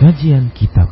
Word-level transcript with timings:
Kajian 0.00 0.48
Kitab 0.56 0.88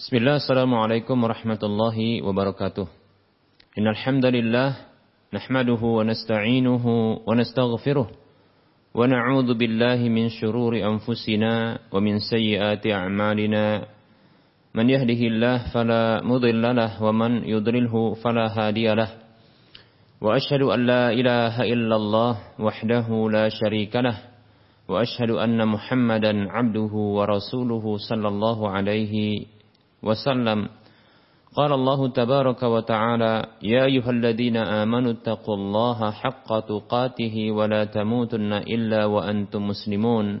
Bismillah, 0.00 0.40
Assalamualaikum 0.40 1.12
warahmatullahi 1.20 2.24
wabarakatuh. 2.24 2.88
Innal 3.76 4.00
hamdalillah 4.00 4.80
nahmaduhu 5.28 6.00
wa 6.00 6.08
nasta'inuhu 6.08 7.28
wa 7.28 7.36
nastaghfiruh 7.36 8.08
wa 8.08 9.04
na'udzu 9.04 9.52
billahi 9.60 10.08
min 10.08 10.32
shururi 10.32 10.80
anfusina 10.80 11.84
wa 11.92 12.00
min 12.00 12.16
sayyiati 12.16 12.96
a'malina 12.96 13.92
من 14.74 14.90
يهده 14.90 15.20
الله 15.26 15.58
فلا 15.74 16.20
مضل 16.24 16.76
له 16.76 17.02
ومن 17.02 17.44
يضلله 17.44 18.14
فلا 18.14 18.46
هادي 18.58 18.94
له. 18.94 19.10
وأشهد 20.20 20.62
أن 20.62 20.80
لا 20.86 21.12
إله 21.12 21.62
إلا 21.62 21.96
الله 21.96 22.34
وحده 22.58 23.08
لا 23.30 23.48
شريك 23.48 23.96
له. 23.96 24.18
وأشهد 24.88 25.30
أن 25.30 25.68
محمدا 25.68 26.52
عبده 26.52 26.94
ورسوله 26.94 27.84
صلى 28.08 28.28
الله 28.28 28.58
عليه 28.70 29.14
وسلم. 30.02 30.68
قال 31.56 31.72
الله 31.72 32.08
تبارك 32.08 32.62
وتعالى 32.62 33.34
يا 33.62 33.84
أيها 33.84 34.10
الذين 34.10 34.56
آمنوا 34.56 35.12
اتقوا 35.12 35.56
الله 35.56 36.10
حق 36.10 36.48
تقاته 36.60 37.36
ولا 37.50 37.84
تموتن 37.84 38.52
إلا 38.52 39.04
وأنتم 39.04 39.66
مسلمون. 39.68 40.40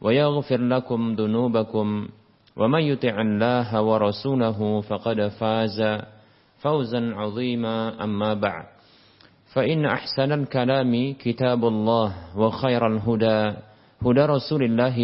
ويغفر 0.00 0.60
لكم 0.60 1.14
ذنوبكم 1.14 2.08
ومن 2.56 2.82
يطع 2.82 3.20
الله 3.20 3.82
ورسوله 3.82 4.80
فقد 4.80 5.28
فاز 5.28 5.78
فوزا 6.58 7.14
عظيما 7.14 8.04
أما 8.04 8.34
بعد. 8.34 8.64
فإن 9.54 9.84
أحسن 9.86 10.32
الكلام 10.32 11.14
كتاب 11.18 11.64
الله 11.64 12.38
وخير 12.38 12.86
الهدى 12.86 13.56
هدى 14.06 14.20
رسول 14.20 14.62
الله 14.62 14.98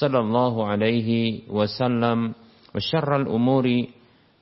صلى 0.00 0.18
الله 0.18 0.66
عليه 0.66 1.40
وسلم 1.48 2.32
وشر 2.74 3.16
الأمور 3.16 3.66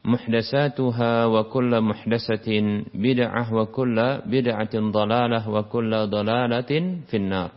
محدثاتها 0.05 1.27
وكل 1.27 1.81
محدثة 1.81 2.49
بدعة 2.95 3.55
وكل 3.55 3.97
بدعة 4.27 4.75
ضلالة 4.75 5.51
وكل 5.51 5.93
ضلالة 6.07 6.73
في 7.11 7.17
النار. 7.17 7.51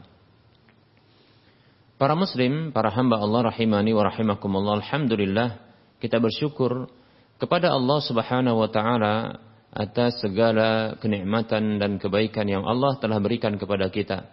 Para 1.99 2.15
muslim, 2.15 2.71
para 2.71 2.87
hamba 2.95 3.19
Allah 3.19 3.51
rahimani 3.51 3.91
wa 3.91 4.07
rahimakumullah. 4.07 4.79
Alhamdulillah 4.79 5.59
kita 5.99 6.15
bersyukur 6.23 6.87
kepada 7.35 7.75
Allah 7.75 7.99
Subhanahu 7.99 8.55
wa 8.55 8.71
taala 8.71 9.43
atas 9.75 10.23
segala 10.23 10.95
kenikmatan 11.03 11.75
dan 11.75 11.99
kebaikan 11.99 12.47
yang 12.47 12.63
Allah 12.63 12.95
telah 13.03 13.19
berikan 13.19 13.59
kepada 13.59 13.91
kita. 13.91 14.31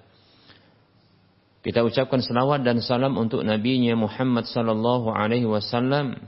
Kita 1.66 1.82
ucapkan 1.82 2.22
selawat 2.22 2.62
dan 2.62 2.78
salam 2.78 3.18
untuk 3.18 3.42
nabinya 3.42 3.98
Muhammad 3.98 4.46
sallallahu 4.46 5.10
alaihi 5.10 5.50
wasallam. 5.50 6.22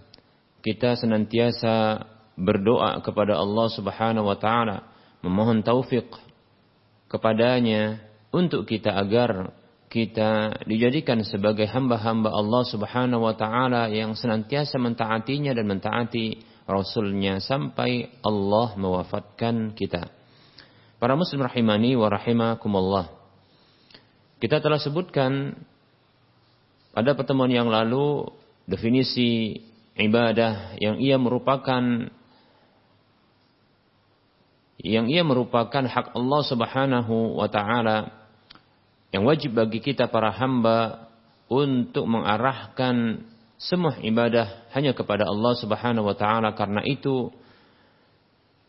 Kita 0.59 0.99
senantiasa 0.99 2.03
berdoa 2.35 2.99
kepada 3.07 3.39
Allah 3.39 3.71
Subhanahu 3.71 4.27
wa 4.27 4.35
taala 4.35 4.91
memohon 5.23 5.63
taufik 5.63 6.11
kepadanya 7.07 8.03
untuk 8.35 8.67
kita 8.67 8.91
agar 8.91 9.55
kita 9.89 10.63
dijadikan 10.69 11.25
sebagai 11.25 11.65
hamba-hamba 11.65 12.29
Allah 12.29 12.63
Subhanahu 12.69 13.25
wa 13.25 13.33
taala 13.33 13.89
yang 13.89 14.13
senantiasa 14.13 14.77
mentaatinya 14.77 15.57
dan 15.57 15.65
mentaati 15.65 16.45
rasulnya 16.69 17.41
sampai 17.41 18.21
Allah 18.21 18.77
mewafatkan 18.77 19.73
kita. 19.73 20.13
Para 21.01 21.17
muslim 21.17 21.41
rahimani 21.41 21.97
wa 21.97 22.13
rahimakumullah. 22.13 23.09
Kita 24.39 24.61
telah 24.61 24.77
sebutkan 24.77 25.57
pada 26.93 27.17
pertemuan 27.17 27.49
yang 27.49 27.73
lalu 27.73 28.29
definisi 28.69 29.57
ibadah 29.97 30.77
yang 30.77 31.01
ia 31.01 31.17
merupakan 31.17 32.13
yang 34.79 35.11
ia 35.11 35.25
merupakan 35.27 35.83
hak 35.83 36.15
Allah 36.15 36.43
Subhanahu 36.45 37.41
wa 37.41 37.49
taala 37.51 38.18
yang 39.13 39.25
wajib 39.25 39.57
bagi 39.57 39.81
kita 39.81 40.09
para 40.13 40.33
hamba 40.33 41.09
untuk 41.49 42.05
mengarahkan 42.05 43.25
semua 43.59 43.97
ibadah 44.05 44.69
hanya 44.77 44.93
kepada 44.93 45.27
Allah 45.27 45.57
Subhanahu 45.59 46.07
wa 46.07 46.17
taala 46.17 46.53
karena 46.55 46.85
itu 46.85 47.33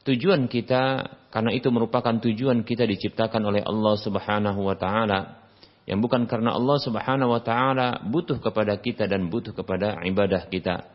tujuan 0.08 0.50
kita 0.50 1.12
karena 1.30 1.52
itu 1.54 1.70
merupakan 1.70 2.18
tujuan 2.18 2.66
kita 2.66 2.88
diciptakan 2.88 3.44
oleh 3.46 3.62
Allah 3.62 3.96
Subhanahu 4.00 4.66
wa 4.66 4.74
taala 4.74 5.40
yang 5.90 6.06
bukan 6.06 6.30
karena 6.30 6.54
Allah 6.54 6.78
Subhanahu 6.82 7.34
wa 7.34 7.42
taala 7.42 8.02
butuh 8.06 8.38
kepada 8.38 8.78
kita 8.78 9.06
dan 9.10 9.30
butuh 9.30 9.58
kepada 9.58 9.98
ibadah 10.06 10.46
kita. 10.46 10.86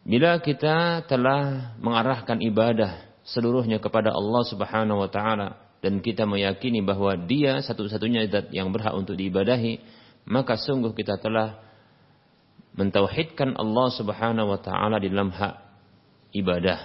Bila 0.00 0.40
kita 0.40 1.04
telah 1.04 1.76
mengarahkan 1.76 2.40
ibadah 2.40 3.04
seluruhnya 3.24 3.80
kepada 3.80 4.12
Allah 4.12 4.42
Subhanahu 4.48 5.04
wa 5.04 5.10
taala, 5.12 5.56
dan 5.80 6.04
kita 6.04 6.28
meyakini 6.28 6.84
bahwa 6.84 7.16
dia 7.16 7.64
satu-satunya 7.64 8.28
zat 8.28 8.52
yang 8.52 8.68
berhak 8.68 8.92
untuk 8.92 9.16
diibadahi, 9.16 9.80
maka 10.28 10.60
sungguh 10.60 10.92
kita 10.92 11.16
telah 11.16 11.56
mentauhidkan 12.76 13.56
Allah 13.56 13.88
Subhanahu 13.92 14.52
wa 14.52 14.60
taala 14.60 15.00
di 15.00 15.08
dalam 15.08 15.32
hak 15.32 15.54
ibadah, 16.36 16.78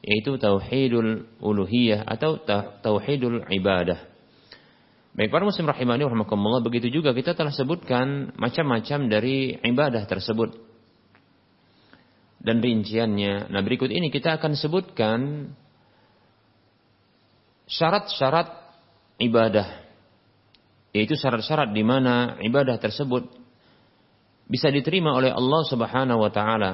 yaitu 0.00 0.38
tauhidul 0.38 1.26
uluhiyah 1.42 2.06
atau 2.06 2.38
tauhidul 2.80 3.44
ibadah. 3.50 4.14
Baik 5.14 5.30
para 5.30 5.46
muslim 5.46 5.70
rahimani 5.70 6.02
rahimakumullah 6.02 6.58
begitu 6.58 6.90
juga 6.90 7.14
kita 7.14 7.38
telah 7.38 7.54
sebutkan 7.54 8.34
macam-macam 8.34 9.06
dari 9.06 9.54
ibadah 9.62 10.10
tersebut 10.10 10.58
dan 12.42 12.58
rinciannya. 12.58 13.46
Nah 13.46 13.62
berikut 13.62 13.94
ini 13.94 14.10
kita 14.10 14.42
akan 14.42 14.58
sebutkan 14.58 15.18
syarat-syarat 17.68 18.48
ibadah. 19.20 19.84
Yaitu 20.94 21.18
syarat-syarat 21.18 21.74
di 21.74 21.82
mana 21.82 22.38
ibadah 22.38 22.78
tersebut 22.78 23.26
bisa 24.46 24.68
diterima 24.68 25.16
oleh 25.16 25.32
Allah 25.32 25.62
Subhanahu 25.66 26.20
wa 26.22 26.30
taala. 26.30 26.72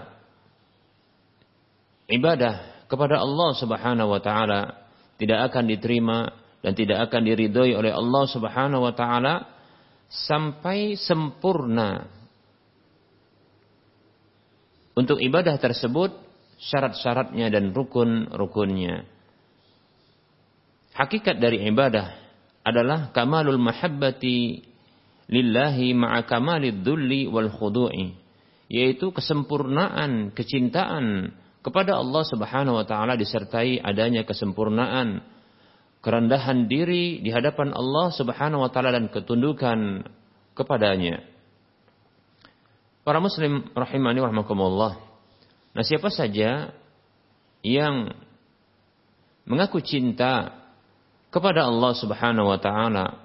Ibadah 2.10 2.84
kepada 2.90 3.22
Allah 3.22 3.50
Subhanahu 3.54 4.10
wa 4.10 4.20
taala 4.20 4.76
tidak 5.16 5.52
akan 5.52 5.64
diterima 5.70 6.18
dan 6.60 6.76
tidak 6.76 7.08
akan 7.08 7.22
diridhoi 7.24 7.72
oleh 7.72 7.94
Allah 7.94 8.24
Subhanahu 8.26 8.82
wa 8.84 8.92
taala 8.92 9.46
sampai 10.10 10.98
sempurna. 10.98 12.10
Untuk 14.98 15.22
ibadah 15.22 15.56
tersebut 15.56 16.12
syarat-syaratnya 16.60 17.48
dan 17.48 17.72
rukun-rukunnya. 17.72 19.06
Hakikat 20.94 21.38
dari 21.38 21.62
ibadah 21.70 22.18
adalah 22.66 23.14
kamalul 23.14 23.58
mahabbati 23.60 24.66
lillahi 25.30 25.94
ma'a 25.94 26.26
kamalid 26.26 26.82
dhulli 26.82 27.30
wal 27.30 27.48
khudu'i 27.48 28.18
yaitu 28.70 29.10
kesempurnaan 29.10 30.30
kecintaan 30.34 31.34
kepada 31.60 31.98
Allah 31.98 32.22
Subhanahu 32.26 32.78
wa 32.78 32.86
taala 32.86 33.18
disertai 33.18 33.82
adanya 33.82 34.22
kesempurnaan 34.26 35.22
kerendahan 36.00 36.66
diri 36.66 37.20
di 37.20 37.30
hadapan 37.30 37.74
Allah 37.76 38.14
Subhanahu 38.14 38.64
wa 38.64 38.70
taala 38.72 38.94
dan 38.94 39.12
ketundukan 39.12 40.06
kepadanya. 40.56 41.24
Para 43.04 43.18
muslim 43.18 43.68
rahimani 43.72 44.20
rahimakumullah. 44.20 45.00
Nah, 45.72 45.84
siapa 45.84 46.12
saja 46.12 46.72
yang 47.64 48.12
mengaku 49.48 49.80
cinta 49.80 50.59
kepada 51.30 51.66
Allah 51.66 51.92
Subhanahu 51.94 52.50
wa 52.50 52.58
taala 52.58 53.18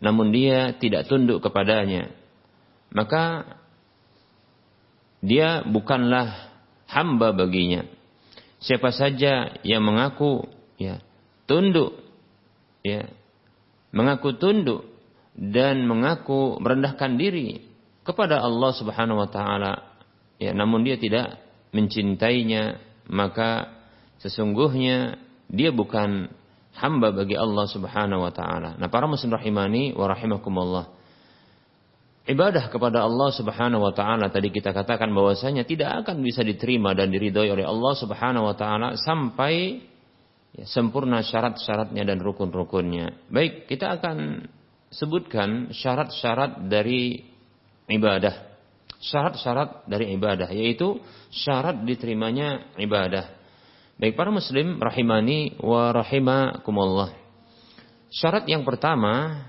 namun 0.00 0.32
dia 0.32 0.76
tidak 0.76 1.08
tunduk 1.08 1.40
kepadanya 1.40 2.12
maka 2.92 3.44
dia 5.26 5.66
bukanlah 5.66 6.54
hamba 6.86 7.34
baginya. 7.34 7.84
Siapa 8.62 8.94
saja 8.94 9.58
yang 9.66 9.84
mengaku 9.84 10.48
ya 10.80 11.02
tunduk 11.44 11.98
ya 12.80 13.10
mengaku 13.92 14.38
tunduk 14.38 14.86
dan 15.36 15.84
mengaku 15.84 16.56
merendahkan 16.62 17.20
diri 17.20 17.60
kepada 18.06 18.40
Allah 18.40 18.72
Subhanahu 18.72 19.20
wa 19.20 19.28
taala 19.28 19.84
ya 20.40 20.56
namun 20.56 20.86
dia 20.86 20.96
tidak 20.96 21.36
mencintainya 21.74 22.80
maka 23.10 23.68
sesungguhnya 24.24 25.20
dia 25.52 25.70
bukan 25.70 26.32
hamba 26.76 27.12
bagi 27.12 27.36
Allah 27.36 27.66
Subhanahu 27.68 28.24
wa 28.28 28.32
taala. 28.32 28.76
Nah, 28.76 28.88
para 28.92 29.08
muslim 29.08 29.32
rahimani 29.32 29.96
wa 29.96 30.06
rahimakumullah. 30.12 30.92
Ibadah 32.26 32.68
kepada 32.74 33.06
Allah 33.06 33.30
Subhanahu 33.30 33.86
wa 33.86 33.94
taala 33.94 34.26
tadi 34.34 34.50
kita 34.50 34.74
katakan 34.74 35.14
bahwasanya 35.14 35.62
tidak 35.62 36.04
akan 36.04 36.20
bisa 36.26 36.42
diterima 36.42 36.90
dan 36.90 37.14
diridhoi 37.14 37.54
oleh 37.54 37.62
Allah 37.62 37.94
Subhanahu 37.94 38.50
wa 38.50 38.54
taala 38.58 38.98
sampai 38.98 39.78
ya, 40.50 40.66
sempurna 40.66 41.22
syarat-syaratnya 41.22 42.02
dan 42.02 42.18
rukun-rukunnya. 42.18 43.30
Baik, 43.30 43.70
kita 43.70 43.94
akan 43.94 44.42
sebutkan 44.90 45.70
syarat-syarat 45.70 46.66
dari 46.66 47.22
ibadah. 47.86 48.58
Syarat-syarat 48.98 49.86
dari 49.86 50.10
ibadah 50.18 50.50
yaitu 50.50 50.98
syarat 51.30 51.78
diterimanya 51.86 52.74
ibadah. 52.74 53.45
Baik 53.96 54.12
para 54.12 54.28
muslim 54.28 54.76
rahimani 54.76 55.56
wa 55.56 55.88
rahimakumullah. 55.88 57.16
Syarat 58.12 58.44
yang 58.44 58.60
pertama 58.60 59.40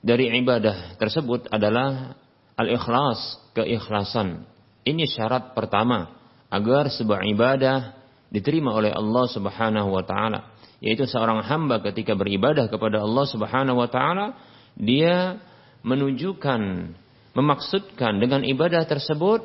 dari 0.00 0.32
ibadah 0.32 0.96
tersebut 0.96 1.44
adalah 1.52 2.16
al-ikhlas, 2.56 3.20
keikhlasan. 3.52 4.48
Ini 4.80 5.04
syarat 5.04 5.52
pertama 5.52 6.08
agar 6.48 6.88
sebuah 6.88 7.20
ibadah 7.36 8.00
diterima 8.32 8.72
oleh 8.72 8.96
Allah 8.96 9.28
Subhanahu 9.28 9.92
wa 9.92 10.08
taala. 10.08 10.56
Yaitu 10.80 11.04
seorang 11.04 11.44
hamba 11.44 11.84
ketika 11.84 12.16
beribadah 12.16 12.64
kepada 12.64 13.04
Allah 13.04 13.28
Subhanahu 13.28 13.76
wa 13.76 13.92
taala, 13.92 14.40
dia 14.72 15.36
menunjukkan, 15.84 16.96
memaksudkan 17.36 18.24
dengan 18.24 18.40
ibadah 18.40 18.88
tersebut 18.88 19.44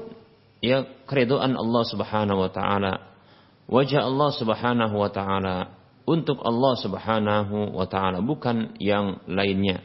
ya 0.63 0.87
keridhaan 1.03 1.51
Allah 1.59 1.83
Subhanahu 1.83 2.47
wa 2.47 2.51
taala 2.55 3.14
wajah 3.65 4.05
Allah 4.05 4.29
Subhanahu 4.33 4.95
wa 4.95 5.09
taala 5.09 5.57
untuk 6.05 6.41
Allah 6.45 6.73
Subhanahu 6.77 7.73
wa 7.73 7.85
taala 7.89 8.21
bukan 8.21 8.77
yang 8.77 9.21
lainnya. 9.25 9.81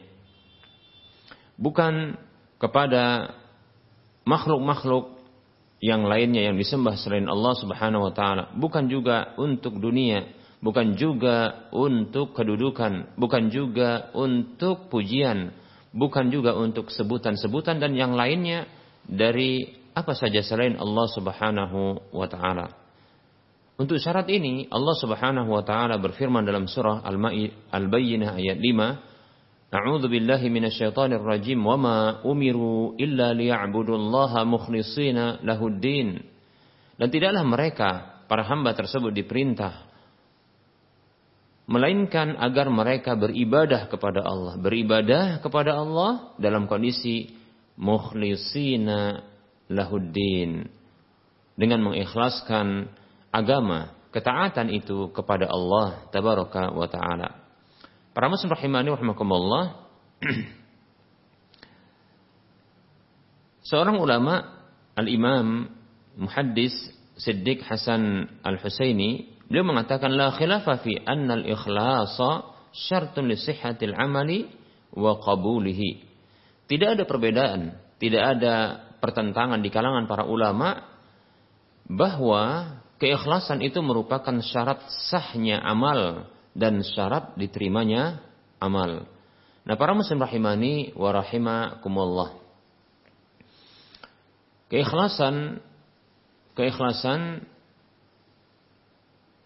Bukan 1.60 2.16
kepada 2.60 3.36
makhluk-makhluk 4.24 5.20
yang 5.80 6.04
lainnya 6.04 6.52
yang 6.52 6.56
disembah 6.60 6.96
selain 7.00 7.24
Allah 7.24 7.56
Subhanahu 7.56 8.08
wa 8.08 8.12
taala, 8.12 8.52
bukan 8.52 8.88
juga 8.92 9.32
untuk 9.40 9.80
dunia, 9.80 10.28
bukan 10.60 10.92
juga 10.96 11.68
untuk 11.72 12.36
kedudukan, 12.36 13.16
bukan 13.16 13.48
juga 13.48 14.12
untuk 14.12 14.92
pujian, 14.92 15.56
bukan 15.96 16.28
juga 16.28 16.52
untuk 16.52 16.92
sebutan-sebutan 16.92 17.80
dan 17.80 17.96
yang 17.96 18.12
lainnya 18.12 18.68
dari 19.08 19.80
apa 19.96 20.12
saja 20.12 20.44
selain 20.44 20.76
Allah 20.76 21.06
Subhanahu 21.16 22.12
wa 22.12 22.28
taala. 22.28 22.76
Untuk 23.80 23.96
syarat 23.96 24.28
ini 24.28 24.68
Allah 24.68 24.92
Subhanahu 24.92 25.56
wa 25.56 25.64
taala 25.64 25.96
berfirman 25.96 26.44
dalam 26.44 26.68
surah 26.68 27.00
Al-Bayyinah 27.00 28.36
ayat 28.36 28.60
5, 28.60 29.72
A'udzu 29.72 30.12
billahi 30.12 30.52
minasyaitonir 30.52 31.24
rajim 31.24 31.64
wa 31.64 31.80
ma 31.80 31.96
umiru 32.20 32.92
illa 33.00 33.32
liya'budullaha 33.32 34.44
mukhlishina 34.44 35.40
lahuddin. 35.40 36.20
Dan 37.00 37.08
tidaklah 37.08 37.40
mereka 37.40 37.90
para 38.28 38.44
hamba 38.44 38.76
tersebut 38.76 39.16
diperintah 39.16 39.88
melainkan 41.64 42.36
agar 42.36 42.68
mereka 42.68 43.16
beribadah 43.16 43.88
kepada 43.88 44.20
Allah, 44.20 44.60
beribadah 44.60 45.40
kepada 45.40 45.80
Allah 45.80 46.36
dalam 46.36 46.68
kondisi 46.68 47.32
mukhlisina 47.80 49.24
lahuddin 49.72 50.68
dengan 51.56 51.80
mengikhlaskan 51.80 52.99
agama, 53.30 53.94
ketaatan 54.10 54.70
itu 54.74 55.10
kepada 55.14 55.46
Allah 55.46 56.06
tabaraka 56.10 56.74
wa 56.74 56.86
taala. 56.90 57.46
Para 58.10 58.26
muslim 58.26 58.50
rahimani 58.50 58.90
rahimakumullah. 58.90 59.86
Seorang 63.70 64.02
ulama 64.02 64.66
al-Imam 64.98 65.70
Muhaddis 66.18 66.74
Siddiq 67.14 67.62
Hasan 67.62 68.26
Al-Husaini 68.42 69.30
beliau 69.46 69.62
mengatakan 69.62 70.10
la 70.10 70.34
khilafa 70.34 70.82
fi 70.82 70.98
anna 71.06 71.38
al-ikhlasa 71.38 72.50
syartun 72.74 73.30
li 73.30 73.38
sihhatil 73.38 73.94
amali 73.94 74.50
wa 74.90 75.22
qabulihi. 75.22 76.02
Tidak 76.66 76.98
ada 76.98 77.04
perbedaan, 77.06 77.78
tidak 78.02 78.22
ada 78.38 78.54
pertentangan 78.98 79.62
di 79.62 79.70
kalangan 79.70 80.06
para 80.10 80.26
ulama 80.26 80.82
bahwa 81.86 82.74
keikhlasan 83.00 83.64
itu 83.64 83.80
merupakan 83.80 84.36
syarat 84.44 84.84
sahnya 85.08 85.58
amal 85.64 86.30
dan 86.52 86.84
syarat 86.84 87.32
diterimanya 87.40 88.20
amal. 88.60 89.08
Nah, 89.64 89.74
para 89.80 89.96
muslim 89.96 90.20
rahimani 90.20 90.92
wa 90.92 91.10
rahimakumullah. 91.10 92.36
Keikhlasan 94.70 95.58
keikhlasan 96.54 97.42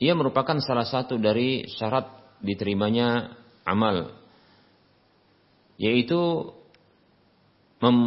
ia 0.03 0.13
merupakan 0.13 0.59
salah 0.61 0.85
satu 0.85 1.17
dari 1.17 1.65
syarat 1.71 2.11
diterimanya 2.45 3.33
amal 3.65 4.13
yaitu 5.81 6.53
mem, 7.81 7.99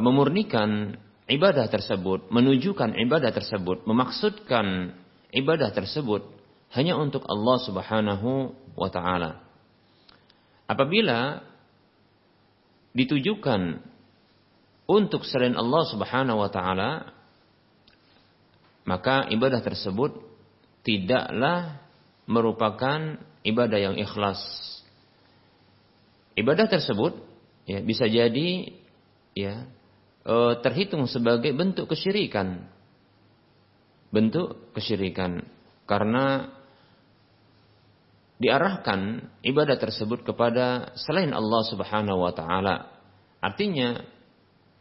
memurnikan 0.00 0.96
ibadah 1.32 1.66
tersebut, 1.72 2.28
menunjukkan 2.28 2.92
ibadah 3.08 3.32
tersebut, 3.32 3.88
memaksudkan 3.88 4.92
ibadah 5.32 5.72
tersebut 5.72 6.28
hanya 6.76 7.00
untuk 7.00 7.24
Allah 7.24 7.56
Subhanahu 7.64 8.52
wa 8.76 8.88
taala. 8.92 9.40
Apabila 10.68 11.40
ditujukan 12.92 13.80
untuk 14.84 15.24
selain 15.24 15.56
Allah 15.56 15.82
Subhanahu 15.88 16.38
wa 16.44 16.50
taala, 16.52 16.90
maka 18.84 19.24
ibadah 19.32 19.64
tersebut 19.64 20.20
tidaklah 20.84 21.80
merupakan 22.28 23.16
ibadah 23.46 23.78
yang 23.78 23.96
ikhlas. 23.96 24.40
Ibadah 26.36 26.68
tersebut 26.68 27.16
ya 27.68 27.84
bisa 27.84 28.08
jadi 28.08 28.72
ya 29.36 29.68
e, 30.22 30.34
terhitung 30.62 31.06
sebagai 31.10 31.50
bentuk 31.54 31.90
kesyirikan. 31.90 32.66
Bentuk 34.14 34.72
kesyirikan. 34.74 35.42
Karena 35.86 36.46
diarahkan 38.42 39.30
ibadah 39.46 39.78
tersebut 39.78 40.26
kepada 40.26 40.90
selain 40.98 41.30
Allah 41.30 41.62
Subhanahu 41.70 42.26
wa 42.26 42.34
taala. 42.34 42.90
Artinya 43.38 44.02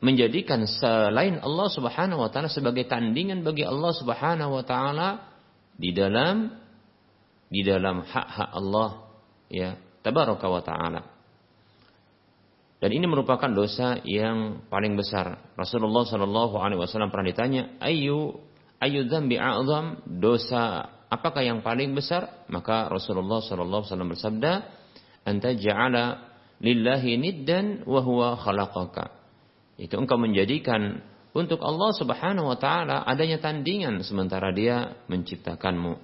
menjadikan 0.01 0.65
selain 0.65 1.37
Allah 1.37 1.69
Subhanahu 1.69 2.25
wa 2.25 2.29
taala 2.33 2.49
sebagai 2.49 2.89
tandingan 2.89 3.45
bagi 3.45 3.61
Allah 3.61 3.93
Subhanahu 3.93 4.57
wa 4.57 4.65
taala 4.65 5.29
di 5.77 5.93
dalam 5.93 6.49
di 7.51 7.61
dalam 7.61 8.01
hak-hak 8.01 8.49
Allah 8.49 8.89
ya 9.51 9.77
tabaraka 10.01 10.47
wa 10.49 10.61
taala. 10.65 11.01
Dan 12.81 12.97
ini 12.97 13.05
merupakan 13.05 13.45
dosa 13.53 14.01
yang 14.01 14.65
paling 14.65 14.97
besar. 14.97 15.53
Rasulullah 15.53 16.01
Shallallahu 16.01 16.57
Alaihi 16.57 16.81
Wasallam 16.81 17.13
pernah 17.13 17.29
ditanya, 17.29 17.77
ayu 17.77 18.41
ayu 18.81 19.05
dzambi 19.05 19.37
a'zam 19.37 20.01
dosa 20.17 20.89
apakah 21.05 21.45
yang 21.45 21.61
paling 21.61 21.93
besar? 21.93 22.47
Maka 22.49 22.89
Rasulullah 22.89 23.37
Shallallahu 23.45 23.85
Alaihi 23.85 23.91
Wasallam 23.93 24.11
bersabda, 24.17 24.51
anta 25.29 25.53
ja'ala 25.53 26.33
lillahi 26.57 27.21
niddan 27.21 27.85
wa 27.85 28.01
huwa 28.01 28.33
khalaqaka. 28.41 29.13
Itu 29.77 30.01
engkau 30.01 30.17
menjadikan 30.17 31.05
untuk 31.37 31.61
Allah 31.61 31.93
Subhanahu 31.95 32.49
wa 32.49 32.57
taala 32.57 33.05
adanya 33.05 33.37
tandingan 33.37 34.01
sementara 34.01 34.49
dia 34.51 34.97
menciptakanmu. 35.05 36.01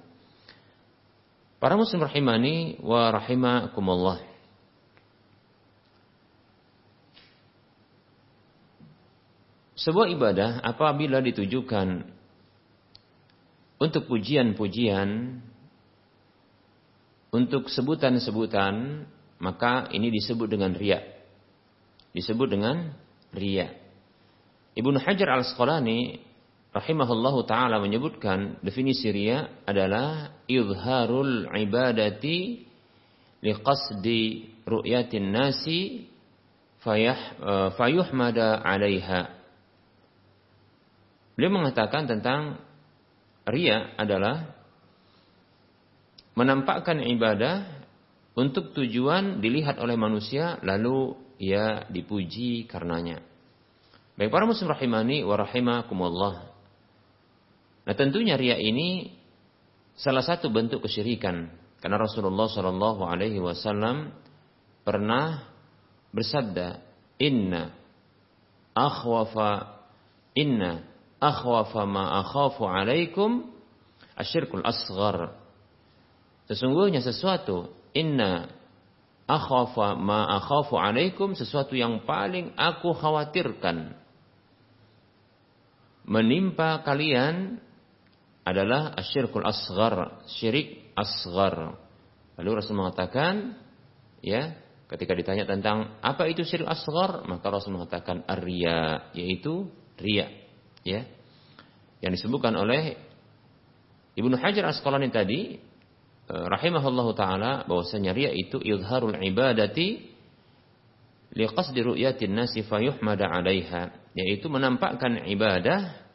Para 1.58 1.74
muslim 1.74 2.06
rahimani 2.06 2.78
wa 2.78 3.10
rahimakumullah. 3.10 4.22
Sebuah 9.78 10.10
ibadah 10.10 10.50
apabila 10.66 11.22
ditujukan 11.22 12.02
untuk 13.78 14.10
pujian-pujian, 14.10 15.38
untuk 17.30 17.70
sebutan-sebutan, 17.70 19.06
maka 19.38 19.86
ini 19.94 20.10
disebut 20.10 20.50
dengan 20.50 20.74
ria. 20.74 20.98
Disebut 22.10 22.48
dengan 22.50 22.90
ria. 23.30 23.70
Ibnu 24.74 24.98
Hajar 24.98 25.38
al-Asqalani 25.38 26.26
rahimahullahu 26.74 27.46
taala 27.46 27.78
menyebutkan 27.78 28.58
definisi 28.66 29.14
ria 29.14 29.62
adalah 29.62 30.42
izharul 30.50 31.46
ibadati 31.54 32.66
liqasdi 33.46 34.50
ru'yatin 34.66 35.30
nasi 35.30 36.10
uh, 36.82 37.70
fayuhmada 37.78 38.58
'alaiha. 38.58 39.37
Beliau 41.38 41.54
mengatakan 41.54 42.10
tentang 42.10 42.58
ria 43.46 43.94
adalah 43.94 44.58
menampakkan 46.34 46.98
ibadah 46.98 47.62
untuk 48.34 48.74
tujuan 48.74 49.38
dilihat 49.38 49.78
oleh 49.78 49.94
manusia 49.94 50.58
lalu 50.66 51.14
ia 51.38 51.86
dipuji 51.86 52.66
karenanya. 52.66 53.22
Baik 54.18 54.34
para 54.34 54.50
muslim 54.50 54.74
rahimani 54.74 55.22
wa. 55.22 55.38
Nah, 57.86 57.94
tentunya 57.94 58.34
ria 58.34 58.58
ini 58.58 59.14
salah 59.94 60.26
satu 60.26 60.50
bentuk 60.50 60.82
kesyirikan 60.82 61.54
karena 61.78 62.02
Rasulullah 62.02 62.50
Shallallahu 62.50 63.06
alaihi 63.06 63.38
wasallam 63.38 64.10
pernah 64.82 65.46
bersabda, 66.10 66.82
"Inna 67.22 67.70
akhwafa 68.74 69.78
inna 70.34 70.87
akhwafa 71.18 71.82
ma 71.84 72.22
akhafu 72.24 72.64
alaikum 72.66 73.50
asyirkul 74.18 74.62
asghar." 74.64 75.34
Sesungguhnya 76.48 77.04
sesuatu 77.04 77.68
inna 77.92 78.48
akhafa 79.28 79.94
ma 79.98 80.24
akhafu 80.40 80.80
alaikum 80.80 81.36
sesuatu 81.36 81.76
yang 81.76 82.08
paling 82.08 82.56
aku 82.56 82.96
khawatirkan 82.96 83.98
menimpa 86.08 86.80
kalian 86.82 87.60
adalah 88.48 88.96
asyirkul 88.96 89.44
asghar, 89.44 90.24
syirik 90.40 90.96
asghar. 90.96 91.76
Lalu 92.40 92.50
Rasul 92.56 92.80
mengatakan, 92.80 93.60
ya, 94.24 94.56
ketika 94.88 95.12
ditanya 95.12 95.44
tentang 95.44 96.00
apa 96.00 96.24
itu 96.32 96.48
syirik 96.48 96.64
asghar, 96.64 97.28
maka 97.28 97.44
Rasul 97.52 97.76
mengatakan 97.76 98.24
arya, 98.24 99.12
yaitu 99.12 99.68
ria, 100.00 100.32
ya. 100.88 101.02
Yang 102.00 102.22
disebutkan 102.22 102.54
oleh 102.56 102.96
Ibnu 104.18 104.34
Hajar 104.34 104.70
Asqalani 104.70 105.12
tadi 105.12 105.58
eh, 106.26 106.46
rahimahullahu 106.48 107.12
taala 107.14 107.66
bahwasanya 107.68 108.10
ria 108.16 108.30
itu 108.34 108.58
izharul 108.58 109.14
ibadati 109.14 110.10
liqasdi 111.34 111.80
ru'yatin 111.84 112.34
nasi 112.34 112.64
fayuhmada 112.64 113.28
'alaiha 113.28 113.94
yaitu 114.18 114.50
menampakkan 114.50 115.22
ibadah 115.28 116.08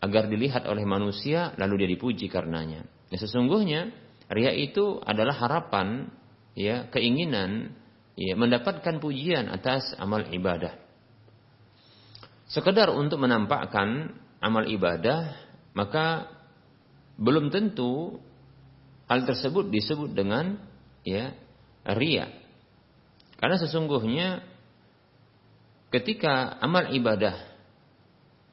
agar 0.00 0.32
dilihat 0.32 0.64
oleh 0.64 0.88
manusia 0.88 1.52
lalu 1.60 1.84
dia 1.84 1.88
dipuji 1.92 2.32
karenanya. 2.32 2.88
Ya 3.12 3.18
sesungguhnya 3.20 3.92
ria 4.32 4.56
itu 4.56 4.96
adalah 5.04 5.36
harapan 5.36 6.08
ya 6.56 6.88
keinginan 6.88 7.76
ya 8.16 8.32
mendapatkan 8.36 8.96
pujian 8.96 9.52
atas 9.52 9.92
amal 10.00 10.24
ibadah. 10.32 10.89
Sekedar 12.50 12.90
untuk 12.90 13.22
menampakkan 13.22 14.10
amal 14.42 14.66
ibadah 14.66 15.38
maka 15.70 16.26
belum 17.14 17.54
tentu 17.54 18.18
hal 19.06 19.22
tersebut 19.22 19.70
disebut 19.70 20.10
dengan 20.10 20.58
ya 21.06 21.30
ria. 21.94 22.26
Karena 23.38 23.56
sesungguhnya 23.56 24.42
ketika 25.94 26.58
amal 26.58 26.90
ibadah 26.90 27.38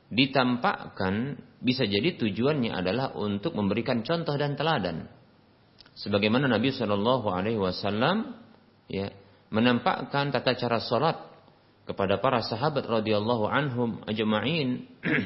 ditampakkan 0.07 1.41
bisa 1.59 1.83
jadi 1.83 2.15
tujuannya 2.15 2.71
adalah 2.71 3.17
untuk 3.17 3.57
memberikan 3.57 4.05
contoh 4.05 4.37
dan 4.39 4.55
teladan. 4.55 5.09
Sebagaimana 5.97 6.45
Nabi 6.45 6.69
Shallallahu 6.69 7.27
Alaihi 7.33 7.59
Wasallam 7.59 8.37
ya 8.87 9.09
menampakkan 9.49 10.29
tata 10.29 10.53
cara 10.53 10.77
sholat 10.79 11.26
kepada 11.87 12.19
para 12.19 12.43
sahabat 12.43 12.83
radhiyallahu 12.83 13.47
anhum 13.47 14.03
ajma'in 14.03 14.85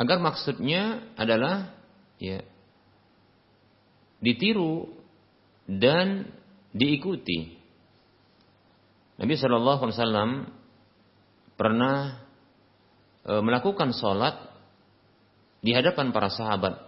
agar 0.00 0.22
maksudnya 0.22 1.10
adalah 1.18 1.74
ya 2.22 2.46
ditiru 4.22 4.88
dan 5.66 6.30
diikuti 6.70 7.60
Nabi 9.20 9.36
Shallallahu 9.36 9.80
Alaihi 9.84 9.96
Wasallam 10.00 10.30
pernah 11.60 12.24
e, 13.20 13.32
melakukan 13.44 13.92
sholat 13.92 14.48
di 15.60 15.76
hadapan 15.76 16.08
para 16.08 16.32
sahabat. 16.32 16.80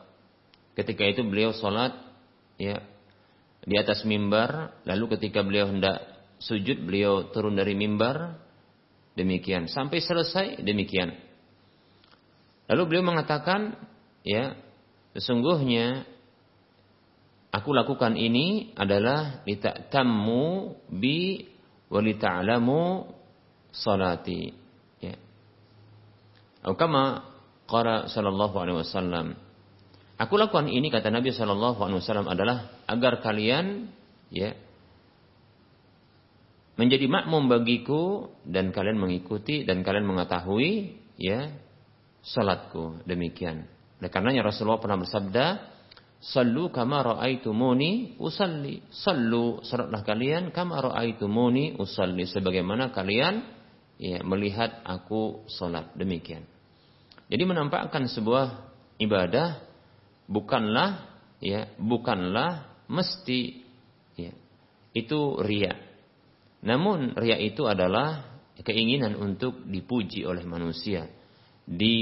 Ketika 0.72 1.04
itu 1.04 1.20
beliau 1.28 1.52
sholat 1.52 1.92
ya 2.56 2.80
di 3.68 3.76
atas 3.76 4.08
mimbar, 4.08 4.72
lalu 4.88 5.12
ketika 5.12 5.44
beliau 5.44 5.68
hendak 5.68 6.00
sujud 6.42 6.82
beliau 6.82 7.30
turun 7.30 7.54
dari 7.54 7.78
mimbar, 7.78 8.34
demikian. 9.14 9.70
Sampai 9.70 10.02
selesai 10.02 10.60
demikian. 10.66 11.14
Lalu 12.66 12.82
beliau 12.88 13.04
mengatakan, 13.06 13.78
ya 14.26 14.58
sesungguhnya 15.14 16.02
aku 17.54 17.70
lakukan 17.70 18.18
ini 18.18 18.74
adalah 18.74 19.46
tamu 19.92 20.74
bi 20.90 21.46
walita'lamu 21.92 23.06
salati. 23.70 24.50
Ya. 24.98 25.14
Atau 26.64 26.74
kama 26.74 27.32
qara 27.72 28.10
sallallahu 28.10 28.56
alaihi 28.60 28.78
wasallam 28.84 29.26
aku 30.20 30.34
lakukan 30.36 30.68
ini 30.68 30.92
kata 30.92 31.08
Nabi 31.08 31.32
sallallahu 31.32 31.80
alaihi 31.80 32.04
wasallam 32.04 32.28
adalah 32.28 32.84
agar 32.84 33.24
kalian 33.24 33.88
ya 34.28 34.52
menjadi 36.82 37.06
makmum 37.06 37.46
bagiku 37.46 38.34
dan 38.42 38.74
kalian 38.74 38.98
mengikuti 38.98 39.62
dan 39.62 39.86
kalian 39.86 40.02
mengetahui 40.02 40.98
ya 41.14 41.54
salatku 42.26 43.06
demikian. 43.06 43.70
Oleh 44.02 44.10
karenanya 44.10 44.42
Rasulullah 44.42 44.82
pernah 44.82 44.98
bersabda, 44.98 45.46
Sallu 46.22 46.70
kama 46.70 47.02
ra'aitumuni 47.02 48.18
usalli. 48.22 48.78
Sallu 48.94 49.58
salatlah 49.66 50.06
kalian 50.06 50.54
kama 50.54 50.78
ra'aitumuni 50.78 51.78
usalli 51.82 52.30
sebagaimana 52.30 52.94
kalian 52.94 53.42
ya 53.98 54.22
melihat 54.22 54.86
aku 54.86 55.46
salat. 55.50 55.90
Demikian. 55.98 56.46
Jadi 57.26 57.42
menampakkan 57.42 58.06
sebuah 58.06 58.54
ibadah 59.02 59.66
bukanlah 60.30 61.10
ya 61.42 61.74
bukanlah 61.74 62.70
mesti 62.86 63.66
ya 64.14 64.30
itu 64.94 65.42
ria. 65.42 65.91
Namun 66.62 67.18
ria 67.18 67.38
itu 67.38 67.66
adalah 67.66 68.38
keinginan 68.62 69.18
untuk 69.18 69.66
dipuji 69.66 70.22
oleh 70.22 70.46
manusia. 70.46 71.10
Di 71.62 71.98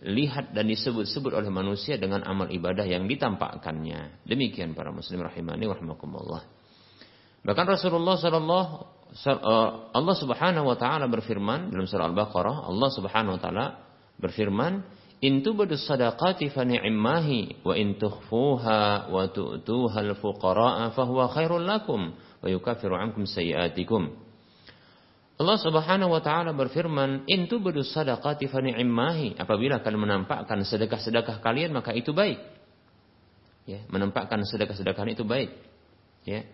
dilihat 0.00 0.56
dan 0.56 0.64
disebut-sebut 0.64 1.36
oleh 1.36 1.52
manusia 1.52 2.00
dengan 2.00 2.24
amal 2.24 2.48
ibadah 2.48 2.88
yang 2.88 3.04
ditampakkannya. 3.04 4.24
Demikian 4.24 4.72
para 4.72 4.88
muslim 4.88 5.20
rahimani 5.20 5.68
wa 5.68 6.40
Bahkan 7.40 7.66
Rasulullah 7.68 8.16
sallallahu 8.20 8.72
eh, 9.16 9.70
Allah 9.92 10.16
Subhanahu 10.16 10.66
wa 10.72 10.76
taala 10.76 11.08
berfirman 11.08 11.72
dalam 11.72 11.88
surah 11.88 12.08
Al-Baqarah, 12.08 12.68
Allah 12.68 12.88
Subhanahu 12.92 13.36
wa 13.36 13.40
taala 13.40 13.66
berfirman, 14.20 14.84
"In 15.24 15.40
tubdu 15.40 15.72
sadaqati 15.76 16.52
fa 16.52 16.68
ni'mahi 16.68 17.64
wa 17.64 17.72
in 17.76 17.96
tukhfuha 17.96 19.08
wa 19.08 19.24
tu'tuha 19.28 19.98
al-fuqara'a 20.04 20.92
fa 20.92 21.02
huwa 21.08 21.32
khairul 21.32 21.64
lakum 21.64 22.12
wa 22.40 22.48
yukaffiru 22.48 22.96
'ankum 22.96 23.24
sayi'atikum." 23.28 24.12
Allah 25.40 25.56
Subhanahu 25.56 26.12
wa 26.12 26.20
taala 26.20 26.52
berfirman, 26.52 27.24
"In 27.24 27.48
tubdu 27.48 27.80
sadaqati 27.80 28.44
fa 28.52 28.60
ni'mahi." 28.60 29.40
Apabila 29.40 29.80
kalian 29.80 30.04
menampakkan 30.04 30.60
sedekah-sedekah 30.64 31.40
kalian 31.40 31.72
maka 31.72 31.96
itu 31.96 32.12
baik. 32.12 32.40
Ya, 33.64 33.86
menampakkan 33.88 34.44
sedekah-sedekah 34.44 35.04
itu 35.08 35.24
baik. 35.24 35.52
Ya. 36.28 36.44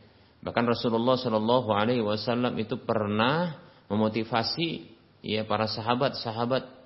Bahkan 0.44 0.64
Rasulullah 0.68 1.18
Shallallahu 1.18 1.74
alaihi 1.74 2.04
wasallam 2.04 2.54
itu 2.60 2.78
pernah 2.78 3.58
memotivasi 3.90 4.94
ya 5.26 5.42
para 5.42 5.66
sahabat-sahabat 5.66 6.76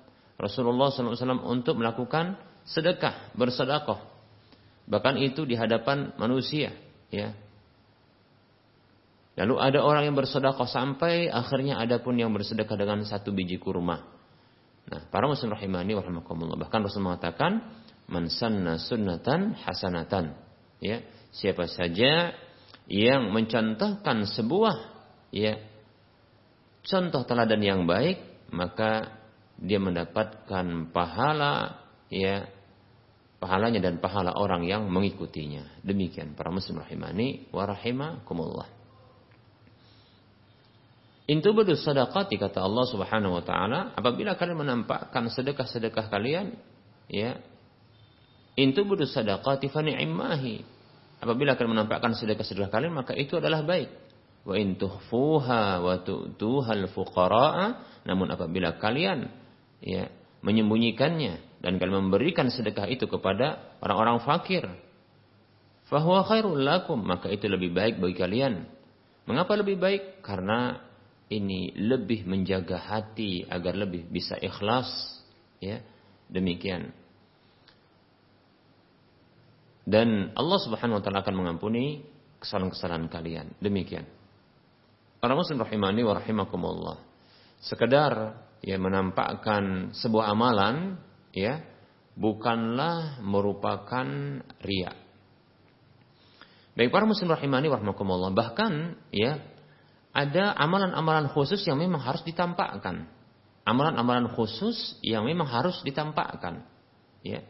Rasulullah 0.41 0.89
Wasallam 0.89 1.45
untuk 1.45 1.77
melakukan 1.77 2.33
sedekah, 2.65 3.29
bersedekah. 3.37 4.01
Bahkan 4.89 5.21
itu 5.21 5.45
di 5.45 5.53
hadapan 5.53 6.17
manusia, 6.17 6.73
ya. 7.13 7.37
Lalu 9.39 9.55
ada 9.63 9.79
orang 9.79 10.11
yang 10.11 10.15
bersedekah 10.19 10.67
sampai 10.67 11.31
akhirnya 11.31 11.79
ada 11.79 12.03
pun 12.03 12.19
yang 12.19 12.35
bersedekah 12.35 12.75
dengan 12.75 13.07
satu 13.07 13.31
biji 13.31 13.55
kurma. 13.55 14.03
Nah, 14.91 15.07
para 15.07 15.23
muslim 15.23 15.55
rahimani 15.55 15.95
wa 15.95 16.03
Bahkan 16.03 16.79
Rasul 16.83 17.05
mengatakan, 17.05 17.63
"Man 18.11 18.27
sanna 18.27 18.75
sunnatan 18.75 19.55
hasanatan." 19.55 20.35
Ya, 20.83 21.05
siapa 21.31 21.69
saja 21.69 22.35
yang 22.91 23.31
mencontohkan 23.31 24.27
sebuah 24.27 24.75
ya 25.31 25.61
contoh 26.83 27.23
teladan 27.23 27.61
yang 27.63 27.81
baik, 27.87 28.49
maka 28.51 29.15
dia 29.61 29.77
mendapatkan 29.77 30.89
pahala 30.91 31.85
ya 32.11 32.49
pahalanya 33.37 33.79
dan 33.79 34.03
pahala 34.03 34.35
orang 34.35 34.67
yang 34.67 34.89
mengikutinya. 34.91 35.85
Demikian 35.85 36.35
para 36.35 36.51
muslim 36.51 36.81
rahimani 36.81 37.47
wa 37.53 37.63
rahimakumullah. 37.69 38.80
Intu 41.31 41.55
bedu 41.55 41.79
sadaqati 41.79 42.35
kata 42.35 42.59
Allah 42.59 42.83
Subhanahu 42.91 43.39
wa 43.39 43.43
taala, 43.47 43.95
apabila 43.95 44.35
kalian 44.35 44.67
menampakkan 44.67 45.31
sedekah-sedekah 45.31 46.11
kalian, 46.11 46.59
ya. 47.07 47.39
Intu 48.59 48.83
bedu 48.83 49.07
sadaqati 49.07 49.71
fa 49.71 49.79
ni'mahi. 49.79 50.59
Apabila 51.23 51.55
kalian 51.55 51.79
menampakkan 51.79 52.19
sedekah-sedekah 52.19 52.67
kalian, 52.67 52.91
maka 52.91 53.15
itu 53.15 53.39
adalah 53.39 53.63
baik. 53.63 53.87
Wa 54.43 54.59
in 54.59 54.75
tuhfuha 54.75 55.79
wa 55.79 56.03
tu'tuhal 56.03 56.91
fuqara'a, 56.91 57.79
namun 58.03 58.27
apabila 58.27 58.75
kalian 58.75 59.31
ya 59.79 60.11
menyembunyikannya 60.43 61.63
dan 61.63 61.79
kalian 61.79 62.11
memberikan 62.11 62.51
sedekah 62.51 62.91
itu 62.91 63.07
kepada 63.07 63.77
orang-orang 63.79 64.19
fakir, 64.27 64.67
fahuwa 65.87 66.27
khairul 66.27 66.59
lakum, 66.59 66.99
maka 66.99 67.31
itu 67.31 67.47
lebih 67.47 67.71
baik 67.71 68.03
bagi 68.03 68.19
kalian. 68.19 68.67
Mengapa 69.29 69.55
lebih 69.55 69.79
baik? 69.79 70.25
Karena 70.25 70.90
ini 71.31 71.71
lebih 71.79 72.27
menjaga 72.27 72.75
hati 72.75 73.47
agar 73.47 73.79
lebih 73.79 74.11
bisa 74.11 74.35
ikhlas 74.35 74.91
ya. 75.63 75.79
Demikian. 76.27 76.91
Dan 79.87 80.31
Allah 80.35 80.59
Subhanahu 80.61 80.99
wa 80.99 81.03
taala 81.03 81.23
akan 81.23 81.35
mengampuni 81.35 82.03
kesalahan-kesalahan 82.39 83.07
kalian. 83.07 83.47
Demikian. 83.63 84.05
Para 85.19 85.35
muslim 85.35 85.59
rahimani 85.59 86.01
wa 86.03 86.13
rahimakumullah. 86.15 86.97
Sekedar 87.61 88.41
ya 88.61 88.77
menampakkan 88.77 89.93
sebuah 89.93 90.33
amalan 90.33 90.97
ya 91.35 91.61
bukanlah 92.15 93.19
merupakan 93.21 94.07
riya. 94.61 94.93
Baik 96.71 96.89
para 96.89 97.03
muslim 97.03 97.27
rahimani 97.27 97.67
wa 97.67 98.31
bahkan 98.31 98.95
ya 99.11 99.50
ada 100.11 100.51
amalan-amalan 100.59 101.31
khusus 101.31 101.63
yang 101.63 101.79
memang 101.79 102.03
harus 102.03 102.19
ditampakkan. 102.27 103.07
Amalan-amalan 103.63 104.27
khusus 104.35 104.99
yang 104.99 105.23
memang 105.23 105.47
harus 105.47 105.79
ditampakkan. 105.87 106.67
Ya. 107.23 107.47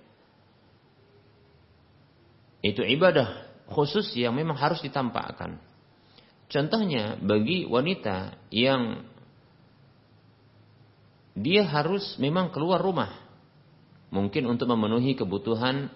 Itu 2.62 2.86
ibadah 2.86 3.50
khusus 3.66 4.14
yang 4.14 4.38
memang 4.38 4.54
harus 4.60 4.78
ditampakkan. 4.86 5.58
Contohnya 6.52 7.18
bagi 7.18 7.66
wanita 7.66 8.38
yang 8.54 9.08
dia 11.34 11.64
harus 11.64 12.20
memang 12.20 12.52
keluar 12.52 12.84
rumah. 12.84 13.10
Mungkin 14.12 14.44
untuk 14.46 14.68
memenuhi 14.68 15.16
kebutuhan 15.16 15.88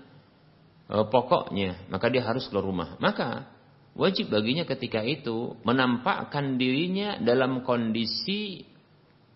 e, 0.88 0.96
pokoknya, 1.12 1.92
maka 1.92 2.08
dia 2.08 2.24
harus 2.24 2.48
keluar 2.48 2.64
rumah. 2.64 2.90
Maka 3.04 3.55
wajib 3.96 4.30
baginya 4.30 4.68
ketika 4.68 5.02
itu 5.02 5.56
menampakkan 5.64 6.60
dirinya 6.60 7.18
dalam 7.24 7.64
kondisi 7.64 8.68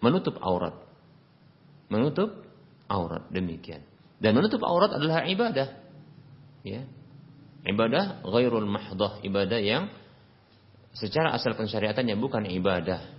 menutup 0.03 0.37
aurat. 0.43 0.75
Menutup 1.89 2.45
aurat 2.91 3.25
demikian. 3.31 3.81
Dan 4.19 4.35
menutup 4.35 4.61
aurat 4.67 4.91
adalah 4.91 5.23
ibadah. 5.25 5.67
Ya. 6.67 6.83
Ibadah 7.63 8.23
ghairul 8.23 8.67
mahdoh, 8.67 9.19
ibadah 9.23 9.59
yang 9.59 9.91
secara 10.95 11.35
asal 11.35 11.55
pensyariatannya 11.55 12.15
bukan 12.19 12.47
ibadah. 12.47 13.15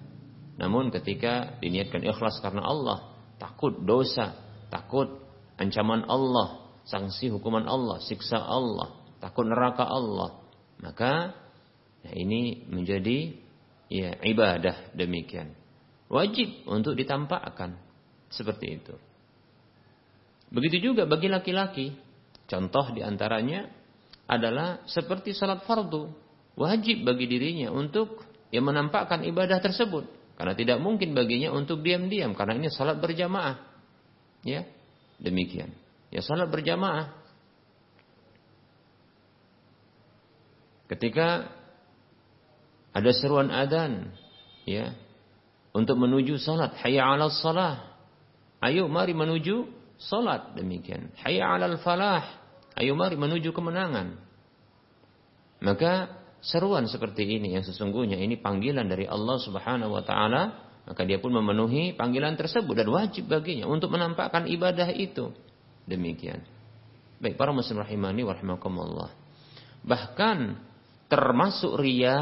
Namun 0.60 0.92
ketika 0.92 1.56
diniatkan 1.60 2.04
ikhlas 2.04 2.40
karena 2.44 2.64
Allah, 2.64 3.16
takut 3.40 3.80
dosa, 3.80 4.36
takut 4.68 5.08
ancaman 5.56 6.04
Allah, 6.04 6.68
sanksi 6.84 7.32
hukuman 7.32 7.64
Allah, 7.64 8.00
siksa 8.04 8.36
Allah, 8.36 8.92
takut 9.24 9.48
neraka 9.48 9.88
Allah, 9.88 10.39
maka 10.80 11.36
ya 12.04 12.12
ini 12.16 12.64
menjadi 12.68 13.36
ya 13.92 14.16
ibadah 14.24 14.96
demikian. 14.96 15.52
Wajib 16.10 16.66
untuk 16.66 16.98
ditampakkan 16.98 17.78
seperti 18.32 18.82
itu. 18.82 18.94
Begitu 20.50 20.90
juga 20.90 21.06
bagi 21.06 21.30
laki-laki. 21.30 21.94
Contoh 22.50 22.90
di 22.90 23.06
antaranya 23.06 23.70
adalah 24.26 24.82
seperti 24.90 25.30
salat 25.30 25.62
fardu. 25.62 26.10
Wajib 26.58 27.06
bagi 27.06 27.30
dirinya 27.30 27.70
untuk 27.70 28.26
ya 28.50 28.58
menampakkan 28.58 29.22
ibadah 29.22 29.62
tersebut. 29.62 30.34
Karena 30.34 30.56
tidak 30.56 30.78
mungkin 30.82 31.14
baginya 31.14 31.54
untuk 31.54 31.84
diam-diam. 31.86 32.34
Karena 32.34 32.58
ini 32.58 32.72
salat 32.72 32.98
berjamaah. 32.98 33.60
Ya, 34.42 34.66
demikian. 35.22 35.70
Ya 36.10 36.24
salat 36.24 36.50
berjamaah. 36.50 37.19
Ketika 40.90 41.46
ada 42.90 43.10
seruan 43.14 43.54
adzan 43.54 44.10
ya 44.66 44.90
untuk 45.70 46.02
menuju 46.02 46.34
salat, 46.42 46.74
hayya 46.82 47.06
'alal 47.06 47.30
salah. 47.30 47.94
Ayo 48.58 48.90
mari 48.90 49.14
menuju 49.14 49.70
salat 50.02 50.58
demikian. 50.58 51.14
Hayya 51.22 51.46
'alal 51.46 51.78
falah. 51.78 52.42
Ayo 52.74 52.98
mari 52.98 53.14
menuju 53.14 53.54
kemenangan. 53.54 54.18
Maka 55.62 56.10
seruan 56.42 56.90
seperti 56.90 57.38
ini 57.38 57.54
yang 57.54 57.62
sesungguhnya 57.62 58.18
ini 58.18 58.40
panggilan 58.40 58.90
dari 58.90 59.06
Allah 59.06 59.38
Subhanahu 59.38 59.94
wa 59.94 60.02
taala, 60.02 60.58
maka 60.90 61.06
dia 61.06 61.22
pun 61.22 61.30
memenuhi 61.30 61.94
panggilan 61.94 62.34
tersebut 62.34 62.74
dan 62.74 62.90
wajib 62.90 63.30
baginya 63.30 63.70
untuk 63.70 63.94
menampakkan 63.94 64.50
ibadah 64.50 64.90
itu. 64.90 65.30
Demikian. 65.86 66.42
Baik 67.22 67.38
para 67.38 67.54
muslim 67.54 67.78
rahimani 67.78 68.26
wa 68.26 68.32
rahimakumullah. 68.34 69.10
Bahkan 69.84 70.69
termasuk 71.10 71.74
ria 71.82 72.16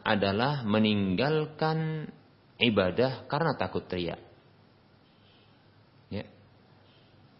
adalah 0.00 0.64
meninggalkan 0.64 2.08
ibadah 2.56 3.28
karena 3.28 3.52
takut 3.60 3.84
ria. 3.92 4.16
Ya. 6.08 6.24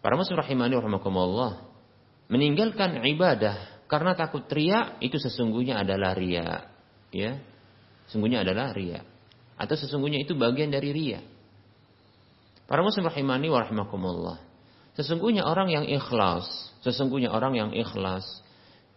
Para 0.05 0.13
muslim 0.13 0.37
rahimani 0.37 0.77
rahimakumullah, 0.77 1.65
meninggalkan 2.29 3.01
ibadah 3.01 3.81
karena 3.89 4.13
takut 4.13 4.45
ria 4.53 4.95
itu 5.01 5.17
sesungguhnya 5.17 5.81
adalah 5.81 6.13
ria. 6.13 6.69
Ya. 7.09 7.41
Sesungguhnya 8.05 8.45
adalah 8.45 8.69
ria. 8.71 9.01
Atau 9.57 9.73
sesungguhnya 9.81 10.21
itu 10.21 10.37
bagian 10.37 10.69
dari 10.69 10.93
ria. 10.93 11.25
Para 12.69 12.85
muslim 12.85 13.09
rahimani 13.09 13.49
rahimakumullah. 13.49 14.37
Sesungguhnya 14.93 15.49
orang 15.49 15.71
yang 15.73 15.85
ikhlas, 15.87 16.45
sesungguhnya 16.85 17.33
orang 17.33 17.57
yang 17.57 17.69
ikhlas 17.73 18.23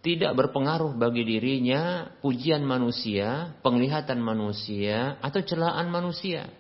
tidak 0.04 0.36
berpengaruh 0.36 0.92
bagi 1.00 1.24
dirinya 1.24 2.12
pujian 2.20 2.60
manusia, 2.60 3.56
penglihatan 3.64 4.20
manusia, 4.20 5.16
atau 5.24 5.40
celaan 5.40 5.88
manusia, 5.88 6.52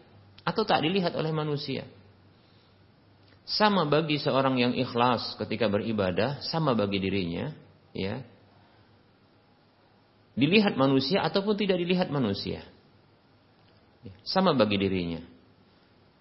atau 0.48 0.64
tak 0.64 0.80
dilihat 0.80 1.12
oleh 1.12 1.28
manusia. 1.28 1.84
Sama 3.44 3.84
bagi 3.84 4.16
seorang 4.16 4.56
yang 4.56 4.72
ikhlas 4.72 5.36
ketika 5.36 5.68
beribadah, 5.68 6.40
sama 6.48 6.72
bagi 6.72 6.96
dirinya, 6.96 7.52
ya. 7.92 8.24
Dilihat 10.32 10.80
manusia 10.80 11.20
ataupun 11.20 11.52
tidak 11.60 11.84
dilihat 11.84 12.08
manusia. 12.08 12.64
Sama 14.24 14.56
bagi 14.56 14.80
dirinya. 14.80 15.20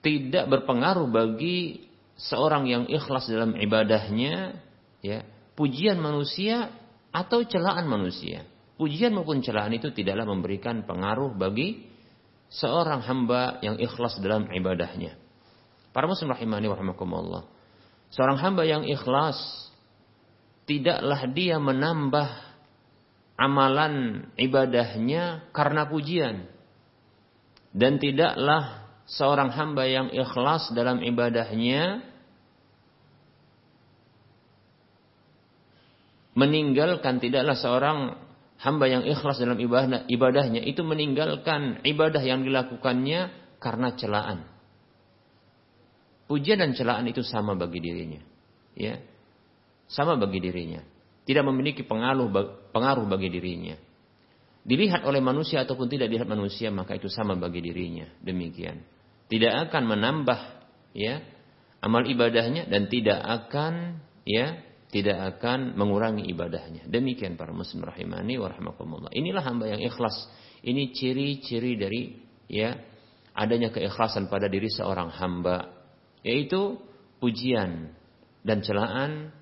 Tidak 0.03 0.51
berpengaruh 0.51 1.07
bagi 1.07 1.87
seorang 2.19 2.67
yang 2.67 2.83
ikhlas 2.91 3.31
dalam 3.31 3.55
ibadahnya, 3.55 4.59
ya. 4.99 5.23
Pujian 5.55 6.03
manusia 6.03 6.82
atau 7.13 7.45
celaan 7.45 7.85
manusia. 7.85 8.43
Pujian 8.73 9.13
maupun 9.13 9.45
celaan 9.45 9.77
itu 9.77 9.93
tidaklah 9.93 10.25
memberikan 10.25 10.81
pengaruh 10.83 11.37
bagi 11.37 11.85
seorang 12.49 13.05
hamba 13.05 13.61
yang 13.61 13.77
ikhlas 13.77 14.17
dalam 14.17 14.49
ibadahnya. 14.49 15.15
Para 15.93 16.09
muslim 16.09 16.33
rahimani 16.33 16.65
wa 16.67 16.75
rahimakumullah. 16.75 17.43
Seorang 18.09 18.41
hamba 18.41 18.65
yang 18.65 18.81
ikhlas 18.89 19.37
tidaklah 20.65 21.29
dia 21.29 21.61
menambah 21.61 22.29
amalan 23.37 24.25
ibadahnya 24.37 25.53
karena 25.53 25.85
pujian. 25.85 26.49
Dan 27.73 27.97
tidaklah 27.97 28.89
seorang 29.05 29.53
hamba 29.53 29.85
yang 29.85 30.09
ikhlas 30.13 30.73
dalam 30.73 31.01
ibadahnya 31.01 32.12
meninggalkan 36.33 37.21
tidaklah 37.21 37.57
seorang 37.57 37.97
hamba 38.61 38.85
yang 38.89 39.03
ikhlas 39.05 39.37
dalam 39.41 39.59
ibadah, 39.59 40.05
ibadahnya 40.09 40.61
itu 40.63 40.81
meninggalkan 40.81 41.83
ibadah 41.85 42.21
yang 42.23 42.45
dilakukannya 42.45 43.29
karena 43.59 43.89
celaan. 43.95 44.39
Pujian 46.27 46.59
dan 46.63 46.71
celaan 46.73 47.05
itu 47.05 47.21
sama 47.21 47.53
bagi 47.53 47.83
dirinya. 47.83 48.21
Ya. 48.73 49.03
Sama 49.91 50.17
bagi 50.17 50.39
dirinya. 50.39 50.81
Tidak 51.23 51.43
memiliki 51.45 51.85
pengaruh 51.85 52.31
pengaruh 52.73 53.05
bagi 53.05 53.29
dirinya. 53.29 53.77
Dilihat 54.63 55.03
oleh 55.03 55.19
manusia 55.19 55.67
ataupun 55.67 55.91
tidak 55.91 56.07
dilihat 56.07 56.27
manusia 56.27 56.71
maka 56.71 56.95
itu 56.95 57.11
sama 57.11 57.35
bagi 57.35 57.59
dirinya. 57.59 58.07
Demikian. 58.23 58.81
Tidak 59.27 59.69
akan 59.69 59.83
menambah 59.91 60.39
ya 60.95 61.19
amal 61.83 62.07
ibadahnya 62.07 62.71
dan 62.71 62.87
tidak 62.87 63.19
akan 63.19 63.99
ya 64.23 64.55
tidak 64.93 65.41
akan 65.41 65.73
mengurangi 65.73 66.29
ibadahnya. 66.29 66.85
Demikian 66.85 67.33
para 67.33 67.49
muslim 67.49 67.81
rahimani 67.81 68.37
wa 68.37 68.45
rahimakumullah. 68.53 69.09
Inilah 69.09 69.41
hamba 69.41 69.65
yang 69.73 69.81
ikhlas. 69.81 70.29
Ini 70.61 70.93
ciri-ciri 70.93 71.73
dari 71.73 72.13
ya 72.45 72.77
adanya 73.33 73.73
keikhlasan 73.73 74.29
pada 74.29 74.45
diri 74.45 74.69
seorang 74.69 75.09
hamba 75.09 75.73
yaitu 76.21 76.77
pujian 77.17 77.89
dan 78.45 78.61
celaan 78.61 79.33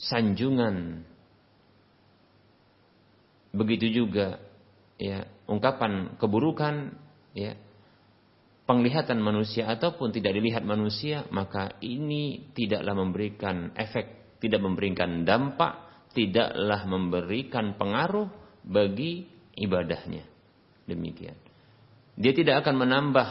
sanjungan 0.00 1.04
begitu 3.52 3.92
juga 3.92 4.40
ya 4.96 5.28
ungkapan 5.44 6.16
keburukan 6.16 6.96
ya 7.36 7.54
penglihatan 8.72 9.20
manusia 9.20 9.68
ataupun 9.68 10.16
tidak 10.16 10.32
dilihat 10.32 10.64
manusia, 10.64 11.28
maka 11.28 11.76
ini 11.84 12.48
tidaklah 12.56 12.96
memberikan 12.96 13.76
efek, 13.76 14.40
tidak 14.40 14.64
memberikan 14.64 15.28
dampak, 15.28 16.08
tidaklah 16.16 16.80
memberikan 16.88 17.76
pengaruh 17.76 18.32
bagi 18.64 19.28
ibadahnya. 19.60 20.24
Demikian. 20.88 21.36
Dia 22.16 22.32
tidak 22.32 22.64
akan 22.64 22.80
menambah 22.80 23.28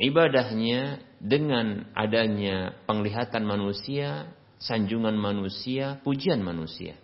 ibadahnya 0.00 1.04
dengan 1.20 1.92
adanya 1.92 2.72
penglihatan 2.88 3.44
manusia, 3.44 4.32
sanjungan 4.56 5.12
manusia, 5.12 6.00
pujian 6.00 6.40
manusia. 6.40 6.96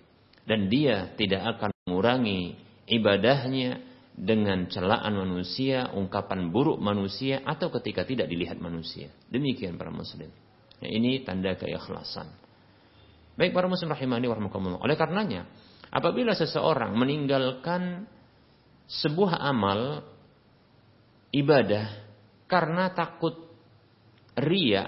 Dan 0.48 0.72
dia 0.72 1.12
tidak 1.20 1.60
akan 1.60 1.76
mengurangi 1.84 2.56
ibadahnya 2.88 3.93
dengan 4.14 4.70
celaan 4.70 5.18
manusia, 5.18 5.90
ungkapan 5.90 6.54
buruk 6.54 6.78
manusia, 6.78 7.42
atau 7.42 7.68
ketika 7.74 8.06
tidak 8.06 8.30
dilihat 8.30 8.62
manusia. 8.62 9.10
Demikian 9.26 9.74
para 9.74 9.90
muslim. 9.90 10.30
Ya, 10.78 10.88
ini 10.88 11.26
tanda 11.26 11.58
keikhlasan. 11.58 12.30
Baik 13.34 13.50
para 13.50 13.66
muslim 13.66 13.90
rahimani 13.90 14.30
warahmatullah. 14.30 14.78
Oleh 14.78 14.94
karenanya, 14.94 15.50
apabila 15.90 16.38
seseorang 16.38 16.94
meninggalkan 16.94 18.06
sebuah 18.86 19.42
amal 19.42 20.06
ibadah 21.34 21.90
karena 22.46 22.94
takut 22.94 23.34
ria, 24.38 24.86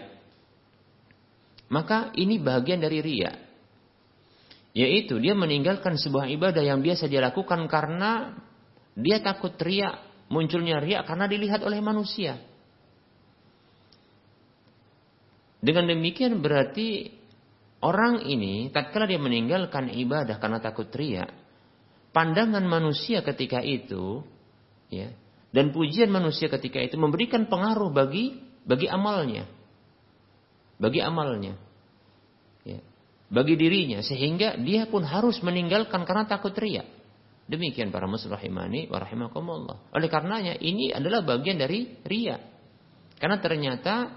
maka 1.66 2.14
ini 2.14 2.38
bagian 2.38 2.78
dari 2.78 3.02
ria. 3.02 3.34
Yaitu 4.76 5.18
dia 5.18 5.34
meninggalkan 5.34 5.98
sebuah 5.98 6.30
ibadah 6.30 6.62
yang 6.62 6.84
biasa 6.84 7.10
dia 7.10 7.18
lakukan 7.18 7.66
karena 7.66 8.36
dia 8.96 9.20
takut 9.20 9.52
riak, 9.60 10.26
munculnya 10.32 10.80
riak 10.80 11.04
karena 11.04 11.28
dilihat 11.28 11.60
oleh 11.60 11.84
manusia. 11.84 12.40
Dengan 15.60 15.92
demikian 15.92 16.40
berarti 16.40 17.12
orang 17.84 18.24
ini 18.24 18.72
tatkala 18.72 19.04
dia 19.04 19.20
meninggalkan 19.20 19.92
ibadah 19.92 20.40
karena 20.40 20.58
takut 20.64 20.88
riak, 20.96 21.28
pandangan 22.16 22.64
manusia 22.64 23.20
ketika 23.20 23.60
itu 23.60 24.24
ya 24.88 25.12
dan 25.52 25.76
pujian 25.76 26.08
manusia 26.08 26.48
ketika 26.48 26.80
itu 26.80 26.96
memberikan 26.96 27.44
pengaruh 27.48 27.92
bagi 27.92 28.40
bagi 28.64 28.88
amalnya. 28.88 29.44
Bagi 30.76 31.00
amalnya. 31.00 31.56
Ya. 32.64 32.80
Bagi 33.28 33.56
dirinya 33.56 34.00
sehingga 34.00 34.56
dia 34.60 34.88
pun 34.88 35.04
harus 35.04 35.40
meninggalkan 35.44 36.04
karena 36.08 36.24
takut 36.24 36.52
riak. 36.56 36.95
Demikian 37.46 37.94
para 37.94 38.10
muslim 38.10 38.34
rahimani 38.34 38.90
wa 38.90 38.98
rahimakumullah. 38.98 39.94
Oleh 39.94 40.10
karenanya 40.10 40.58
ini 40.58 40.90
adalah 40.90 41.22
bagian 41.22 41.62
dari 41.62 42.02
ria. 42.02 42.42
Karena 43.22 43.38
ternyata 43.38 44.10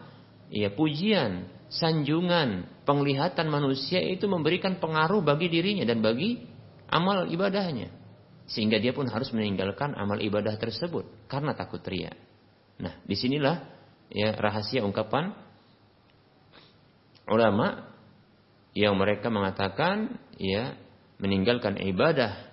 ya 0.50 0.74
pujian, 0.74 1.46
sanjungan, 1.70 2.66
penglihatan 2.90 3.46
manusia 3.54 4.02
itu 4.02 4.26
memberikan 4.26 4.82
pengaruh 4.82 5.22
bagi 5.22 5.46
dirinya 5.46 5.86
dan 5.86 6.02
bagi 6.02 6.42
amal 6.90 7.30
ibadahnya. 7.30 7.94
Sehingga 8.50 8.82
dia 8.82 8.98
pun 8.98 9.06
harus 9.06 9.30
meninggalkan 9.30 9.94
amal 9.94 10.18
ibadah 10.18 10.58
tersebut 10.58 11.30
karena 11.30 11.54
takut 11.54 11.86
ria. 11.86 12.10
Nah, 12.82 12.98
di 13.06 13.14
sinilah 13.14 13.62
ya 14.10 14.34
rahasia 14.34 14.82
ungkapan 14.82 15.38
ulama 17.30 17.94
yang 18.74 18.98
mereka 18.98 19.30
mengatakan 19.30 20.18
ya 20.42 20.74
meninggalkan 21.22 21.78
ibadah 21.78 22.49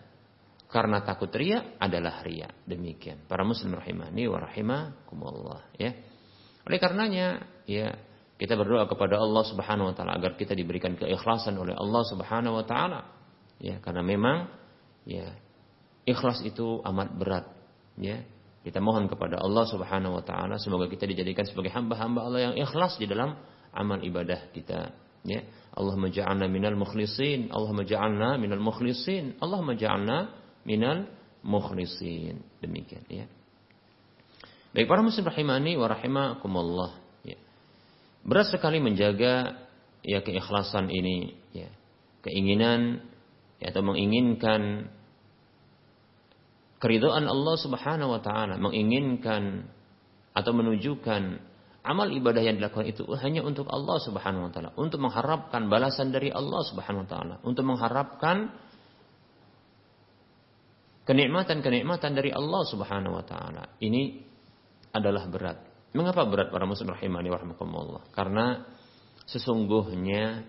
karena 0.67 1.03
takut 1.07 1.31
ria 1.31 1.79
adalah 1.79 2.27
ria. 2.27 2.51
Demikian. 2.67 3.23
Para 3.31 3.47
muslim 3.47 3.75
rahimani 3.79 4.27
wa 4.27 4.39
rahimakumullah 4.43 5.63
ya. 5.79 5.95
Oleh 6.67 6.79
karenanya 6.83 7.47
ya 7.71 7.95
kita 8.37 8.59
berdoa 8.59 8.85
kepada 8.91 9.17
Allah 9.17 9.45
Subhanahu 9.47 9.93
wa 9.93 9.95
taala 9.97 10.19
agar 10.19 10.35
kita 10.35 10.53
diberikan 10.53 10.99
keikhlasan 10.99 11.57
oleh 11.57 11.73
Allah 11.73 12.03
Subhanahu 12.11 12.59
wa 12.59 12.65
taala. 12.67 13.01
Ya, 13.57 13.81
karena 13.81 14.05
memang 14.05 14.53
ya 15.09 15.33
ikhlas 16.05 16.43
itu 16.43 16.83
amat 16.83 17.15
berat 17.15 17.47
ya. 17.97 18.27
Kita 18.67 18.83
mohon 18.83 19.07
kepada 19.07 19.39
Allah 19.39 19.65
Subhanahu 19.71 20.19
wa 20.19 20.25
taala 20.27 20.59
semoga 20.59 20.91
kita 20.91 21.07
dijadikan 21.07 21.47
sebagai 21.47 21.71
hamba-hamba 21.71 22.27
Allah 22.27 22.41
yang 22.51 22.55
ikhlas 22.59 22.99
di 22.99 23.07
dalam 23.07 23.39
amal 23.71 24.03
ibadah 24.03 24.51
kita 24.51 24.91
ya. 25.23 25.41
Allahumma 25.77 26.09
ja'alna 26.09 26.49
minal 26.49 26.75
mukhlisin, 26.75 27.53
Allahumma 27.55 27.85
ja'alna 27.87 28.41
minal 28.41 28.61
mukhlisin, 28.61 29.39
Allahumma 29.39 29.77
ja'alna 29.77 30.46
minal 30.67 31.07
mukhlisin. 31.47 32.43
Demikian 32.59 33.07
ya. 33.07 33.27
Baik 34.75 34.91
para 34.91 35.01
muslim 35.01 35.25
rahimani 35.25 35.79
wa 35.79 35.87
rahimakumullah 35.89 37.01
ya. 37.25 37.39
Berat 38.27 38.53
sekali 38.53 38.83
menjaga 38.83 39.57
ya 40.05 40.21
keikhlasan 40.21 40.91
ini 40.93 41.39
ya. 41.55 41.71
Keinginan 42.27 43.07
ya, 43.63 43.71
atau 43.71 43.87
menginginkan 43.87 44.91
keridhaan 46.83 47.25
Allah 47.25 47.57
Subhanahu 47.57 48.19
wa 48.19 48.21
taala, 48.21 48.59
menginginkan 48.61 49.71
atau 50.37 50.53
menunjukkan 50.53 51.23
amal 51.87 52.11
ibadah 52.11 52.43
yang 52.43 52.59
dilakukan 52.61 52.91
itu 52.91 53.07
hanya 53.23 53.47
untuk 53.47 53.71
Allah 53.71 53.97
Subhanahu 54.03 54.51
wa 54.51 54.53
taala, 54.53 54.71
untuk 54.77 55.01
mengharapkan 55.01 55.71
balasan 55.71 56.11
dari 56.13 56.29
Allah 56.35 56.61
Subhanahu 56.67 57.07
wa 57.07 57.09
taala, 57.09 57.35
untuk 57.47 57.65
mengharapkan 57.65 58.53
kenikmatan-kenikmatan 61.07 62.13
dari 62.13 62.35
Allah 62.35 62.63
Subhanahu 62.67 63.15
wa 63.17 63.25
taala. 63.25 63.79
Ini 63.79 64.03
adalah 64.91 65.25
berat. 65.31 65.59
Mengapa 65.95 66.27
berat 66.29 66.53
para 66.53 66.67
muslim 66.69 66.93
rahimani 66.93 67.31
warahmatullah? 67.33 68.13
Karena 68.13 68.67
sesungguhnya 69.25 70.45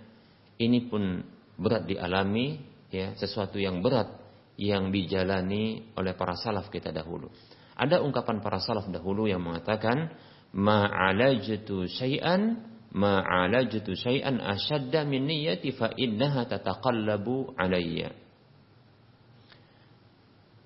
ini 0.60 0.90
pun 0.90 1.24
berat 1.56 1.88
dialami 1.88 2.60
ya, 2.90 3.14
sesuatu 3.16 3.62
yang 3.62 3.80
berat 3.86 4.12
yang 4.58 4.90
dijalani 4.90 5.94
oleh 5.94 6.18
para 6.18 6.34
salaf 6.34 6.68
kita 6.74 6.90
dahulu. 6.90 7.30
Ada 7.78 8.02
ungkapan 8.02 8.42
para 8.42 8.58
salaf 8.58 8.90
dahulu 8.90 9.30
yang 9.30 9.46
mengatakan 9.46 10.18
ma'alajtu 10.58 11.86
syai'an 11.86 12.66
ma'alajtu 12.90 13.94
syai'an 13.94 14.42
ashadda 14.42 15.06
min 15.06 15.30
niyyati 15.30 15.78
fa 15.78 15.94
innaha 15.94 16.50
tataqallabu 16.50 17.54
alayya. 17.54 18.27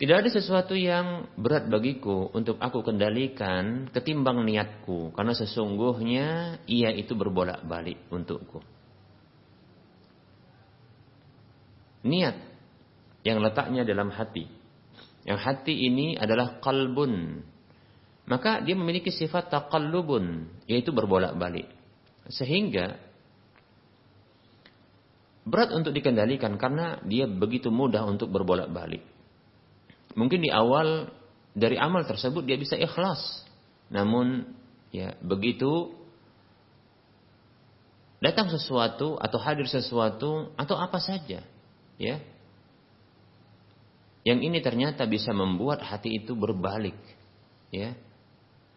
Tidak 0.02 0.18
ada 0.18 0.34
sesuatu 0.34 0.74
yang 0.74 1.30
berat 1.38 1.70
bagiku 1.70 2.34
untuk 2.34 2.58
aku 2.58 2.82
kendalikan 2.82 3.86
ketimbang 3.94 4.42
niatku. 4.42 5.14
Karena 5.14 5.38
sesungguhnya 5.38 6.58
ia 6.66 6.90
itu 6.90 7.14
berbolak-balik 7.14 8.10
untukku. 8.10 8.66
Niat 12.02 12.34
yang 13.22 13.46
letaknya 13.46 13.86
dalam 13.86 14.10
hati. 14.10 14.50
Yang 15.22 15.40
hati 15.46 15.86
ini 15.86 16.18
adalah 16.18 16.58
kalbun. 16.66 17.46
Maka 18.26 18.58
dia 18.66 18.74
memiliki 18.74 19.14
sifat 19.14 19.54
taqallubun. 19.54 20.50
Yaitu 20.66 20.90
berbolak-balik. 20.90 21.70
Sehingga 22.26 22.98
berat 25.46 25.70
untuk 25.78 25.94
dikendalikan 25.94 26.58
karena 26.58 26.98
dia 27.06 27.30
begitu 27.30 27.70
mudah 27.70 28.02
untuk 28.10 28.34
berbolak-balik. 28.34 29.11
Mungkin 30.16 30.44
di 30.44 30.52
awal 30.52 31.08
dari 31.52 31.76
amal 31.76 32.04
tersebut 32.08 32.44
dia 32.44 32.56
bisa 32.60 32.76
ikhlas. 32.76 33.44
Namun 33.92 34.48
ya 34.92 35.16
begitu 35.20 35.96
datang 38.24 38.52
sesuatu 38.52 39.20
atau 39.20 39.40
hadir 39.40 39.68
sesuatu 39.68 40.52
atau 40.56 40.76
apa 40.80 41.00
saja 41.00 41.44
ya. 42.00 42.16
Yang 44.22 44.40
ini 44.54 44.60
ternyata 44.62 45.10
bisa 45.10 45.34
membuat 45.34 45.82
hati 45.82 46.22
itu 46.22 46.38
berbalik 46.38 46.98
ya. 47.74 47.98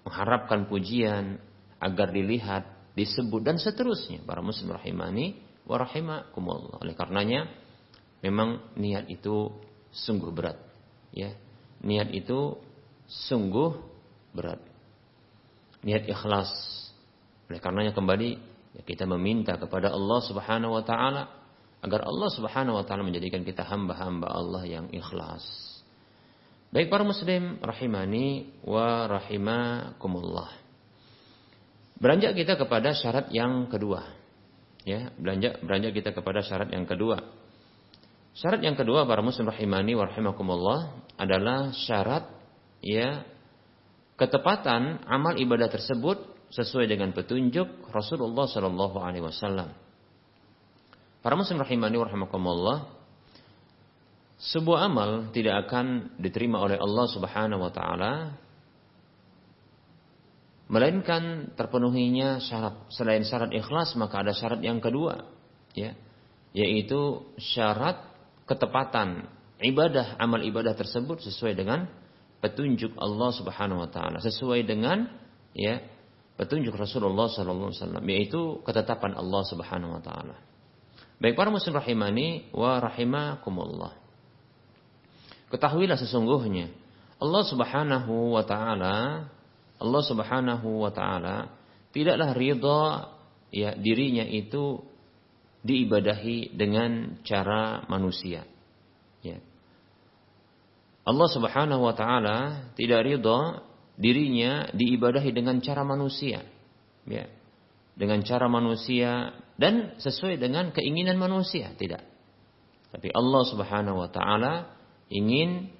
Mengharapkan 0.04 0.68
pujian 0.68 1.40
agar 1.80 2.12
dilihat 2.12 2.68
disebut 2.92 3.40
dan 3.44 3.56
seterusnya. 3.56 4.24
Para 4.24 4.40
muslim 4.40 4.72
rahimani 4.72 5.36
wa 5.68 5.76
rahimakumullah. 5.80 6.80
Oleh 6.80 6.96
karenanya 6.96 7.48
memang 8.24 8.72
niat 8.76 9.08
itu 9.08 9.52
sungguh 9.92 10.32
berat 10.32 10.73
ya 11.14 11.30
niat 11.80 12.10
itu 12.10 12.58
sungguh 13.06 13.78
berat 14.34 14.58
niat 15.86 16.10
ikhlas 16.10 16.50
oleh 17.46 17.62
karenanya 17.62 17.94
kembali 17.94 18.54
Ya, 18.74 18.82
kita 18.82 19.06
meminta 19.06 19.54
kepada 19.54 19.94
Allah 19.94 20.20
Subhanahu 20.26 20.74
wa 20.74 20.82
taala 20.82 21.30
agar 21.78 22.00
Allah 22.02 22.30
Subhanahu 22.34 22.74
wa 22.74 22.84
taala 22.84 23.06
menjadikan 23.06 23.46
kita 23.46 23.62
hamba-hamba 23.62 24.26
Allah 24.26 24.66
yang 24.66 24.90
ikhlas. 24.90 25.46
Baik 26.74 26.90
para 26.90 27.06
muslim 27.06 27.62
rahimani 27.62 28.50
wa 28.66 29.06
rahimakumullah. 29.06 30.50
Beranjak 32.02 32.34
kita 32.34 32.58
kepada 32.58 32.90
syarat 32.98 33.30
yang 33.30 33.70
kedua. 33.70 34.10
Ya, 34.82 35.14
beranjak 35.14 35.62
beranjak 35.62 35.92
kita 35.94 36.10
kepada 36.10 36.42
syarat 36.42 36.74
yang 36.74 36.82
kedua. 36.82 37.22
Syarat 38.34 38.66
yang 38.66 38.74
kedua 38.74 39.06
para 39.06 39.22
muslim 39.22 39.46
rahimani 39.46 39.94
wa 39.94 40.10
rahimakumullah 40.10 41.06
adalah 41.14 41.70
syarat 41.70 42.26
ya 42.82 43.22
ketepatan 44.18 45.06
amal 45.06 45.38
ibadah 45.38 45.70
tersebut 45.70 46.18
sesuai 46.50 46.90
dengan 46.90 47.14
petunjuk 47.14 47.90
Rasulullah 47.94 48.50
Shallallahu 48.50 48.98
alaihi 48.98 49.22
wasallam. 49.22 49.70
Para 51.22 51.34
muslim 51.38 51.62
rahimani 51.62 51.94
wa 51.94 52.06
rahimakumullah, 52.10 52.78
sebuah 54.38 54.90
amal 54.90 55.30
tidak 55.30 55.70
akan 55.70 56.18
diterima 56.18 56.58
oleh 56.58 56.74
Allah 56.74 57.06
Subhanahu 57.06 57.62
wa 57.62 57.70
taala 57.70 58.12
melainkan 60.66 61.54
terpenuhinya 61.54 62.42
syarat 62.42 62.88
selain 62.90 63.22
syarat 63.22 63.52
ikhlas 63.54 63.94
maka 63.94 64.24
ada 64.26 64.32
syarat 64.32 64.64
yang 64.64 64.80
kedua 64.80 65.28
ya 65.76 65.92
yaitu 66.56 67.20
syarat 67.36 68.13
ketepatan 68.44 69.28
ibadah 69.60 70.20
amal 70.20 70.40
ibadah 70.44 70.76
tersebut 70.76 71.24
sesuai 71.24 71.56
dengan 71.56 71.88
petunjuk 72.44 72.92
Allah 73.00 73.30
Subhanahu 73.32 73.80
wa 73.84 73.88
taala. 73.88 74.20
Sesuai 74.20 74.68
dengan 74.68 75.08
ya 75.56 75.80
petunjuk 76.36 76.76
Rasulullah 76.76 77.30
sallallahu 77.30 77.72
alaihi 77.72 77.80
wasallam 77.80 78.04
yaitu 78.10 78.40
ketetapan 78.66 79.16
Allah 79.16 79.42
Subhanahu 79.48 79.96
wa 79.96 80.02
taala. 80.04 80.36
Baik 81.22 81.38
para 81.38 81.48
muslim 81.48 81.78
rahimani 81.78 82.52
wa 82.52 82.82
rahimakumullah. 82.82 83.96
Ketahuilah 85.48 85.96
sesungguhnya 85.96 86.74
Allah 87.22 87.42
Subhanahu 87.46 88.34
wa 88.34 88.42
taala 88.42 89.30
Allah 89.78 90.02
Subhanahu 90.04 90.84
wa 90.84 90.90
taala 90.90 91.54
tidaklah 91.94 92.34
ridha 92.34 92.82
ya 93.54 93.72
dirinya 93.78 94.26
itu 94.26 94.82
diibadahi 95.64 96.52
dengan 96.54 97.18
cara 97.24 97.88
manusia. 97.88 98.44
Ya. 99.24 99.40
Allah 101.04 101.28
Subhanahu 101.32 101.82
wa 101.84 101.94
taala 101.96 102.70
tidak 102.76 103.04
ridha 103.04 103.64
dirinya 103.96 104.68
diibadahi 104.76 105.30
dengan 105.32 105.58
cara 105.64 105.82
manusia. 105.82 106.44
Ya. 107.08 107.26
Dengan 107.96 108.20
cara 108.26 108.46
manusia 108.50 109.32
dan 109.56 109.96
sesuai 110.02 110.36
dengan 110.36 110.74
keinginan 110.74 111.14
manusia, 111.14 111.70
tidak. 111.78 112.02
Tapi 112.90 113.08
Allah 113.14 113.42
Subhanahu 113.48 114.02
wa 114.02 114.10
taala 114.10 114.74
ingin 115.08 115.70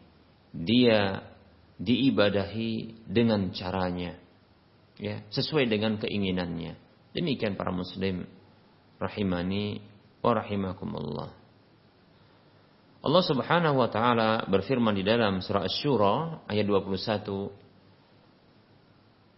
dia 0.54 1.26
diibadahi 1.74 3.02
dengan 3.10 3.50
caranya 3.50 4.14
ya 4.94 5.26
sesuai 5.34 5.66
dengan 5.66 5.98
keinginannya 5.98 6.78
demikian 7.10 7.58
para 7.58 7.74
muslim 7.74 8.30
rahimani 8.98 9.80
wa 10.22 10.30
rahimakumullah. 10.34 11.30
Allah 13.04 13.24
Subhanahu 13.28 13.76
wa 13.84 13.88
taala 13.92 14.48
berfirman 14.48 14.96
di 14.96 15.04
dalam 15.04 15.44
surah 15.44 15.68
Asy-Syura 15.68 16.44
ayat 16.48 16.64
21 16.64 17.64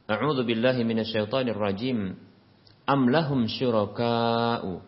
A'udzu 0.07 0.47
billahi 0.47 0.87
minasyaitonir 0.87 1.59
rajim. 1.59 2.15
Am 2.87 3.11
lahum 3.11 3.51
syuraka'u? 3.51 4.79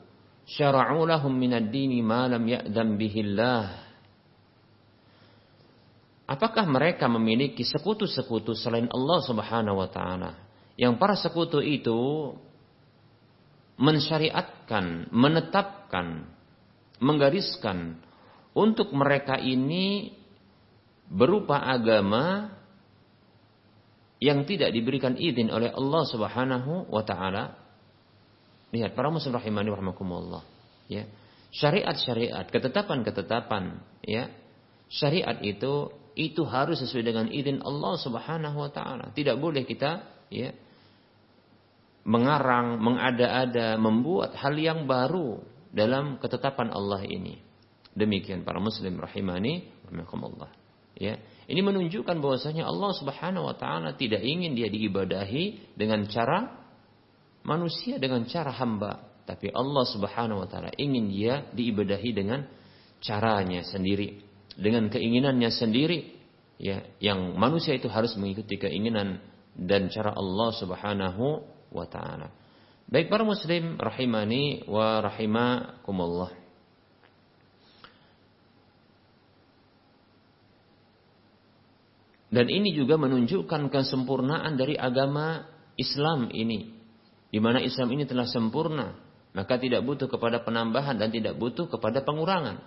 Syara'u 0.47 1.03
lahum 1.03 1.35
minad 1.35 1.75
dini 1.75 1.99
ma 2.07 2.31
lam 2.31 2.47
ya'dam 2.47 2.95
bihillah. 2.95 3.91
Apakah 6.29 6.63
mereka 6.71 7.11
memiliki 7.11 7.67
sekutu-sekutu 7.67 8.55
selain 8.55 8.87
Allah 8.95 9.19
Subhanahu 9.27 9.83
wa 9.83 9.91
taala? 9.91 10.39
Yang 10.79 10.95
para 11.03 11.19
sekutu 11.19 11.59
itu 11.59 12.31
mensyariatkan, 13.79 15.09
menetapkan, 15.15 16.27
menggariskan 16.99 18.03
untuk 18.53 18.91
mereka 18.91 19.39
ini 19.39 20.19
berupa 21.07 21.63
agama 21.63 22.53
yang 24.19 24.43
tidak 24.51 24.75
diberikan 24.75 25.15
izin 25.15 25.49
oleh 25.55 25.71
Allah 25.71 26.03
Subhanahu 26.11 26.91
wa 26.91 27.07
taala. 27.07 27.55
Lihat 28.75 28.93
para 28.93 29.09
muslim 29.09 29.39
rahimani 29.39 29.73
rahimakumullah, 29.73 30.43
ya. 30.91 31.07
Syariat-syariat, 31.49 32.45
ketetapan-ketetapan, 32.51 33.81
ya. 34.05 34.29
Syariat 34.93 35.39
itu 35.41 35.89
itu 36.19 36.43
harus 36.45 36.83
sesuai 36.83 37.05
dengan 37.07 37.27
izin 37.31 37.63
Allah 37.63 37.95
Subhanahu 37.95 38.59
wa 38.59 38.71
taala. 38.75 39.15
Tidak 39.15 39.39
boleh 39.39 39.63
kita 39.63 40.03
ya 40.35 40.51
mengarang, 42.07 42.79
mengada-ada, 42.79 43.79
membuat 43.81 44.37
hal 44.39 44.55
yang 44.59 44.87
baru 44.87 45.43
dalam 45.73 46.19
ketetapan 46.23 46.71
Allah 46.73 47.05
ini. 47.05 47.41
Demikian 47.95 48.47
para 48.47 48.63
muslim 48.63 48.99
rahimani 48.99 49.67
rahimakumullah. 49.89 50.51
Ya. 50.99 51.19
Ini 51.49 51.63
menunjukkan 51.63 52.19
bahwasanya 52.19 52.67
Allah 52.67 52.93
Subhanahu 52.95 53.49
wa 53.49 53.57
taala 53.57 53.95
tidak 53.95 54.21
ingin 54.21 54.53
dia 54.53 54.69
diibadahi 54.69 55.75
dengan 55.79 56.05
cara 56.11 56.59
manusia 57.47 57.97
dengan 57.97 58.27
cara 58.29 58.53
hamba, 58.53 59.09
tapi 59.25 59.49
Allah 59.55 59.85
Subhanahu 59.89 60.45
wa 60.45 60.49
taala 60.51 60.75
ingin 60.77 61.09
dia 61.09 61.49
diibadahi 61.55 62.11
dengan 62.13 62.45
caranya 62.99 63.63
sendiri 63.63 64.29
dengan 64.59 64.91
keinginannya 64.91 65.51
sendiri 65.55 66.19
ya 66.59 66.83
yang 66.99 67.39
manusia 67.39 67.79
itu 67.79 67.87
harus 67.87 68.19
mengikuti 68.19 68.59
keinginan 68.59 69.23
dan 69.55 69.87
cara 69.87 70.11
Allah 70.19 70.51
Subhanahu 70.59 71.47
wa 71.73 71.87
taala. 71.89 72.33
Baik 72.89 73.13
para 73.13 73.25
muslim 73.25 73.77
rahimani 73.77 74.65
wa 74.65 75.05
rahimakumullah. 75.05 76.33
Dan 82.29 82.47
ini 82.53 82.77
juga 82.77 83.01
menunjukkan 83.01 83.73
kesempurnaan 83.73 84.57
dari 84.61 84.77
agama 84.77 85.49
Islam 85.81 86.29
ini. 86.29 86.77
Di 87.29 87.41
mana 87.41 87.61
Islam 87.61 87.93
ini 87.93 88.05
telah 88.09 88.29
sempurna, 88.29 88.97
maka 89.37 89.61
tidak 89.61 89.85
butuh 89.85 90.09
kepada 90.09 90.41
penambahan 90.41 90.97
dan 90.97 91.13
tidak 91.13 91.37
butuh 91.37 91.69
kepada 91.69 92.05
pengurangan. 92.05 92.61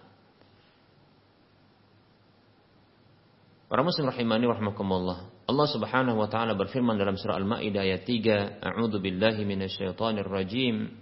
Para 3.71 3.81
muslim 3.87 4.11
rahimani 4.11 4.45
rahimakumullah. 4.51 5.30
Allah 5.49 5.67
Subhanahu 5.67 6.21
wa 6.21 6.29
taala 6.29 6.53
berfirman 6.53 6.95
dalam 6.95 7.17
surah 7.17 7.35
Al-Maidah 7.41 7.81
ayat 7.81 8.05
3, 8.05 8.61
A'udzu 8.61 9.01
billahi 9.01 9.41
minasyaitonir 9.43 10.29
rajim. 10.29 10.93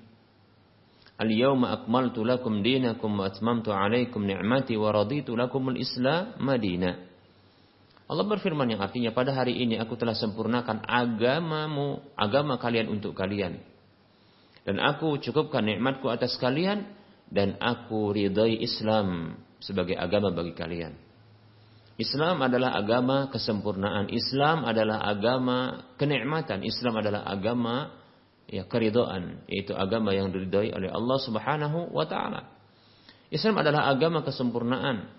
Al-yawma 1.19 1.83
akmaltu 1.83 2.23
lakum 2.23 2.63
dinakum 2.63 3.19
wa 3.19 3.27
atmamtu 3.27 3.75
'alaikum 3.75 4.23
ni'mati 4.23 4.79
wa 4.79 4.95
raditu 4.95 5.35
lakumul 5.35 5.75
Islam 5.75 6.39
madina. 6.39 6.95
Allah 8.09 8.25
berfirman 8.25 8.65
yang 8.65 8.81
artinya 8.81 9.13
pada 9.13 9.35
hari 9.35 9.59
ini 9.59 9.77
aku 9.77 9.93
telah 9.99 10.17
sempurnakan 10.17 10.81
agamamu, 10.87 12.01
agama 12.17 12.57
kalian 12.57 12.89
untuk 12.89 13.13
kalian. 13.13 13.61
Dan 14.65 14.81
aku 14.81 15.21
cukupkan 15.21 15.61
nikmatku 15.61 16.09
atas 16.09 16.39
kalian 16.41 16.89
dan 17.29 17.59
aku 17.61 18.15
ridai 18.15 18.57
Islam 18.65 19.37
sebagai 19.61 19.93
agama 19.93 20.33
bagi 20.33 20.57
kalian. 20.57 21.08
Islam 21.99 22.39
adalah 22.39 22.79
agama 22.79 23.27
kesempurnaan. 23.27 24.07
Islam 24.07 24.63
adalah 24.63 25.03
agama 25.03 25.83
kenikmatan. 25.99 26.63
Islam 26.63 26.95
adalah 27.03 27.27
agama 27.27 27.91
ya 28.47 28.63
keridoan, 28.63 29.43
yaitu 29.51 29.75
agama 29.75 30.15
yang 30.15 30.31
diridhoi 30.31 30.71
oleh 30.71 30.87
Allah 30.87 31.17
Subhanahu 31.19 31.91
wa 31.91 32.07
taala. 32.07 32.55
Islam 33.27 33.59
adalah 33.59 33.91
agama 33.91 34.23
kesempurnaan. 34.23 35.11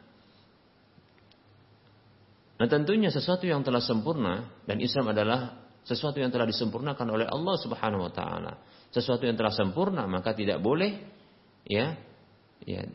Nah 2.57 2.69
tentunya 2.69 3.13
sesuatu 3.13 3.45
yang 3.45 3.61
telah 3.61 3.85
sempurna 3.85 4.49
dan 4.65 4.81
Islam 4.81 5.13
adalah 5.13 5.61
sesuatu 5.85 6.17
yang 6.17 6.33
telah 6.33 6.49
disempurnakan 6.49 7.07
oleh 7.13 7.29
Allah 7.29 7.61
Subhanahu 7.61 8.09
wa 8.09 8.13
taala. 8.13 8.57
Sesuatu 8.89 9.29
yang 9.29 9.37
telah 9.37 9.53
sempurna 9.53 10.09
maka 10.09 10.33
tidak 10.33 10.65
boleh 10.65 10.97
ya 11.69 11.93
ya 12.65 12.89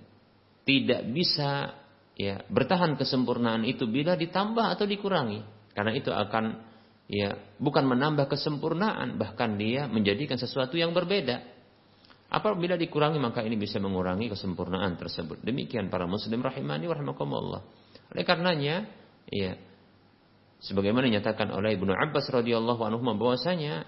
tidak 0.66 1.06
bisa 1.14 1.85
ya 2.16 2.42
bertahan 2.48 2.96
kesempurnaan 2.96 3.68
itu 3.68 3.86
bila 3.86 4.16
ditambah 4.16 4.66
atau 4.76 4.88
dikurangi. 4.88 5.44
Karena 5.76 5.92
itu 5.92 6.10
akan 6.10 6.64
ya 7.12 7.36
bukan 7.60 7.86
menambah 7.86 8.32
kesempurnaan 8.32 9.20
bahkan 9.20 9.60
dia 9.60 9.86
menjadikan 9.92 10.40
sesuatu 10.40 10.80
yang 10.80 10.96
berbeda. 10.96 11.44
Apabila 12.26 12.74
dikurangi 12.76 13.22
maka 13.22 13.46
ini 13.46 13.56
bisa 13.56 13.78
mengurangi 13.78 14.32
kesempurnaan 14.32 14.98
tersebut. 14.98 15.46
Demikian 15.46 15.94
para 15.94 16.10
muslim 16.10 16.42
rahimani 16.42 16.90
warahmatullah. 16.90 17.62
Oleh 18.12 18.24
karenanya 18.26 18.90
ya 19.30 19.56
sebagaimana 20.64 21.06
dinyatakan 21.06 21.54
oleh 21.54 21.78
Ibnu 21.78 21.94
Abbas 21.94 22.32
radhiyallahu 22.34 22.82
anhu 22.82 23.00
bahwasanya 23.04 23.86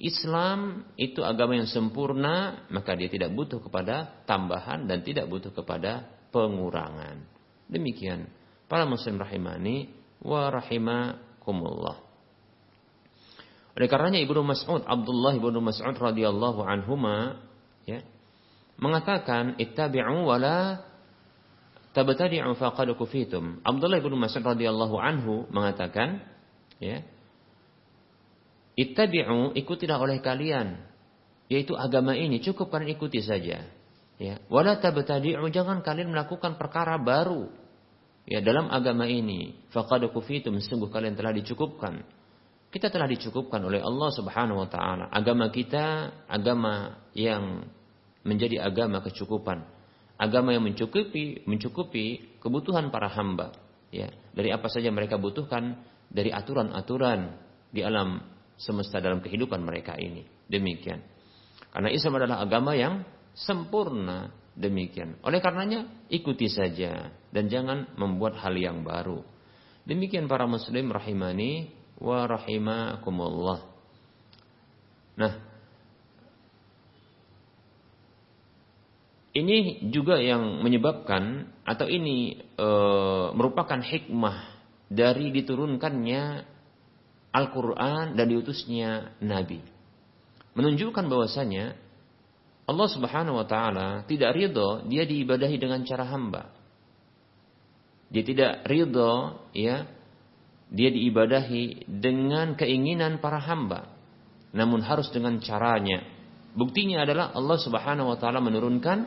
Islam 0.00 0.88
itu 0.96 1.20
agama 1.20 1.60
yang 1.60 1.68
sempurna, 1.68 2.64
maka 2.72 2.96
dia 2.96 3.12
tidak 3.12 3.36
butuh 3.36 3.60
kepada 3.60 4.24
tambahan 4.24 4.88
dan 4.88 5.04
tidak 5.04 5.28
butuh 5.28 5.52
kepada 5.52 6.08
pengurangan. 6.32 7.28
Demikian 7.70 8.26
para 8.66 8.84
muslim 8.84 9.16
rahimani 9.16 9.94
wa 10.20 10.50
rahimakumullah. 10.50 12.02
Oleh 13.78 13.86
karenanya 13.86 14.18
Ibnu 14.20 14.42
Mas'ud 14.42 14.82
Abdullah 14.82 15.38
Ibnu 15.38 15.62
Mas'ud 15.62 15.94
radhiyallahu 15.94 16.60
anhuma 16.66 17.38
ya 17.86 18.02
mengatakan 18.76 19.54
ittabi'u 19.62 20.26
wa 20.26 20.36
la 20.36 20.58
tabtadi'u 21.94 22.58
faqad 22.58 22.90
kufitum. 22.98 23.62
Abdullah 23.62 24.02
Ibnu 24.02 24.18
Mas'ud 24.18 24.42
radhiyallahu 24.42 24.98
anhu 24.98 25.46
mengatakan 25.54 26.26
ya 26.82 27.06
Ittabi'u, 28.80 29.52
ikutilah 29.52 30.00
oleh 30.00 30.24
kalian. 30.24 30.80
Yaitu 31.50 31.74
agama 31.76 32.16
ini, 32.16 32.40
cukup 32.40 32.72
kalian 32.72 32.96
ikuti 32.96 33.20
saja. 33.20 33.66
Ya. 34.20 34.36
Wala 34.52 34.76
tabtadi'u, 34.76 35.48
jangan 35.48 35.80
kalian 35.80 36.12
melakukan 36.12 36.60
perkara 36.60 37.00
baru. 37.00 37.48
Ya, 38.28 38.44
dalam 38.44 38.68
agama 38.68 39.08
ini. 39.08 39.56
Faqad 39.72 40.04
kufitum, 40.12 40.60
sungguh 40.60 40.92
kalian 40.92 41.16
telah 41.16 41.32
dicukupkan. 41.32 42.04
Kita 42.68 42.92
telah 42.92 43.08
dicukupkan 43.08 43.64
oleh 43.64 43.80
Allah 43.80 44.10
Subhanahu 44.12 44.60
wa 44.60 44.68
taala. 44.68 45.08
Agama 45.08 45.48
kita 45.48 46.12
agama 46.28 47.00
yang 47.16 47.64
menjadi 48.22 48.60
agama 48.60 49.00
kecukupan. 49.00 49.64
Agama 50.20 50.52
yang 50.52 50.68
mencukupi 50.68 51.48
mencukupi 51.48 52.36
kebutuhan 52.44 52.92
para 52.92 53.08
hamba, 53.08 53.56
ya. 53.88 54.12
Dari 54.36 54.52
apa 54.52 54.68
saja 54.68 54.92
mereka 54.92 55.16
butuhkan 55.16 55.80
dari 56.12 56.28
aturan-aturan 56.28 57.40
di 57.72 57.80
alam 57.80 58.20
semesta 58.60 59.00
dalam 59.00 59.24
kehidupan 59.24 59.64
mereka 59.64 59.96
ini. 59.96 60.28
Demikian. 60.46 61.00
Karena 61.72 61.88
Islam 61.88 62.20
adalah 62.20 62.44
agama 62.44 62.76
yang 62.76 63.02
sempurna. 63.44 64.32
Demikian. 64.60 65.16
Oleh 65.24 65.40
karenanya 65.40 65.88
ikuti 66.12 66.50
saja 66.50 67.08
dan 67.32 67.48
jangan 67.48 67.96
membuat 67.96 68.36
hal 68.44 68.52
yang 68.58 68.84
baru. 68.84 69.24
Demikian 69.88 70.28
para 70.28 70.44
muslim 70.44 70.92
rahimani 70.92 71.72
wa 71.96 72.28
rahimakumullah. 72.28 73.64
Nah, 75.16 75.32
ini 79.32 79.88
juga 79.88 80.18
yang 80.20 80.60
menyebabkan 80.60 81.48
atau 81.64 81.86
ini 81.86 82.40
e, 82.58 82.68
merupakan 83.32 83.80
hikmah 83.80 84.60
dari 84.90 85.30
diturunkannya 85.30 86.22
Al-Quran 87.30 88.18
dan 88.18 88.26
diutusnya 88.26 89.14
Nabi. 89.22 89.62
Menunjukkan 90.58 91.06
bahwasanya 91.06 91.78
Allah 92.70 92.86
Subhanahu 92.86 93.42
wa 93.42 93.46
taala 93.50 94.06
tidak 94.06 94.30
ridho 94.38 94.86
dia 94.86 95.02
diibadahi 95.02 95.56
dengan 95.58 95.82
cara 95.82 96.06
hamba. 96.06 96.54
Dia 98.10 98.22
tidak 98.22 98.62
ridho 98.70 99.42
ya 99.50 99.90
dia 100.70 100.90
diibadahi 100.94 101.90
dengan 101.90 102.54
keinginan 102.54 103.18
para 103.18 103.42
hamba. 103.42 103.90
Namun 104.54 104.86
harus 104.86 105.10
dengan 105.10 105.42
caranya. 105.42 106.06
Buktinya 106.54 107.02
adalah 107.02 107.34
Allah 107.34 107.58
Subhanahu 107.58 108.14
wa 108.14 108.18
taala 108.18 108.38
menurunkan 108.38 108.98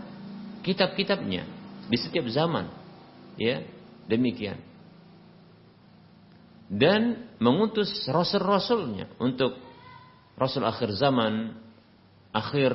kitab-kitabnya 0.67 1.47
di 1.87 1.97
setiap 1.99 2.27
zaman. 2.27 2.67
Ya, 3.39 3.63
demikian 4.11 4.73
dan 6.73 7.29
mengutus 7.37 7.91
rasul-rasulnya 8.09 9.13
untuk 9.21 9.53
rasul 10.33 10.65
akhir 10.65 10.97
zaman 10.97 11.53
akhir 12.33 12.73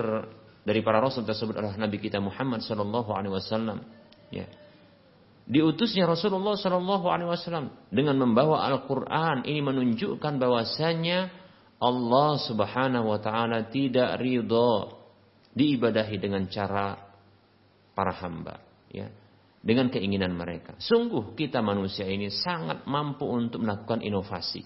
dari 0.69 0.85
para 0.85 1.01
rasul 1.01 1.25
tersebut 1.25 1.57
adalah 1.57 1.81
Nabi 1.81 1.97
kita 1.97 2.21
Muhammad 2.21 2.61
sallallahu 2.61 3.09
alaihi 3.17 3.33
wasallam 3.33 3.81
ya 4.29 4.45
diutusnya 5.49 6.05
Rasulullah 6.05 6.61
sallallahu 6.61 7.09
alaihi 7.09 7.33
wasallam 7.33 7.73
dengan 7.89 8.21
membawa 8.21 8.69
Al-Qur'an 8.69 9.49
ini 9.49 9.65
menunjukkan 9.65 10.37
bahwasanya 10.37 11.33
Allah 11.81 12.31
Subhanahu 12.45 13.09
wa 13.09 13.17
taala 13.17 13.65
tidak 13.73 14.21
ridho 14.21 14.93
diibadahi 15.57 16.17
dengan 16.21 16.45
cara 16.53 17.01
para 17.97 18.13
hamba 18.21 18.61
ya 18.93 19.09
dengan 19.59 19.91
keinginan 19.91 20.37
mereka. 20.37 20.79
Sungguh 20.79 21.35
kita 21.35 21.65
manusia 21.65 22.07
ini 22.07 22.31
sangat 22.31 22.87
mampu 22.87 23.27
untuk 23.27 23.65
melakukan 23.67 24.01
inovasi. 24.01 24.63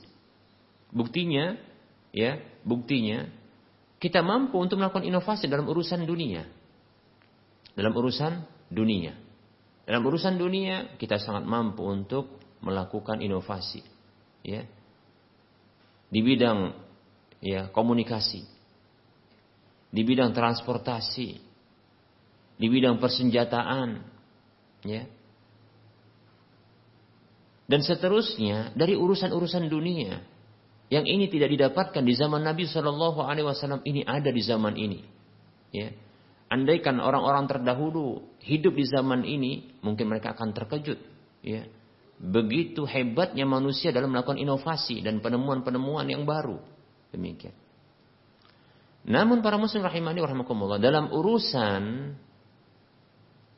Buktinya, 0.92 1.56
ya, 2.12 2.36
buktinya 2.62 3.24
kita 4.02 4.18
mampu 4.18 4.58
untuk 4.58 4.82
melakukan 4.82 5.06
inovasi 5.06 5.46
dalam 5.46 5.70
urusan 5.70 6.02
dunia. 6.02 6.42
Dalam 7.78 7.94
urusan 7.94 8.42
dunia. 8.66 9.14
Dalam 9.86 10.02
urusan 10.02 10.34
dunia 10.34 10.98
kita 10.98 11.22
sangat 11.22 11.46
mampu 11.46 11.86
untuk 11.86 12.42
melakukan 12.66 13.22
inovasi. 13.22 13.86
Ya. 14.42 14.66
Di 16.10 16.18
bidang 16.18 16.74
ya 17.38 17.70
komunikasi. 17.70 18.42
Di 19.94 20.02
bidang 20.02 20.34
transportasi. 20.34 21.38
Di 22.58 22.66
bidang 22.66 22.98
persenjataan, 22.98 24.10
Ya. 24.82 25.06
Dan 27.70 27.86
seterusnya 27.86 28.74
dari 28.74 28.98
urusan-urusan 28.98 29.70
dunia 29.70 30.18
yang 30.92 31.08
ini 31.08 31.32
tidak 31.32 31.48
didapatkan 31.56 32.04
di 32.04 32.12
zaman 32.12 32.44
Nabi 32.44 32.68
Shallallahu 32.68 33.24
Alaihi 33.24 33.48
Wasallam 33.48 33.80
ini 33.88 34.04
ada 34.04 34.28
di 34.28 34.42
zaman 34.44 34.76
ini. 34.76 35.00
Ya. 35.72 35.88
Andaikan 36.52 37.00
orang-orang 37.00 37.48
terdahulu 37.48 38.36
hidup 38.44 38.76
di 38.76 38.84
zaman 38.84 39.24
ini, 39.24 39.72
mungkin 39.80 40.12
mereka 40.12 40.36
akan 40.36 40.52
terkejut. 40.52 41.00
Ya. 41.40 41.64
Begitu 42.20 42.84
hebatnya 42.84 43.48
manusia 43.48 43.88
dalam 43.88 44.12
melakukan 44.12 44.36
inovasi 44.36 45.00
dan 45.00 45.24
penemuan-penemuan 45.24 46.12
yang 46.12 46.28
baru. 46.28 46.60
Demikian. 47.08 47.56
Namun 49.08 49.40
para 49.40 49.56
muslim 49.56 49.80
rahimani 49.80 50.20
rahimakumullah 50.20 50.76
dalam 50.76 51.08
urusan 51.08 52.14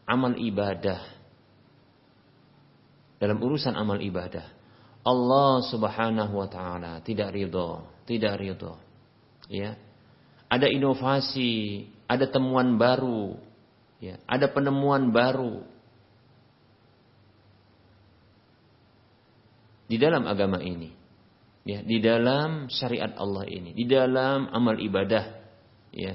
amal 0.07 0.39
ibadah 0.39 1.03
dalam 3.25 3.41
urusan 3.41 3.73
amal 3.73 3.97
ibadah. 4.05 4.45
Allah 5.05 5.61
Subhanahu 5.69 6.33
wa 6.33 6.49
taala 6.49 7.05
tidak 7.05 7.37
ridho, 7.37 7.85
tidak 8.09 8.41
ridho. 8.41 8.81
Ya. 9.53 9.77
Ada 10.49 10.73
inovasi, 10.73 11.85
ada 12.09 12.25
temuan 12.25 12.81
baru, 12.81 13.37
ya, 14.01 14.17
ada 14.25 14.49
penemuan 14.49 15.13
baru 15.13 15.65
di 19.89 19.97
dalam 20.01 20.25
agama 20.25 20.61
ini. 20.65 20.93
Ya, 21.65 21.81
di 21.81 21.97
dalam 21.97 22.69
syariat 22.69 23.17
Allah 23.17 23.49
ini, 23.49 23.73
di 23.73 23.89
dalam 23.89 24.53
amal 24.53 24.77
ibadah 24.77 25.33
ya 25.97 26.13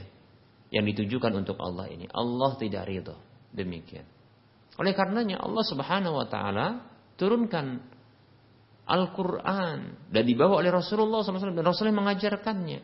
yang 0.70 0.86
ditujukan 0.86 1.34
untuk 1.42 1.58
Allah 1.58 1.90
ini. 1.90 2.06
Allah 2.14 2.54
tidak 2.62 2.86
ridho. 2.86 3.18
Demikian. 3.50 4.06
Oleh 4.78 4.94
karenanya 4.94 5.42
Allah 5.42 5.66
Subhanahu 5.66 6.22
wa 6.22 6.28
taala 6.30 6.86
turunkan 7.18 7.82
Al-Quran. 8.90 10.10
Dan 10.10 10.24
dibawa 10.26 10.66
oleh 10.66 10.74
Rasulullah 10.74 11.22
SAW 11.22 11.54
dan 11.54 11.62
Rasulullah 11.62 12.02
mengajarkannya. 12.02 12.82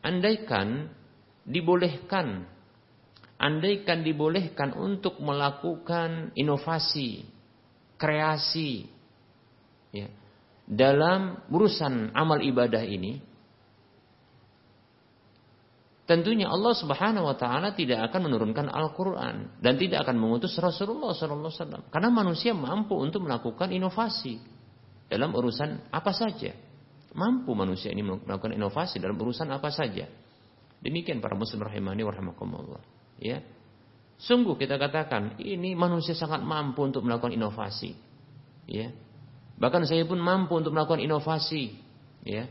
Andaikan 0.00 0.88
dibolehkan, 1.44 2.46
andaikan 3.36 4.00
dibolehkan 4.06 4.72
untuk 4.72 5.20
melakukan 5.20 6.32
inovasi, 6.38 7.26
kreasi, 8.00 8.88
ya, 9.92 10.08
dalam 10.64 11.44
urusan 11.52 12.16
amal 12.16 12.40
ibadah 12.40 12.80
ini, 12.80 13.20
tentunya 16.10 16.50
Allah 16.50 16.74
Subhanahu 16.74 17.30
wa 17.30 17.38
taala 17.38 17.70
tidak 17.70 18.10
akan 18.10 18.26
menurunkan 18.26 18.66
Al-Qur'an 18.66 19.62
dan 19.62 19.78
tidak 19.78 20.02
akan 20.02 20.18
mengutus 20.18 20.58
Rasulullah 20.58 21.14
sallallahu 21.14 21.54
wasallam 21.54 21.86
karena 21.86 22.10
manusia 22.10 22.50
mampu 22.50 22.98
untuk 22.98 23.22
melakukan 23.22 23.70
inovasi 23.70 24.42
dalam 25.06 25.30
urusan 25.30 25.94
apa 25.94 26.10
saja. 26.10 26.50
Mampu 27.14 27.54
manusia 27.54 27.94
ini 27.94 28.02
melakukan 28.02 28.54
inovasi 28.54 28.98
dalam 28.98 29.14
urusan 29.14 29.46
apa 29.54 29.70
saja. 29.70 30.10
Demikian 30.82 31.22
para 31.22 31.38
muslim 31.38 31.62
rahimani 31.62 32.02
wa. 32.02 32.14
Ya. 33.18 33.42
Sungguh 34.18 34.54
kita 34.54 34.78
katakan 34.78 35.38
ini 35.38 35.74
manusia 35.78 36.14
sangat 36.14 36.42
mampu 36.42 36.86
untuk 36.86 37.06
melakukan 37.06 37.34
inovasi. 37.34 37.94
Ya. 38.66 38.94
Bahkan 39.58 39.86
saya 39.86 40.06
pun 40.06 40.22
mampu 40.22 40.58
untuk 40.58 40.70
melakukan 40.74 41.02
inovasi. 41.02 41.74
Ya. 42.22 42.46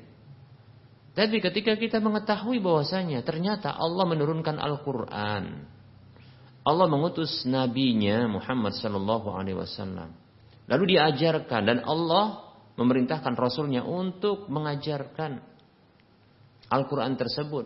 Tapi 1.17 1.41
ketika 1.41 1.73
kita 1.75 1.97
mengetahui 1.97 2.61
bahwasanya 2.61 3.25
ternyata 3.25 3.73
Allah 3.73 4.05
menurunkan 4.05 4.61
Al-Quran, 4.61 5.65
Allah 6.63 6.85
mengutus 6.85 7.43
nabinya 7.49 8.29
Muhammad 8.29 8.77
Sallallahu 8.77 9.33
Alaihi 9.33 9.57
Wasallam, 9.57 10.13
lalu 10.69 10.95
diajarkan 10.95 11.61
dan 11.65 11.77
Allah 11.81 12.45
memerintahkan 12.79 13.35
Rasulnya 13.35 13.83
untuk 13.83 14.47
mengajarkan. 14.47 15.43
Al-Quran 16.69 17.17
tersebut. 17.17 17.65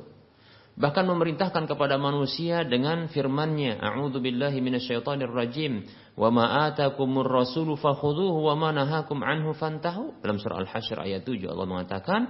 Bahkan 0.73 1.05
memerintahkan 1.05 1.69
kepada 1.69 2.01
manusia 2.01 2.65
dengan 2.65 3.05
firman-Nya, 3.05 3.77
"A'udzu 3.77 4.17
billahi 4.17 4.57
minasyaitonir 4.57 5.29
rajim, 5.29 5.85
wa 6.17 6.33
ma 6.33 6.65
atakumur 6.65 7.29
rasulu 7.29 7.77
fakhudhuhu 7.77 8.49
wa 8.49 8.57
ma 8.57 8.69
nahakum 8.73 9.21
anhu 9.21 9.53
fantahu." 9.53 10.17
Dalam 10.25 10.41
surah 10.41 10.65
Al-Hasyr 10.65 10.97
ayat 10.97 11.21
7 11.29 11.45
Allah 11.45 11.67
mengatakan, 11.69 12.21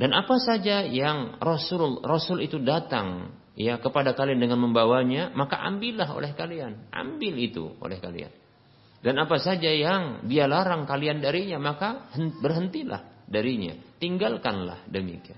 dan 0.00 0.16
apa 0.16 0.40
saja 0.40 0.80
yang 0.88 1.36
Rasul 1.36 2.00
Rasul 2.00 2.40
itu 2.40 2.56
datang 2.56 3.36
ya 3.52 3.76
kepada 3.76 4.16
kalian 4.16 4.40
dengan 4.40 4.56
membawanya, 4.56 5.28
maka 5.36 5.60
ambillah 5.60 6.08
oleh 6.16 6.32
kalian, 6.32 6.88
ambil 6.88 7.34
itu 7.36 7.76
oleh 7.76 8.00
kalian. 8.00 8.32
Dan 9.04 9.20
apa 9.20 9.36
saja 9.36 9.68
yang 9.68 10.24
dia 10.24 10.48
larang 10.48 10.88
kalian 10.88 11.20
darinya, 11.20 11.60
maka 11.60 12.08
berhentilah 12.16 13.28
darinya, 13.28 13.76
tinggalkanlah 14.00 14.88
demikian. 14.88 15.36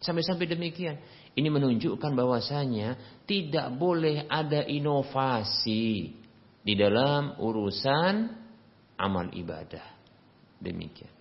Sampai-sampai 0.00 0.48
demikian. 0.48 0.96
Ini 1.30 1.46
menunjukkan 1.46 2.12
bahwasanya 2.12 3.00
tidak 3.24 3.70
boleh 3.80 4.28
ada 4.28 4.64
inovasi 4.66 6.16
di 6.60 6.74
dalam 6.76 7.36
urusan 7.40 8.12
amal 8.96 9.28
ibadah. 9.32 9.84
Demikian. 10.60 11.19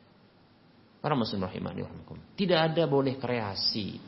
Para 1.00 1.16
muslim 1.16 1.47
rahimani 1.47 1.88
Tidak 2.36 2.60
ada 2.60 2.84
boleh 2.84 3.16
kreasi. 3.16 4.00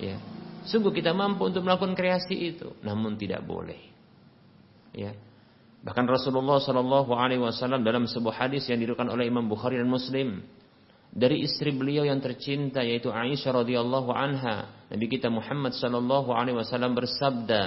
Ya. 0.00 0.16
Sungguh 0.64 0.92
kita 0.96 1.12
mampu 1.12 1.48
untuk 1.48 1.64
melakukan 1.64 1.92
kreasi 1.92 2.56
itu, 2.56 2.72
namun 2.80 3.20
tidak 3.20 3.44
boleh. 3.44 3.80
Ya. 4.96 5.12
Bahkan 5.80 6.04
Rasulullah 6.08 6.60
Shallallahu 6.60 7.12
Alaihi 7.16 7.40
Wasallam 7.40 7.84
dalam 7.84 8.04
sebuah 8.04 8.48
hadis 8.48 8.68
yang 8.68 8.80
diriwayatkan 8.80 9.08
oleh 9.12 9.28
Imam 9.28 9.48
Bukhari 9.48 9.80
dan 9.80 9.88
Muslim 9.88 10.44
dari 11.10 11.42
istri 11.42 11.74
beliau 11.74 12.06
yang 12.06 12.22
tercinta 12.22 12.86
yaitu 12.86 13.10
Aisyah 13.10 13.64
radhiyallahu 13.64 14.10
anha. 14.14 14.86
Nabi 14.90 15.06
kita 15.10 15.26
Muhammad 15.26 15.74
sallallahu 15.74 16.30
alaihi 16.30 16.58
wasallam 16.58 16.94
bersabda, 16.94 17.62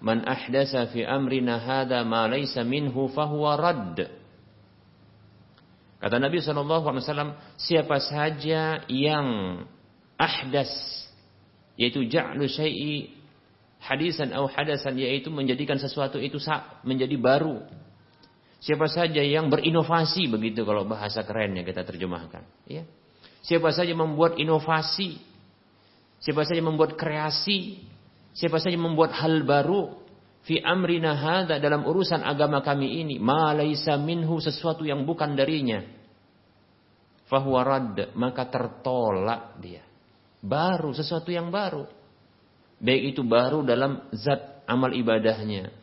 "Man 0.00 0.24
ahdasa 0.24 0.88
fi 0.92 1.04
amrina 1.04 1.60
hadza 1.60 2.00
ma 2.08 2.24
laysa 2.24 2.64
minhu 2.64 3.08
fahuwa 3.12 3.56
radd." 3.60 4.25
Kata 5.96 6.20
Nabi 6.20 6.38
wasallam, 6.44 7.34
siapa 7.56 7.96
saja 8.04 8.84
yang 8.86 9.60
ahdas 10.20 10.70
yaitu 11.76 12.08
ja'lu 12.08 12.48
syai'i 12.48 13.16
hadisan 13.80 14.32
atau 14.32 14.48
hadasan 14.48 14.96
yaitu 14.96 15.28
menjadikan 15.28 15.76
sesuatu 15.76 16.16
itu 16.16 16.40
menjadi 16.84 17.16
baru 17.20 17.64
Siapa 18.56 18.88
saja 18.88 19.20
yang 19.20 19.52
berinovasi 19.52 20.26
begitu 20.32 20.64
kalau 20.64 20.88
bahasa 20.88 21.20
kerennya 21.22 21.62
kita 21.62 21.84
terjemahkan, 21.84 22.42
ya. 22.64 22.82
Siapa 23.44 23.70
saja 23.70 23.94
membuat 23.94 24.40
inovasi, 24.40 25.22
siapa 26.18 26.42
saja 26.42 26.64
membuat 26.64 26.98
kreasi, 26.98 27.84
siapa 28.34 28.58
saja 28.58 28.74
membuat 28.74 29.14
hal 29.22 29.46
baru 29.46 30.05
fi 30.46 30.62
amrina 30.62 31.18
hadza 31.18 31.58
dalam 31.58 31.82
urusan 31.82 32.22
agama 32.22 32.62
kami 32.62 33.02
ini, 33.02 33.18
ma 33.18 33.50
laisa 33.50 33.98
minhu 33.98 34.38
sesuatu 34.38 34.86
yang 34.86 35.02
bukan 35.02 35.34
darinya. 35.34 35.82
Fahuwa 37.26 37.66
radd, 37.66 38.14
maka 38.14 38.46
tertolak 38.46 39.58
dia. 39.58 39.82
Baru 40.38 40.94
sesuatu 40.94 41.34
yang 41.34 41.50
baru. 41.50 41.82
Baik 42.78 43.16
itu 43.16 43.26
baru 43.26 43.66
dalam 43.66 44.06
zat 44.14 44.62
amal 44.70 44.94
ibadahnya, 44.94 45.74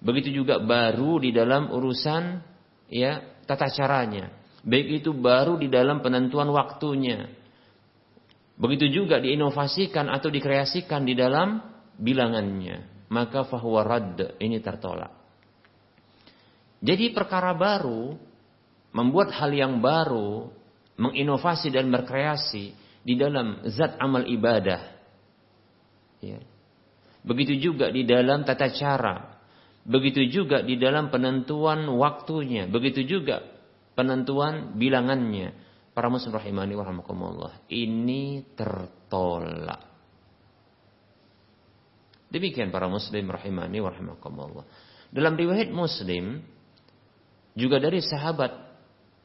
Begitu 0.00 0.32
juga 0.42 0.56
baru 0.56 1.20
di 1.20 1.28
dalam 1.28 1.68
urusan 1.68 2.40
ya 2.88 3.20
tata 3.44 3.68
caranya. 3.68 4.32
Baik 4.64 5.04
itu 5.04 5.12
baru 5.12 5.60
di 5.60 5.68
dalam 5.68 6.00
penentuan 6.00 6.48
waktunya. 6.52 7.28
Begitu 8.56 8.92
juga 8.92 9.20
diinovasikan 9.20 10.08
atau 10.08 10.28
dikreasikan 10.32 11.04
di 11.04 11.16
dalam 11.16 11.60
bilangannya. 12.00 12.89
Maka 13.10 13.42
fahuwa 13.42 13.82
radd, 13.82 14.38
ini 14.38 14.62
tertolak. 14.62 15.10
Jadi 16.80 17.10
perkara 17.10 17.52
baru, 17.52 18.14
membuat 18.94 19.34
hal 19.34 19.50
yang 19.50 19.82
baru, 19.82 20.48
menginovasi 20.96 21.74
dan 21.74 21.90
berkreasi 21.90 22.72
di 23.02 23.14
dalam 23.18 23.66
zat 23.66 23.98
amal 23.98 24.22
ibadah. 24.24 24.80
Ya. 26.22 26.40
Begitu 27.20 27.58
juga 27.58 27.92
di 27.92 28.06
dalam 28.06 28.46
tata 28.46 28.70
cara, 28.72 29.40
Begitu 29.80 30.28
juga 30.28 30.60
di 30.60 30.76
dalam 30.76 31.08
penentuan 31.08 31.88
waktunya. 31.96 32.68
Begitu 32.68 33.02
juga 33.08 33.40
penentuan 33.96 34.76
bilangannya. 34.76 35.56
Para 35.96 36.06
muslim 36.12 36.36
rahimani 36.36 36.76
wa 36.76 36.86
Ini 37.66 38.54
tertolak. 38.54 39.89
Demikian 42.30 42.70
para 42.70 42.86
muslim 42.86 43.26
rahimani 43.26 43.82
wa 43.82 43.90
Dalam 45.10 45.34
riwayat 45.34 45.74
muslim. 45.74 46.46
Juga 47.58 47.82
dari 47.82 47.98
sahabat 47.98 48.54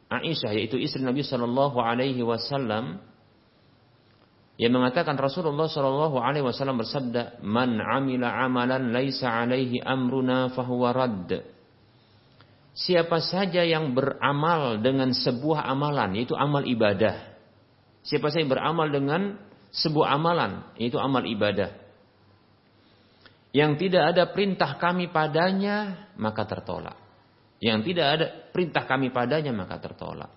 Aisyah 0.09 0.57
yaitu 0.57 0.81
istri 0.81 1.05
Nabi 1.05 1.21
Shallallahu 1.21 1.77
Alaihi 1.77 2.25
Wasallam 2.25 2.97
yang 4.55 4.71
mengatakan 4.71 5.19
Rasulullah 5.19 5.67
Shallallahu 5.67 6.17
Alaihi 6.17 6.47
Wasallam 6.47 6.79
bersabda, 6.79 7.43
"Man 7.43 7.77
amila 7.77 8.31
amalan 8.31 8.95
laisa 8.95 9.27
alaihi 9.27 9.83
amruna 9.83 10.47
fahuwa 10.55 10.95
radd." 10.95 11.43
Siapa 12.75 13.23
saja 13.23 13.63
yang 13.63 13.95
beramal 13.95 14.79
dengan 14.83 15.11
sebuah 15.15 15.63
amalan, 15.67 16.15
yaitu 16.15 16.35
amal 16.35 16.63
ibadah. 16.63 17.35
Siapa 18.03 18.31
saja 18.31 18.43
yang 18.43 18.51
beramal 18.51 18.87
dengan 18.91 19.21
sebuah 19.71 20.15
amalan, 20.15 20.63
yaitu 20.79 20.99
amal 20.99 21.23
ibadah. 21.23 21.84
Yang 23.55 23.87
tidak 23.87 24.03
ada 24.11 24.23
perintah 24.35 24.75
kami 24.75 25.07
padanya, 25.07 26.11
maka 26.19 26.43
tertolak. 26.43 26.99
Yang 27.63 27.79
tidak 27.87 28.07
ada 28.19 28.25
perintah 28.51 28.83
kami 28.83 29.15
padanya, 29.15 29.55
maka 29.55 29.79
tertolak. 29.79 30.27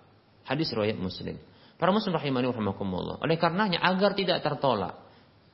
Hadis 0.47 0.71
riwayat 0.71 0.95
Muslim. 0.95 1.35
Para 1.75 1.91
muslim 1.95 2.15
rahimani 2.15 2.47
rahimakumullah. 2.51 3.23
Oleh 3.23 3.39
karenanya 3.39 3.79
agar 3.79 4.11
tidak 4.11 4.43
tertolak 4.43 5.09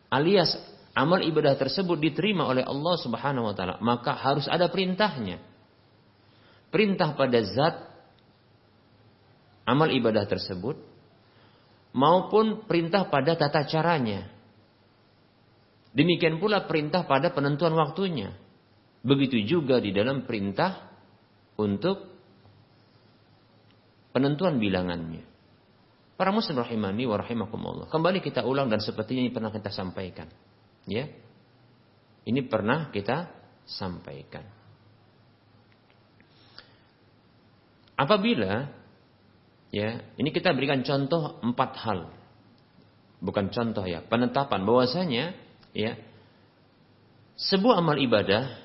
alias 0.09 0.57
amal 0.95 1.21
ibadah 1.21 1.53
tersebut 1.59 1.99
diterima 1.99 2.47
oleh 2.47 2.63
Allah 2.63 2.95
Subhanahu 2.97 3.51
wa 3.51 3.53
taala, 3.53 3.77
maka 3.83 4.15
harus 4.15 4.47
ada 4.47 4.71
perintahnya. 4.71 5.37
Perintah 6.71 7.15
pada 7.15 7.39
zat 7.45 7.75
amal 9.69 9.91
ibadah 9.91 10.23
tersebut 10.27 10.79
maupun 11.95 12.67
perintah 12.67 13.07
pada 13.07 13.35
tata 13.35 13.63
caranya. 13.67 14.31
Demikian 15.95 16.43
pula 16.43 16.67
perintah 16.67 17.07
pada 17.07 17.31
penentuan 17.31 17.71
waktunya. 17.71 18.35
Begitu 18.99 19.47
juga 19.47 19.79
di 19.79 19.95
dalam 19.95 20.27
perintah 20.27 20.91
untuk 21.55 22.03
penentuan 24.11 24.59
bilangannya. 24.59 25.23
Para 26.19 26.35
muslim 26.35 26.59
rahimani 26.59 27.07
wa 27.07 27.15
rahimakumullah. 27.15 27.87
Kembali 27.87 28.19
kita 28.19 28.43
ulang 28.43 28.67
dan 28.67 28.83
sepertinya 28.83 29.23
ini 29.23 29.31
pernah 29.31 29.51
kita 29.55 29.71
sampaikan. 29.71 30.27
Ya. 30.83 31.07
Ini 32.27 32.43
pernah 32.43 32.91
kita 32.91 33.31
sampaikan. 33.63 34.43
Apabila 37.95 38.67
ya, 39.71 40.03
ini 40.19 40.29
kita 40.35 40.51
berikan 40.51 40.83
contoh 40.83 41.39
empat 41.39 41.71
hal. 41.87 41.99
Bukan 43.23 43.47
contoh 43.55 43.87
ya, 43.87 44.03
penetapan 44.03 44.67
bahwasanya 44.67 45.44
ya 45.75 45.99
sebuah 47.35 47.83
amal 47.83 47.99
ibadah 47.99 48.63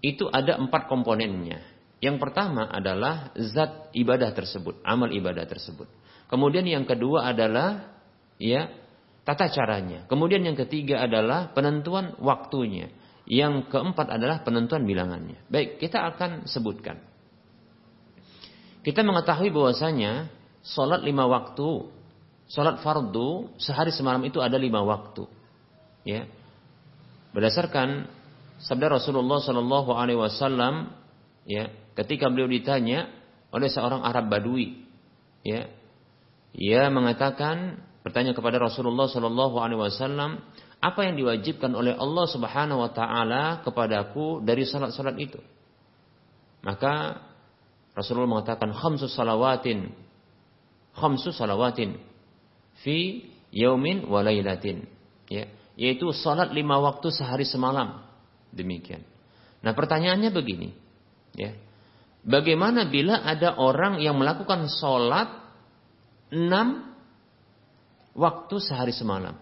itu 0.00 0.30
ada 0.30 0.54
empat 0.56 0.86
komponennya. 0.86 1.74
Yang 1.98 2.22
pertama 2.22 2.70
adalah 2.70 3.34
zat 3.34 3.90
ibadah 3.96 4.30
tersebut, 4.30 4.78
amal 4.86 5.10
ibadah 5.10 5.42
tersebut. 5.48 5.90
Kemudian 6.30 6.62
yang 6.68 6.86
kedua 6.86 7.32
adalah 7.32 7.98
ya 8.38 8.70
tata 9.26 9.50
caranya. 9.50 10.06
Kemudian 10.06 10.44
yang 10.46 10.54
ketiga 10.54 11.02
adalah 11.02 11.50
penentuan 11.50 12.14
waktunya. 12.22 12.92
Yang 13.26 13.74
keempat 13.74 14.06
adalah 14.06 14.46
penentuan 14.46 14.86
bilangannya. 14.86 15.42
Baik, 15.50 15.82
kita 15.82 16.14
akan 16.14 16.46
sebutkan. 16.46 17.02
Kita 18.86 19.02
mengetahui 19.02 19.50
bahwasanya 19.50 20.30
sholat 20.62 21.02
lima 21.02 21.26
waktu, 21.26 21.90
sholat 22.46 22.78
fardu 22.86 23.58
sehari 23.58 23.90
semalam 23.90 24.22
itu 24.22 24.38
ada 24.38 24.54
lima 24.54 24.78
waktu. 24.86 25.26
Ya, 26.06 26.30
berdasarkan 27.34 28.06
sabda 28.62 29.02
Rasulullah 29.02 29.42
Shallallahu 29.42 29.90
Alaihi 29.90 30.22
Wasallam, 30.22 30.94
ya, 31.42 31.74
ketika 31.98 32.30
beliau 32.30 32.46
ditanya 32.46 33.10
oleh 33.50 33.66
seorang 33.66 34.06
Arab 34.06 34.30
Badui, 34.30 34.86
ya, 35.42 35.66
ia 36.54 36.86
mengatakan 36.94 37.82
bertanya 38.06 38.38
kepada 38.38 38.62
Rasulullah 38.62 39.10
Shallallahu 39.10 39.58
Alaihi 39.58 39.82
Wasallam, 39.82 40.46
apa 40.78 41.00
yang 41.02 41.18
diwajibkan 41.18 41.74
oleh 41.74 41.98
Allah 41.98 42.26
Subhanahu 42.30 42.86
Wa 42.86 42.90
Taala 42.94 43.42
kepadaku 43.66 44.46
dari 44.46 44.62
salat-salat 44.62 45.18
itu? 45.18 45.42
Maka 46.62 47.18
Rasulullah 47.98 48.38
mengatakan 48.38 48.70
khamsus 48.76 49.10
salawatin 49.16 49.90
khamsu 50.96 51.32
salawatin 51.32 52.00
fi 52.80 53.28
yaumin 53.52 54.08
wa 54.08 54.24
lailatin. 54.24 54.88
Ya, 55.28 55.50
yaitu 55.76 56.08
salat 56.16 56.50
lima 56.56 56.80
waktu 56.80 57.12
sehari 57.12 57.44
semalam. 57.44 58.02
Demikian. 58.50 59.04
Nah, 59.60 59.76
pertanyaannya 59.76 60.32
begini, 60.32 60.72
ya. 61.36 61.52
Bagaimana 62.26 62.90
bila 62.90 63.22
ada 63.22 63.54
orang 63.54 64.02
yang 64.02 64.18
melakukan 64.18 64.66
salat 64.66 65.30
enam 66.34 66.90
waktu 68.16 68.56
sehari 68.58 68.90
semalam? 68.90 69.38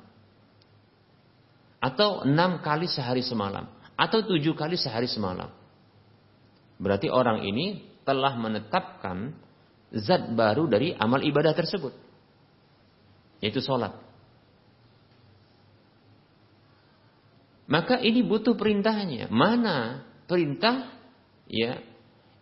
Atau 1.81 2.29
enam 2.29 2.61
kali 2.61 2.91
sehari 2.91 3.25
semalam? 3.25 3.71
Atau 3.97 4.27
tujuh 4.27 4.53
kali 4.53 4.77
sehari 4.77 5.09
semalam? 5.09 5.49
Berarti 6.77 7.09
orang 7.09 7.47
ini 7.47 7.97
telah 8.05 8.37
menetapkan 8.37 9.33
zat 9.95 10.35
baru 10.37 10.69
dari 10.69 10.93
amal 10.93 11.25
ibadah 11.25 11.57
tersebut. 11.57 11.97
Yaitu 13.41 13.65
sholat. 13.65 14.04
Maka 17.65 18.01
ini 18.01 18.21
butuh 18.21 18.57
perintahnya. 18.57 19.33
Mana 19.33 20.05
perintah 20.29 20.93
ya 21.49 21.81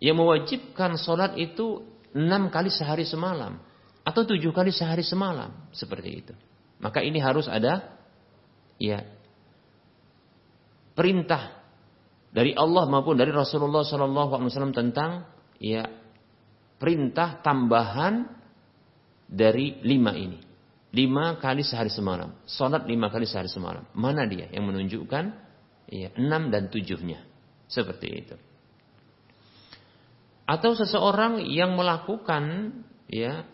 yang 0.02 0.18
mewajibkan 0.18 0.98
sholat 0.98 1.38
itu 1.38 1.86
enam 2.12 2.50
kali 2.50 2.68
sehari 2.68 3.06
semalam 3.06 3.62
atau 4.02 4.22
tujuh 4.26 4.50
kali 4.50 4.74
sehari 4.74 5.06
semalam 5.06 5.54
seperti 5.70 6.10
itu. 6.10 6.34
Maka 6.82 7.06
ini 7.06 7.22
harus 7.22 7.46
ada 7.46 7.86
ya 8.82 9.06
perintah 10.98 11.62
dari 12.34 12.50
Allah 12.58 12.90
maupun 12.90 13.14
dari 13.14 13.30
Rasulullah 13.30 13.86
SAW 13.86 14.74
tentang 14.74 15.30
ya 15.62 15.86
perintah 16.82 17.38
tambahan 17.38 18.26
dari 19.30 19.78
lima 19.86 20.18
ini. 20.18 20.51
Lima 20.92 21.40
kali 21.40 21.64
sehari 21.64 21.88
semalam. 21.88 22.36
Sholat 22.44 22.84
lima 22.84 23.08
kali 23.08 23.24
sehari 23.24 23.48
semalam. 23.48 23.88
Mana 23.96 24.28
dia 24.28 24.52
yang 24.52 24.68
menunjukkan 24.68 25.24
ya, 25.88 26.12
enam 26.20 26.52
dan 26.52 26.68
tujuhnya. 26.68 27.24
Seperti 27.64 28.08
itu. 28.12 28.36
Atau 30.44 30.76
seseorang 30.76 31.40
yang 31.48 31.72
melakukan 31.80 32.76
ya 33.08 33.48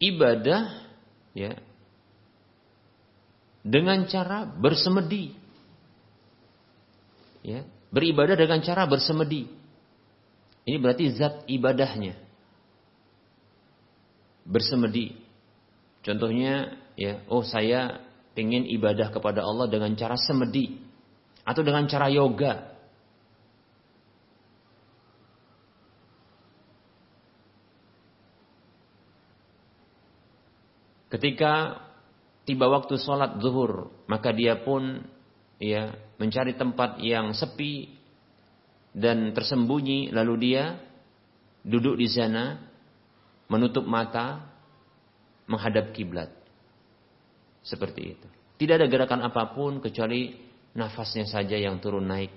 ibadah 0.00 0.88
ya 1.36 1.60
dengan 3.60 4.08
cara 4.08 4.48
bersemedi. 4.48 5.36
Ya, 7.44 7.68
beribadah 7.92 8.36
dengan 8.36 8.64
cara 8.64 8.88
bersemedi. 8.88 9.44
Ini 10.64 10.76
berarti 10.80 11.04
zat 11.12 11.44
ibadahnya. 11.44 12.16
Bersemedi. 14.48 15.19
Contohnya, 16.00 16.80
ya, 16.96 17.20
oh 17.28 17.44
saya 17.44 18.00
ingin 18.32 18.64
ibadah 18.64 19.12
kepada 19.12 19.44
Allah 19.44 19.68
dengan 19.68 19.92
cara 19.98 20.16
semedi 20.16 20.80
atau 21.44 21.60
dengan 21.60 21.84
cara 21.84 22.08
yoga. 22.08 22.72
Ketika 31.10 31.82
tiba 32.46 32.70
waktu 32.70 32.94
sholat 32.96 33.42
zuhur, 33.42 33.90
maka 34.06 34.30
dia 34.30 34.62
pun 34.62 35.02
ya 35.58 35.90
mencari 36.16 36.54
tempat 36.54 37.02
yang 37.02 37.34
sepi 37.34 37.90
dan 38.94 39.34
tersembunyi 39.34 40.14
lalu 40.14 40.34
dia 40.50 40.78
duduk 41.66 41.98
di 41.98 42.08
sana 42.08 42.58
menutup 43.50 43.84
mata 43.84 44.50
menghadap 45.50 45.90
kiblat. 45.90 46.30
Seperti 47.66 48.14
itu. 48.14 48.28
Tidak 48.62 48.78
ada 48.78 48.86
gerakan 48.86 49.26
apa 49.26 49.50
pun 49.50 49.82
kecuali 49.82 50.30
nafasnya 50.78 51.26
saja 51.26 51.58
yang 51.58 51.82
turun 51.82 52.06
naik. 52.06 52.30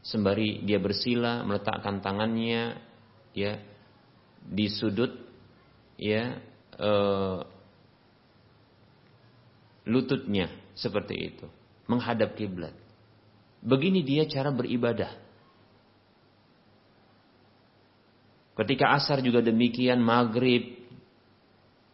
Sembari 0.00 0.64
dia 0.64 0.80
bersila 0.80 1.44
meletakkan 1.44 2.00
tangannya 2.00 2.78
ya 3.36 3.58
di 4.40 4.66
sudut 4.70 5.12
ya 6.00 6.40
e, 6.72 6.90
lututnya. 9.84 10.48
Seperti 10.72 11.14
itu. 11.14 11.46
Menghadap 11.86 12.34
kiblat. 12.34 12.74
Begini 13.60 14.02
dia 14.04 14.26
cara 14.28 14.52
beribadah. 14.52 15.12
Ketika 18.56 18.96
asar 18.96 19.20
juga 19.20 19.44
demikian, 19.44 20.00
maghrib, 20.00 20.75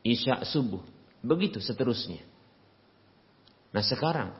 isya, 0.02 0.46
subuh. 0.46 0.82
Begitu 1.22 1.62
seterusnya. 1.62 2.22
Nah 3.72 3.84
sekarang, 3.86 4.36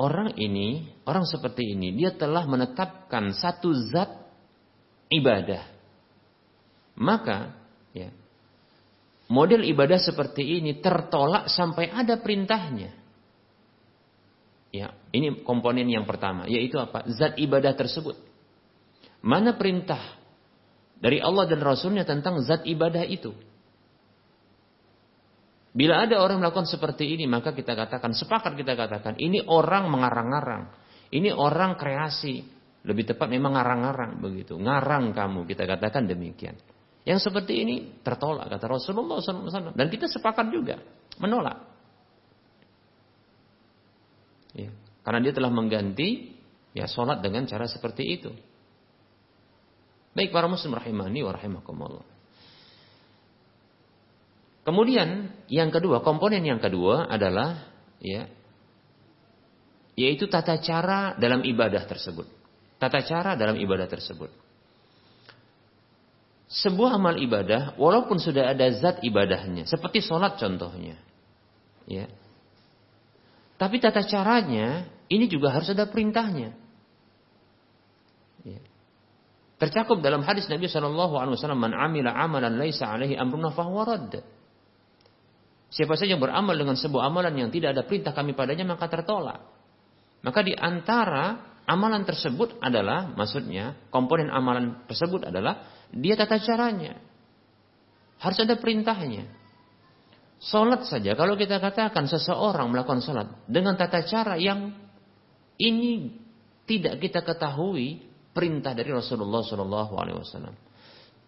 orang 0.00 0.34
ini, 0.40 0.90
orang 1.06 1.28
seperti 1.28 1.76
ini, 1.76 1.94
dia 1.94 2.10
telah 2.16 2.48
menetapkan 2.48 3.30
satu 3.36 3.70
zat 3.92 4.10
ibadah. 5.12 5.62
Maka, 6.98 7.54
ya, 7.94 8.10
model 9.30 9.62
ibadah 9.62 10.02
seperti 10.02 10.58
ini 10.58 10.82
tertolak 10.82 11.46
sampai 11.52 11.92
ada 11.92 12.18
perintahnya. 12.18 12.90
Ya, 14.68 14.92
ini 15.16 15.44
komponen 15.46 15.88
yang 15.88 16.04
pertama, 16.04 16.44
yaitu 16.44 16.76
apa? 16.76 17.06
Zat 17.08 17.38
ibadah 17.40 17.72
tersebut. 17.72 18.18
Mana 19.24 19.56
perintah 19.56 20.00
dari 20.98 21.22
Allah 21.22 21.46
dan 21.46 21.62
Rasulnya 21.62 22.02
tentang 22.02 22.42
zat 22.42 22.66
ibadah 22.66 23.06
itu. 23.06 23.32
Bila 25.72 26.08
ada 26.08 26.18
orang 26.24 26.40
melakukan 26.40 26.64
seperti 26.64 27.12
ini, 27.12 27.28
maka 27.28 27.52
kita 27.52 27.76
katakan, 27.76 28.16
sepakat 28.16 28.56
kita 28.56 28.72
katakan, 28.72 29.20
ini 29.20 29.44
orang 29.44 29.92
mengarang-arang. 29.92 30.72
Ini 31.12 31.32
orang 31.32 31.76
kreasi. 31.76 32.44
Lebih 32.88 33.12
tepat 33.12 33.28
memang 33.28 33.52
ngarang-ngarang 33.52 34.22
begitu. 34.22 34.56
Ngarang 34.56 35.12
kamu, 35.12 35.44
kita 35.44 35.68
katakan 35.68 36.08
demikian. 36.08 36.56
Yang 37.04 37.28
seperti 37.28 37.64
ini 37.64 37.76
tertolak, 38.00 38.48
kata 38.48 38.64
Rasulullah 38.68 39.20
SAW. 39.20 39.76
Dan 39.76 39.86
kita 39.92 40.08
sepakat 40.08 40.48
juga, 40.48 40.80
menolak. 41.20 41.68
Ya. 44.56 44.72
Karena 45.04 45.20
dia 45.24 45.32
telah 45.32 45.52
mengganti 45.52 46.36
ya 46.76 46.84
sholat 46.88 47.20
dengan 47.24 47.48
cara 47.48 47.64
seperti 47.64 48.04
itu. 48.08 48.32
Baik 50.12 50.34
para 50.34 50.50
muslim 50.50 50.74
rahimani 50.74 51.20
wa 51.22 51.32
rahimakumullah. 51.32 52.17
Kemudian 54.68 55.32
yang 55.48 55.72
kedua, 55.72 56.04
komponen 56.04 56.44
yang 56.44 56.60
kedua 56.60 57.08
adalah 57.08 57.72
ya 58.04 58.28
yaitu 59.96 60.28
tata 60.28 60.60
cara 60.60 61.16
dalam 61.16 61.40
ibadah 61.40 61.88
tersebut. 61.88 62.28
Tata 62.76 63.00
cara 63.00 63.32
dalam 63.32 63.56
ibadah 63.56 63.88
tersebut. 63.88 64.28
Sebuah 66.52 67.00
amal 67.00 67.16
ibadah 67.16 67.80
walaupun 67.80 68.20
sudah 68.20 68.52
ada 68.52 68.68
zat 68.76 69.00
ibadahnya, 69.00 69.64
seperti 69.64 70.04
sholat 70.04 70.36
contohnya. 70.36 71.00
Ya. 71.88 72.12
Tapi 73.56 73.80
tata 73.80 74.04
caranya 74.04 74.84
ini 75.08 75.32
juga 75.32 75.48
harus 75.48 75.72
ada 75.72 75.88
perintahnya. 75.88 76.52
Ya. 78.44 78.60
Tercakup 79.56 80.04
dalam 80.04 80.20
hadis 80.28 80.44
Nabi 80.52 80.68
Shallallahu 80.68 81.16
Alaihi 81.16 81.40
Wasallam, 81.40 81.56
"Man 81.56 81.72
amila 81.72 82.12
amalan 82.12 82.60
laisa 82.60 82.84
alaihi 82.84 83.16
amruna 83.16 83.48
fahuwa 83.48 83.96
Siapa 85.68 86.00
saja 86.00 86.16
yang 86.16 86.22
beramal 86.22 86.56
dengan 86.56 86.76
sebuah 86.80 87.12
amalan 87.12 87.34
yang 87.36 87.50
tidak 87.52 87.76
ada 87.76 87.82
perintah 87.84 88.16
kami 88.16 88.32
padanya 88.32 88.64
maka 88.64 88.88
tertolak. 88.88 89.44
Maka 90.24 90.40
di 90.40 90.56
antara 90.56 91.56
amalan 91.68 92.08
tersebut 92.08 92.56
adalah 92.64 93.12
maksudnya 93.12 93.76
komponen 93.92 94.32
amalan 94.32 94.80
tersebut 94.88 95.28
adalah 95.28 95.68
dia 95.92 96.16
tata 96.16 96.40
caranya. 96.40 96.96
Harus 98.18 98.38
ada 98.40 98.56
perintahnya. 98.56 99.28
Salat 100.38 100.86
saja 100.86 101.18
kalau 101.18 101.34
kita 101.34 101.58
katakan 101.58 102.06
seseorang 102.06 102.70
melakukan 102.70 103.02
salat 103.02 103.28
dengan 103.50 103.74
tata 103.74 104.06
cara 104.06 104.38
yang 104.38 104.70
ini 105.58 106.14
tidak 106.64 107.02
kita 107.02 107.20
ketahui 107.26 108.06
perintah 108.30 108.70
dari 108.70 108.94
Rasulullah 108.94 109.42
Shallallahu 109.42 109.92
Alaihi 109.98 110.16
Wasallam. 110.22 110.54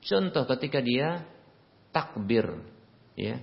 Contoh 0.01 0.47
ketika 0.57 0.79
dia 0.79 1.27
takbir, 1.91 2.47
ya, 3.19 3.43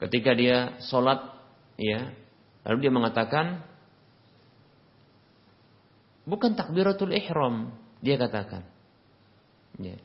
ketika 0.00 0.32
dia 0.32 0.80
sholat, 0.88 1.20
ya, 1.76 2.12
lalu 2.64 2.88
dia 2.88 2.92
mengatakan, 2.92 3.62
bukan 6.24 6.56
takbiratul 6.56 7.12
ihram, 7.12 7.76
dia 8.00 8.16
katakan, 8.16 8.64
ya. 9.76 9.96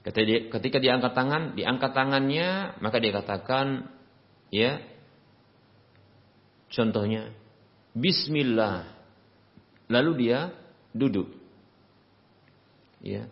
Ketika 0.00 0.24
dia, 0.24 0.38
ketika 0.48 0.78
dia 0.80 0.96
angkat 0.96 1.12
tangan, 1.12 1.42
diangkat 1.58 1.92
tangannya, 1.92 2.78
maka 2.80 2.96
dia 3.02 3.12
katakan, 3.12 3.90
ya, 4.48 4.80
contohnya, 6.72 7.36
Bismillah, 7.90 9.00
Lalu 9.90 10.12
dia 10.22 10.54
duduk. 10.94 11.26
Ya. 13.02 13.26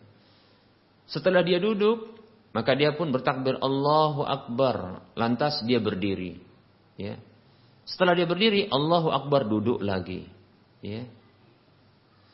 Setelah 1.06 1.46
dia 1.46 1.62
duduk, 1.62 2.17
Maka 2.52 2.72
dia 2.72 2.96
pun 2.96 3.12
bertakbir 3.12 3.60
Allahu 3.60 4.24
Akbar. 4.24 5.04
Lantas 5.14 5.60
dia 5.68 5.78
berdiri. 5.78 6.40
Ya. 6.96 7.20
Setelah 7.84 8.16
dia 8.16 8.28
berdiri, 8.28 8.68
Allahu 8.68 9.12
Akbar 9.12 9.48
duduk 9.48 9.80
lagi. 9.80 10.28
Ya. 10.80 11.08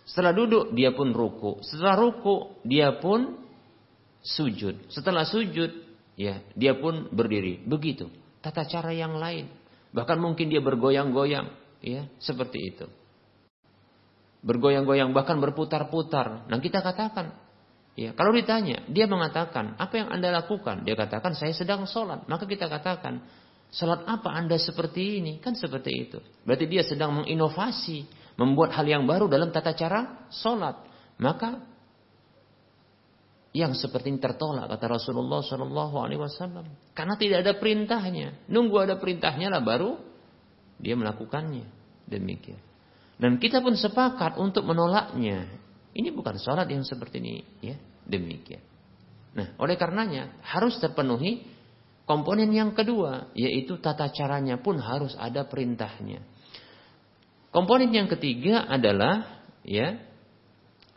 Setelah 0.04 0.36
duduk, 0.36 0.74
dia 0.76 0.92
pun 0.92 1.10
ruku. 1.16 1.64
Setelah 1.64 1.96
ruku, 1.96 2.60
dia 2.66 2.92
pun 3.00 3.40
sujud. 4.20 4.92
Setelah 4.92 5.24
sujud, 5.24 5.70
ya, 6.18 6.44
dia 6.54 6.76
pun 6.76 7.08
berdiri. 7.08 7.62
Begitu. 7.64 8.10
Tata 8.44 8.68
cara 8.68 8.92
yang 8.92 9.16
lain. 9.16 9.48
Bahkan 9.94 10.18
mungkin 10.20 10.50
dia 10.50 10.60
bergoyang-goyang, 10.60 11.48
ya, 11.80 12.10
seperti 12.20 12.58
itu. 12.74 12.86
Bergoyang-goyang 14.44 15.16
bahkan 15.16 15.40
berputar-putar. 15.40 16.50
Nah, 16.50 16.58
kita 16.60 16.84
katakan, 16.84 17.32
Ya, 17.94 18.10
kalau 18.10 18.34
ditanya, 18.34 18.82
dia 18.90 19.06
mengatakan, 19.06 19.78
apa 19.78 19.94
yang 20.02 20.08
anda 20.10 20.34
lakukan? 20.34 20.82
Dia 20.82 20.98
katakan, 20.98 21.38
saya 21.38 21.54
sedang 21.54 21.86
sholat. 21.86 22.26
Maka 22.26 22.42
kita 22.42 22.66
katakan, 22.66 23.22
sholat 23.70 24.02
apa 24.10 24.34
anda 24.34 24.58
seperti 24.58 25.22
ini? 25.22 25.38
Kan 25.38 25.54
seperti 25.54 25.90
itu. 25.94 26.18
Berarti 26.42 26.66
dia 26.66 26.82
sedang 26.82 27.22
menginovasi, 27.22 28.02
membuat 28.34 28.74
hal 28.74 28.86
yang 28.86 29.06
baru 29.06 29.30
dalam 29.30 29.54
tata 29.54 29.78
cara 29.78 30.26
sholat. 30.34 30.74
Maka 31.22 31.62
yang 33.54 33.70
seperti 33.78 34.10
ini 34.10 34.18
tertolak 34.18 34.66
kata 34.66 34.98
Rasulullah 34.98 35.38
Shallallahu 35.38 35.94
Alaihi 36.02 36.18
Wasallam 36.18 36.66
karena 36.90 37.14
tidak 37.14 37.46
ada 37.46 37.52
perintahnya. 37.54 38.50
Nunggu 38.50 38.82
ada 38.82 38.98
perintahnya 38.98 39.46
lah 39.46 39.62
baru 39.62 39.94
dia 40.82 40.98
melakukannya 40.98 41.62
demikian. 42.10 42.58
Dan 43.14 43.38
kita 43.38 43.62
pun 43.62 43.78
sepakat 43.78 44.42
untuk 44.42 44.66
menolaknya. 44.66 45.46
Ini 45.94 46.10
bukan 46.10 46.36
sholat 46.42 46.66
yang 46.66 46.82
seperti 46.82 47.22
ini, 47.22 47.34
ya 47.62 47.78
demikian. 48.02 48.60
Nah, 49.34 49.54
oleh 49.62 49.78
karenanya 49.78 50.42
harus 50.42 50.78
terpenuhi 50.82 51.46
komponen 52.02 52.50
yang 52.50 52.74
kedua, 52.74 53.30
yaitu 53.38 53.78
tata 53.78 54.10
caranya 54.10 54.58
pun 54.58 54.78
harus 54.82 55.14
ada 55.14 55.46
perintahnya. 55.46 56.22
Komponen 57.54 57.94
yang 57.94 58.10
ketiga 58.10 58.66
adalah 58.66 59.46
ya 59.62 60.02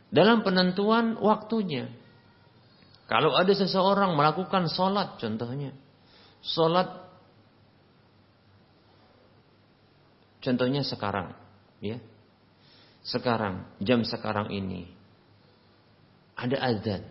dalam 0.10 0.42
penentuan 0.42 1.14
waktunya. 1.22 1.94
Kalau 3.08 3.38
ada 3.38 3.54
seseorang 3.56 4.20
melakukan 4.20 4.68
sholat, 4.68 5.16
contohnya, 5.16 5.72
sholat, 6.44 7.08
contohnya 10.44 10.84
sekarang, 10.84 11.32
ya, 11.80 12.04
sekarang, 13.08 13.64
jam 13.80 14.04
sekarang 14.04 14.52
ini, 14.52 14.92
ada 16.36 16.60
azan. 16.60 17.08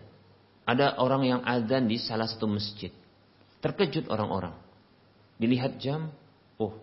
Ada 0.67 1.01
orang 1.01 1.23
yang 1.25 1.41
azan 1.41 1.89
di 1.89 1.97
salah 1.97 2.29
satu 2.29 2.45
masjid. 2.45 2.93
Terkejut 3.63 4.05
orang-orang. 4.13 4.53
Dilihat 5.41 5.81
jam, 5.81 6.13
oh, 6.61 6.77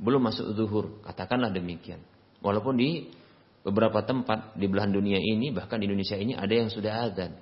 belum 0.00 0.32
masuk 0.32 0.54
zuhur. 0.56 1.04
Katakanlah 1.04 1.52
demikian. 1.52 2.00
Walaupun 2.40 2.78
di 2.78 3.10
beberapa 3.60 4.00
tempat 4.06 4.56
di 4.56 4.64
belahan 4.64 4.96
dunia 4.96 5.20
ini, 5.20 5.52
bahkan 5.52 5.82
di 5.82 5.90
Indonesia 5.90 6.16
ini 6.16 6.32
ada 6.32 6.54
yang 6.54 6.70
sudah 6.72 6.92
azan. 7.10 7.36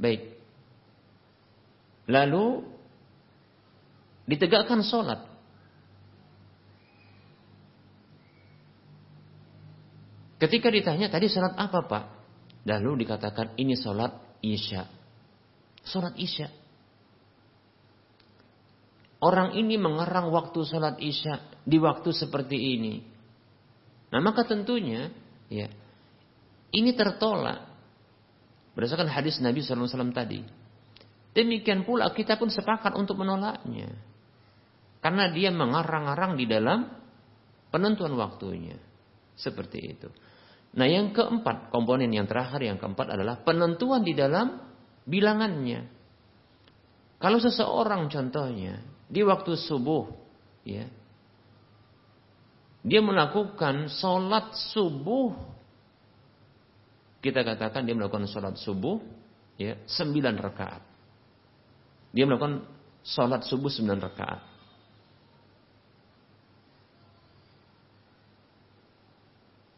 Baik. 0.00 0.34
Lalu 2.10 2.66
ditegakkan 4.26 4.82
sholat. 4.82 5.35
Ketika 10.36 10.68
ditanya 10.68 11.08
tadi 11.08 11.32
sholat 11.32 11.56
apa 11.56 11.80
pak? 11.88 12.04
Lalu 12.68 13.06
dikatakan 13.06 13.56
ini 13.56 13.72
sholat 13.78 14.12
isya. 14.44 14.84
Sholat 15.86 16.18
isya. 16.20 16.52
Orang 19.22 19.56
ini 19.56 19.80
mengerang 19.80 20.28
waktu 20.28 20.60
sholat 20.66 21.00
isya 21.00 21.40
di 21.64 21.80
waktu 21.80 22.12
seperti 22.12 22.76
ini. 22.76 23.00
Nah 24.12 24.20
maka 24.20 24.44
tentunya 24.44 25.08
ya 25.48 25.72
ini 26.76 26.92
tertolak 26.92 27.64
berdasarkan 28.76 29.08
hadis 29.08 29.40
Nabi 29.40 29.64
SAW 29.64 30.12
tadi. 30.12 30.44
Demikian 31.32 31.88
pula 31.88 32.12
kita 32.12 32.36
pun 32.36 32.52
sepakat 32.52 32.92
untuk 32.96 33.16
menolaknya. 33.20 33.88
Karena 35.00 35.32
dia 35.32 35.48
mengarang-arang 35.48 36.36
di 36.36 36.44
dalam 36.44 36.88
penentuan 37.72 38.16
waktunya. 38.16 38.76
Seperti 39.36 39.78
itu. 39.84 40.08
Nah 40.76 40.88
yang 40.88 41.12
keempat, 41.12 41.72
komponen 41.72 42.12
yang 42.12 42.28
terakhir 42.28 42.60
yang 42.60 42.76
keempat 42.76 43.16
adalah 43.16 43.40
penentuan 43.40 44.04
di 44.04 44.12
dalam 44.12 44.60
bilangannya. 45.08 45.88
Kalau 47.16 47.40
seseorang 47.40 48.12
contohnya 48.12 48.84
di 49.08 49.24
waktu 49.24 49.56
subuh, 49.56 50.04
ya, 50.68 50.84
dia 52.84 53.00
melakukan 53.00 53.88
sholat 53.88 54.52
subuh, 54.74 55.32
kita 57.24 57.40
katakan 57.40 57.88
dia 57.88 57.96
melakukan 57.96 58.28
sholat 58.28 58.60
subuh, 58.60 59.00
ya, 59.56 59.80
sembilan 59.88 60.34
rakaat. 60.36 60.82
Dia 62.12 62.28
melakukan 62.28 62.68
sholat 63.00 63.48
subuh 63.48 63.72
sembilan 63.72 64.00
rakaat. 64.12 64.55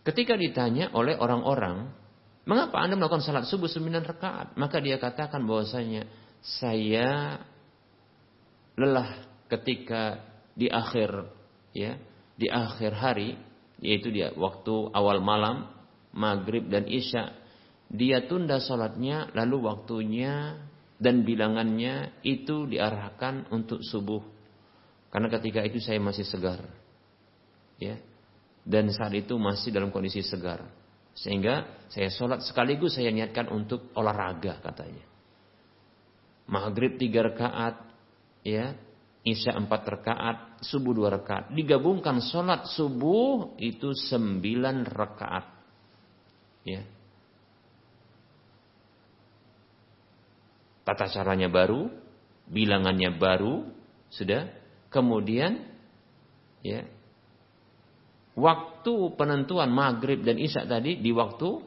Ketika 0.08 0.40
ditanya 0.40 0.88
oleh 0.96 1.20
orang-orang, 1.20 1.92
mengapa 2.48 2.80
Anda 2.80 2.96
melakukan 2.96 3.20
salat 3.20 3.44
subuh 3.44 3.68
sembilan 3.68 4.08
rakaat? 4.08 4.56
Maka 4.56 4.80
dia 4.80 4.96
katakan 4.96 5.44
bahwasanya 5.44 6.08
saya 6.40 7.36
lelah 8.72 9.28
ketika 9.52 10.24
di 10.56 10.72
akhir 10.72 11.28
ya, 11.76 12.00
di 12.40 12.48
akhir 12.48 12.96
hari 12.96 13.36
yaitu 13.84 14.08
dia 14.08 14.32
waktu 14.32 14.88
awal 14.96 15.20
malam, 15.20 15.68
maghrib 16.16 16.72
dan 16.72 16.88
isya, 16.88 17.36
dia 17.92 18.24
tunda 18.24 18.64
sholatnya 18.64 19.28
lalu 19.36 19.68
waktunya 19.68 20.56
dan 20.96 21.20
bilangannya 21.20 22.16
itu 22.24 22.64
diarahkan 22.64 23.52
untuk 23.52 23.84
subuh. 23.84 24.24
Karena 25.12 25.28
ketika 25.28 25.60
itu 25.68 25.84
saya 25.84 26.00
masih 26.00 26.24
segar. 26.24 26.64
Ya, 27.76 28.00
dan 28.68 28.92
saat 28.92 29.16
itu 29.16 29.32
masih 29.40 29.72
dalam 29.72 29.88
kondisi 29.88 30.20
segar. 30.20 30.68
Sehingga 31.16 31.88
saya 31.88 32.12
sholat 32.12 32.44
sekaligus 32.44 33.00
saya 33.00 33.08
niatkan 33.08 33.48
untuk 33.48 33.88
olahraga 33.96 34.60
katanya. 34.60 35.08
Maghrib 36.44 37.00
tiga 37.00 37.24
rakaat, 37.32 37.80
ya, 38.44 38.76
isya 39.24 39.56
empat 39.56 39.82
rakaat, 39.88 40.36
subuh 40.60 40.92
dua 40.92 41.08
rakaat. 41.16 41.50
Digabungkan 41.56 42.20
sholat 42.20 42.68
subuh 42.76 43.56
itu 43.56 43.96
sembilan 43.96 44.84
rakaat. 44.84 45.46
Ya. 46.68 46.84
Tata 50.84 51.08
caranya 51.08 51.48
baru, 51.48 51.88
bilangannya 52.48 53.16
baru, 53.16 53.64
sudah. 54.08 54.48
Kemudian, 54.88 55.68
ya, 56.64 56.88
waktu 58.38 59.18
penentuan 59.18 59.74
maghrib 59.74 60.22
dan 60.22 60.38
isya 60.38 60.62
tadi 60.62 61.02
di 61.02 61.10
waktu 61.10 61.58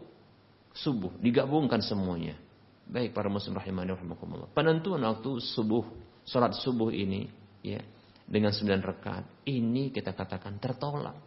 subuh 0.71 1.19
digabungkan 1.19 1.83
semuanya. 1.83 2.39
Baik 2.87 3.11
para 3.11 3.27
muslim 3.27 3.59
rahimani 3.59 3.91
rahimakumullah. 3.91 4.47
Penentuan 4.51 5.03
waktu 5.03 5.43
subuh, 5.43 5.83
salat 6.23 6.55
subuh 6.55 6.91
ini 6.91 7.27
ya 7.63 7.83
dengan 8.23 8.55
sembilan 8.55 8.79
rakaat 8.79 9.25
ini 9.51 9.91
kita 9.91 10.15
katakan 10.15 10.59
tertolak. 10.63 11.19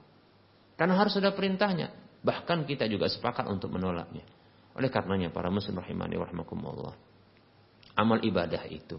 Karena 0.75 0.97
harus 0.97 1.15
ada 1.21 1.37
perintahnya. 1.37 1.93
Bahkan 2.25 2.65
kita 2.65 2.89
juga 2.89 3.07
sepakat 3.07 3.45
untuk 3.53 3.69
menolaknya. 3.77 4.25
Oleh 4.75 4.89
karenanya 4.89 5.29
para 5.31 5.53
muslim 5.53 5.77
rahimani 5.77 6.17
rahimakumullah. 6.17 6.97
Amal 7.95 8.25
ibadah 8.27 8.65
itu 8.67 8.99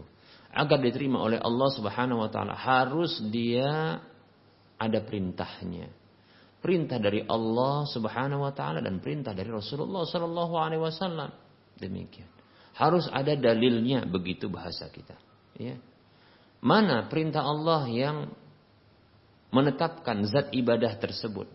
agar 0.56 0.80
diterima 0.80 1.20
oleh 1.20 1.36
Allah 1.36 1.68
Subhanahu 1.68 2.24
wa 2.24 2.30
taala 2.32 2.56
harus 2.56 3.20
dia 3.28 4.00
ada 4.80 4.98
perintahnya 5.04 5.92
perintah 6.66 6.98
dari 6.98 7.22
Allah 7.22 7.86
Subhanahu 7.86 8.42
wa 8.42 8.50
taala 8.50 8.82
dan 8.82 8.98
perintah 8.98 9.30
dari 9.30 9.46
Rasulullah 9.46 10.02
sallallahu 10.02 10.54
alaihi 10.58 10.82
wasallam. 10.82 11.30
Demikian. 11.78 12.26
Harus 12.74 13.06
ada 13.06 13.38
dalilnya 13.38 14.02
begitu 14.02 14.50
bahasa 14.50 14.90
kita, 14.90 15.14
ya. 15.54 15.78
Mana 16.58 17.06
perintah 17.06 17.46
Allah 17.46 17.86
yang 17.86 18.26
menetapkan 19.54 20.26
zat 20.26 20.50
ibadah 20.50 20.98
tersebut? 20.98 21.46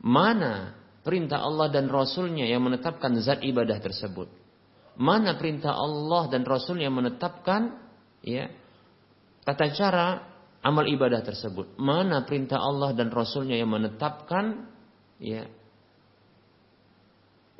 Mana 0.00 0.72
perintah 1.04 1.44
Allah 1.44 1.68
dan 1.68 1.92
Rasulnya 1.92 2.48
yang 2.48 2.64
menetapkan 2.64 3.12
zat 3.20 3.44
ibadah 3.44 3.76
tersebut? 3.76 4.32
Mana 4.96 5.36
perintah 5.36 5.76
Allah 5.76 6.32
dan 6.32 6.48
Rasulnya 6.48 6.88
yang 6.88 6.96
menetapkan 6.96 7.76
ya 8.24 8.48
tata 9.44 9.68
cara 9.76 10.33
amal 10.64 10.88
ibadah 10.88 11.20
tersebut. 11.20 11.76
Mana 11.76 12.24
perintah 12.24 12.56
Allah 12.56 12.96
dan 12.96 13.12
Rasulnya 13.12 13.60
yang 13.60 13.68
menetapkan 13.68 14.64
ya 15.20 15.44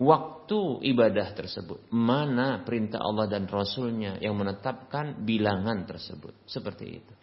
waktu 0.00 0.80
ibadah 0.88 1.36
tersebut. 1.36 1.92
Mana 1.92 2.64
perintah 2.64 3.04
Allah 3.04 3.28
dan 3.28 3.44
Rasulnya 3.44 4.16
yang 4.24 4.34
menetapkan 4.40 5.20
bilangan 5.20 5.84
tersebut. 5.84 6.32
Seperti 6.48 6.84
itu. 6.88 7.14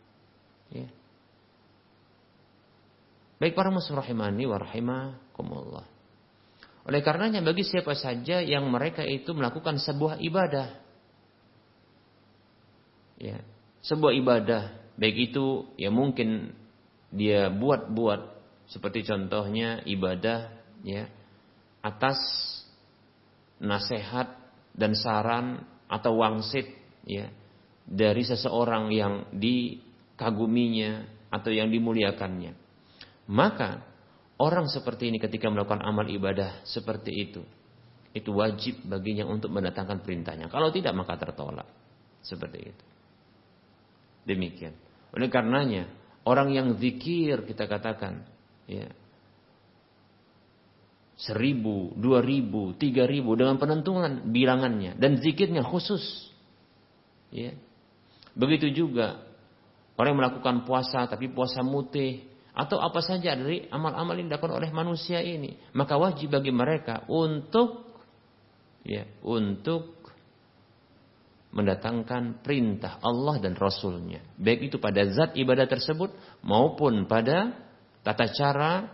Ya. 0.72 0.88
Baik 3.42 3.58
para 3.58 3.74
muslim 3.74 3.98
rahimani 3.98 4.46
wa 4.46 4.62
rahimakumullah. 4.62 5.86
Oleh 6.86 7.02
karenanya 7.02 7.42
bagi 7.42 7.66
siapa 7.66 7.98
saja 7.98 8.42
yang 8.42 8.70
mereka 8.70 9.02
itu 9.02 9.34
melakukan 9.34 9.82
sebuah 9.82 10.22
ibadah. 10.22 10.78
Ya, 13.22 13.38
sebuah 13.86 14.18
ibadah 14.18 14.81
baik 15.02 15.34
itu 15.34 15.74
ya 15.82 15.90
mungkin 15.90 16.54
dia 17.10 17.50
buat-buat 17.50 18.22
seperti 18.70 19.02
contohnya 19.10 19.82
ibadah 19.90 20.54
ya 20.86 21.10
atas 21.82 22.22
nasihat 23.58 24.30
dan 24.78 24.94
saran 24.94 25.66
atau 25.90 26.22
wangsit 26.22 26.70
ya 27.10 27.34
dari 27.84 28.22
seseorang 28.22 28.94
yang 28.94 29.26
dikaguminya 29.34 31.10
atau 31.34 31.50
yang 31.50 31.74
dimuliakannya. 31.74 32.54
Maka 33.32 33.82
orang 34.38 34.70
seperti 34.70 35.10
ini 35.10 35.18
ketika 35.18 35.50
melakukan 35.50 35.82
amal 35.82 36.06
ibadah 36.08 36.62
seperti 36.64 37.12
itu, 37.12 37.42
itu 38.12 38.30
wajib 38.32 38.84
baginya 38.86 39.28
untuk 39.28 39.52
mendatangkan 39.52 40.04
perintahnya. 40.04 40.48
Kalau 40.48 40.70
tidak 40.70 40.94
maka 40.96 41.16
tertolak. 41.20 41.68
Seperti 42.22 42.60
itu. 42.70 42.86
Demikian. 44.30 44.91
Oleh 45.12 45.28
karenanya, 45.28 45.92
orang 46.24 46.56
yang 46.56 46.68
zikir 46.80 47.44
kita 47.44 47.68
katakan, 47.68 48.24
ya, 48.68 48.88
seribu, 51.22 51.94
dua 51.94 52.26
ribu, 52.26 52.74
tiga 52.74 53.06
ribu 53.06 53.38
dengan 53.38 53.62
penentuan 53.62 54.34
bilangannya 54.34 54.98
dan 54.98 55.22
zikirnya 55.22 55.62
khusus. 55.62 56.02
Ya. 57.30 57.54
Begitu 58.34 58.74
juga 58.74 59.22
orang 60.00 60.18
yang 60.18 60.20
melakukan 60.26 60.66
puasa 60.66 61.06
tapi 61.06 61.30
puasa 61.30 61.62
mutih 61.62 62.26
atau 62.52 62.82
apa 62.82 63.00
saja 63.00 63.38
dari 63.38 63.70
amal-amal 63.70 64.18
yang 64.18 64.28
dilakukan 64.28 64.58
oleh 64.60 64.74
manusia 64.74 65.22
ini, 65.22 65.56
maka 65.78 65.96
wajib 65.96 66.34
bagi 66.34 66.52
mereka 66.52 67.06
untuk 67.08 67.96
ya, 68.84 69.06
untuk 69.22 70.01
mendatangkan 71.52 72.44
perintah 72.44 73.00
Allah 73.04 73.40
dan 73.44 73.60
Rasulnya. 73.60 74.24
Baik 74.40 74.72
itu 74.72 74.78
pada 74.80 75.04
zat 75.12 75.36
ibadah 75.36 75.68
tersebut 75.68 76.16
maupun 76.44 77.06
pada 77.06 77.52
tata 78.02 78.32
cara 78.32 78.88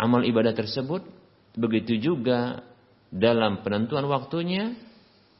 amal 0.00 0.24
ibadah 0.24 0.56
tersebut 0.56 1.04
Begitu 1.56 1.96
juga 1.96 2.60
dalam 3.08 3.64
penentuan 3.64 4.04
waktunya, 4.12 4.76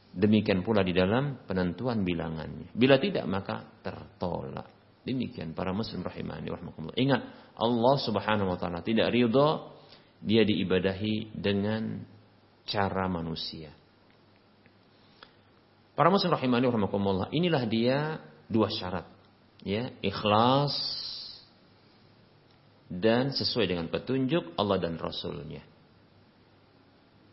demikian 0.09 0.65
pula 0.65 0.81
di 0.81 0.97
dalam 0.97 1.45
penentuan 1.45 2.01
bilangannya. 2.01 2.73
Bila 2.73 2.97
tidak 2.97 3.29
maka 3.29 3.61
tertolak. 3.85 4.65
Demikian 5.05 5.55
para 5.55 5.71
muslim 5.71 6.03
rahimani 6.03 6.51
warahmatullah. 6.51 6.97
Ingat, 6.99 7.21
Allah 7.55 7.95
Subhanahu 8.01 8.49
wa 8.51 8.57
taala 8.59 8.83
tidak 8.83 9.13
ridho 9.13 9.77
dia 10.19 10.41
diibadahi 10.43 11.37
dengan 11.37 12.01
cara 12.65 13.05
manusia. 13.07 13.71
Para 15.97 16.13
muslim 16.13 16.29
rahimani 16.29 16.69
warahmatullah, 16.69 17.33
inilah 17.33 17.63
dia 17.65 18.21
dua 18.45 18.69
syarat. 18.69 19.09
Ya, 19.65 19.89
ikhlas 20.05 20.77
dan 22.87 23.33
sesuai 23.33 23.65
dengan 23.65 23.89
petunjuk 23.89 24.53
Allah 24.55 24.77
dan 24.77 24.95
Rasulnya 25.01 25.65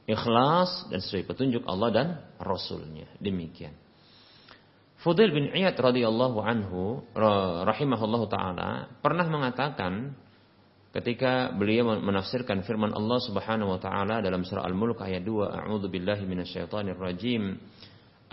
ikhlas 0.04 0.88
dan 0.92 1.00
sesuai 1.00 1.24
petunjuk 1.24 1.62
Allah 1.64 1.88
dan 1.92 2.08
Rasulnya. 2.36 3.08
Demikian. 3.20 3.72
Fudail 5.00 5.32
bin 5.32 5.52
Iyad 5.52 5.76
radhiyallahu 5.76 6.38
anhu 6.40 7.04
rahimahullahu 7.68 8.24
taala 8.32 8.88
pernah 9.04 9.28
mengatakan 9.28 10.16
ketika 10.96 11.52
beliau 11.52 12.00
menafsirkan 12.00 12.64
firman 12.64 12.96
Allah 12.96 13.20
Subhanahu 13.20 13.76
wa 13.76 13.80
taala 13.80 14.24
dalam 14.24 14.48
surah 14.48 14.64
Al-Mulk 14.64 15.04
ayat 15.04 15.20
2 15.20 15.68
A'udzu 15.68 15.92
billahi 15.92 16.24
minasyaitonir 16.24 16.96
rajim 16.96 17.60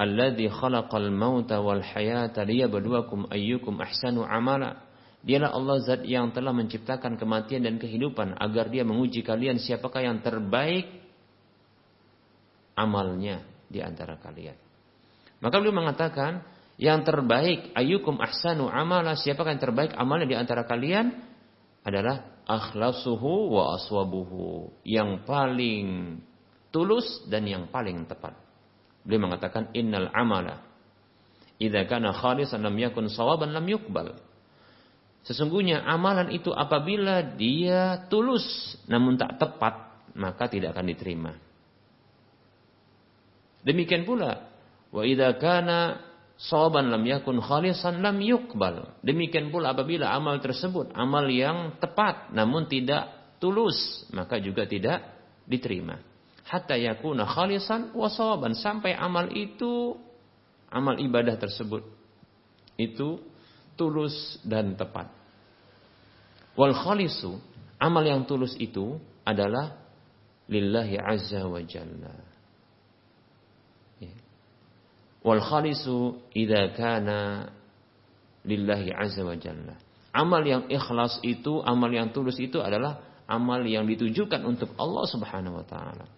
Alladzi 0.01 0.49
khalaqal 0.49 1.13
mauta 1.13 1.61
wal 1.61 1.85
hayata 1.85 2.41
liyabluwakum 2.41 3.29
ayyukum 3.29 3.77
ahsanu 3.77 4.25
amala 4.25 4.89
Dialah 5.21 5.53
Allah 5.53 5.77
zat 5.85 6.01
yang 6.09 6.33
telah 6.33 6.49
menciptakan 6.49 7.13
kematian 7.13 7.61
dan 7.61 7.77
kehidupan 7.77 8.41
agar 8.41 8.73
dia 8.73 8.81
menguji 8.81 9.21
kalian 9.21 9.61
siapakah 9.61 10.01
yang 10.01 10.17
terbaik 10.25 10.89
amalnya 12.73 13.45
di 13.69 13.85
antara 13.85 14.17
kalian. 14.17 14.57
Maka 15.37 15.61
beliau 15.61 15.77
mengatakan, 15.77 16.41
yang 16.81 17.05
terbaik 17.05 17.69
ayyukum 17.77 18.17
ahsanu 18.17 18.65
amala, 18.65 19.13
siapakah 19.13 19.53
yang 19.53 19.61
terbaik 19.61 19.93
amalnya 19.93 20.25
di 20.25 20.37
antara 20.41 20.65
kalian 20.65 21.13
adalah 21.85 22.41
akhlasuhu 22.49 23.53
wa 23.53 23.77
aswabuhu, 23.77 24.73
yang 24.81 25.21
paling 25.21 26.17
tulus 26.73 27.05
dan 27.29 27.45
yang 27.45 27.69
paling 27.69 28.09
tepat. 28.09 28.40
Beliau 29.01 29.25
mengatakan 29.25 29.73
innal 29.73 30.09
amala 30.13 30.71
idza 31.61 31.85
kana 31.85 32.09
khalisan 32.09 32.65
lam 32.65 32.73
yakun 32.73 33.05
sawaban 33.05 33.53
lam 33.53 33.65
yuqbal. 33.69 34.17
Sesungguhnya 35.21 35.85
amalan 35.85 36.33
itu 36.33 36.49
apabila 36.49 37.21
dia 37.37 38.09
tulus 38.09 38.43
namun 38.89 39.21
tak 39.21 39.37
tepat 39.37 39.93
maka 40.17 40.49
tidak 40.49 40.73
akan 40.73 40.89
diterima. 40.89 41.31
Demikian 43.61 44.01
pula 44.09 44.49
wa 44.89 45.05
idza 45.05 45.37
kana 45.37 46.01
sawaban 46.41 46.89
lam 46.89 47.05
yakun 47.05 47.37
khalisan 47.37 48.01
lam 48.01 48.17
yuqbal. 48.17 48.97
Demikian 49.05 49.53
pula 49.53 49.77
apabila 49.77 50.09
amal 50.09 50.41
tersebut 50.41 50.89
amal 50.97 51.29
yang 51.29 51.77
tepat 51.77 52.33
namun 52.33 52.65
tidak 52.65 53.37
tulus 53.37 54.09
maka 54.09 54.41
juga 54.41 54.65
tidak 54.65 55.05
diterima. 55.45 56.10
Hatta 56.45 56.75
yakuna 56.75 57.25
khalisan 57.25 57.93
wa 57.93 58.09
sawaban 58.09 58.57
sampai 58.57 58.97
amal 58.97 59.29
itu 59.31 59.95
amal 60.71 60.97
ibadah 60.97 61.37
tersebut 61.37 61.85
itu 62.75 63.21
tulus 63.77 64.41
dan 64.41 64.73
tepat. 64.73 65.09
Wal 66.57 66.75
khalisu 66.75 67.37
amal 67.77 68.03
yang 68.03 68.25
tulus 68.25 68.57
itu 68.57 68.99
adalah 69.23 69.77
lillahi 70.49 70.97
azza 70.99 71.45
wa 71.47 71.61
jalla 71.63 72.31
Wal 75.21 75.41
khalisu 75.41 76.17
idza 76.33 76.73
kana 76.73 77.45
lillahi 78.41 78.89
azza 78.89 79.21
wa 79.21 79.37
jalla. 79.37 79.77
Amal 80.11 80.43
yang 80.43 80.63
ikhlas 80.67 81.21
itu, 81.21 81.61
amal 81.61 81.93
yang 81.93 82.09
tulus 82.09 82.41
itu 82.41 82.57
adalah 82.57 82.99
amal 83.29 83.61
yang 83.63 83.85
ditujukan 83.85 84.41
untuk 84.43 84.73
Allah 84.75 85.05
Subhanahu 85.07 85.61
wa 85.61 85.65
taala. 85.65 86.09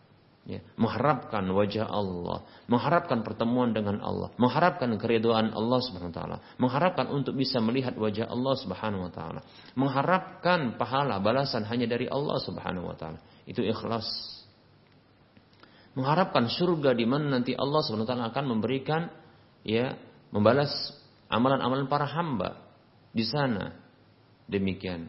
Ya, 0.44 0.60
mengharapkan 0.76 1.48
wajah 1.56 1.88
Allah, 1.88 2.44
mengharapkan 2.68 3.24
pertemuan 3.24 3.72
dengan 3.72 4.04
Allah, 4.04 4.28
mengharapkan 4.36 4.92
keridhaan 5.00 5.56
Allah 5.56 5.80
Subhanahu 5.80 6.12
wa 6.12 6.18
taala, 6.20 6.38
mengharapkan 6.60 7.08
untuk 7.16 7.40
bisa 7.40 7.64
melihat 7.64 7.96
wajah 7.96 8.28
Allah 8.28 8.52
Subhanahu 8.60 9.08
wa 9.08 9.12
taala, 9.16 9.40
mengharapkan 9.80 10.76
pahala 10.76 11.24
balasan 11.24 11.64
hanya 11.64 11.88
dari 11.88 12.12
Allah 12.12 12.44
Subhanahu 12.44 12.92
wa 12.92 12.96
taala. 13.00 13.24
Itu 13.48 13.64
ikhlas 13.64 14.04
mengharapkan 15.96 16.50
surga 16.50 16.92
di 16.98 17.06
mana 17.06 17.40
nanti 17.40 17.54
Allah 17.54 17.80
SWT 17.86 18.12
akan 18.12 18.46
memberikan 18.50 19.10
ya 19.64 19.96
membalas 20.34 20.70
amalan-amalan 21.30 21.88
para 21.88 22.04
hamba 22.10 22.60
di 23.14 23.24
sana. 23.24 23.80
Demikian. 24.44 25.08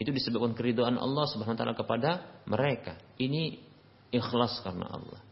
Itu 0.00 0.08
disebabkan 0.08 0.56
keridhaan 0.56 0.96
Allah 0.96 1.28
Subhanahu 1.28 1.58
taala 1.60 1.76
kepada 1.76 2.40
mereka. 2.48 2.96
Ini 3.20 3.69
ikhlas 4.10 4.60
karena 4.62 4.86
Allah. 4.90 5.22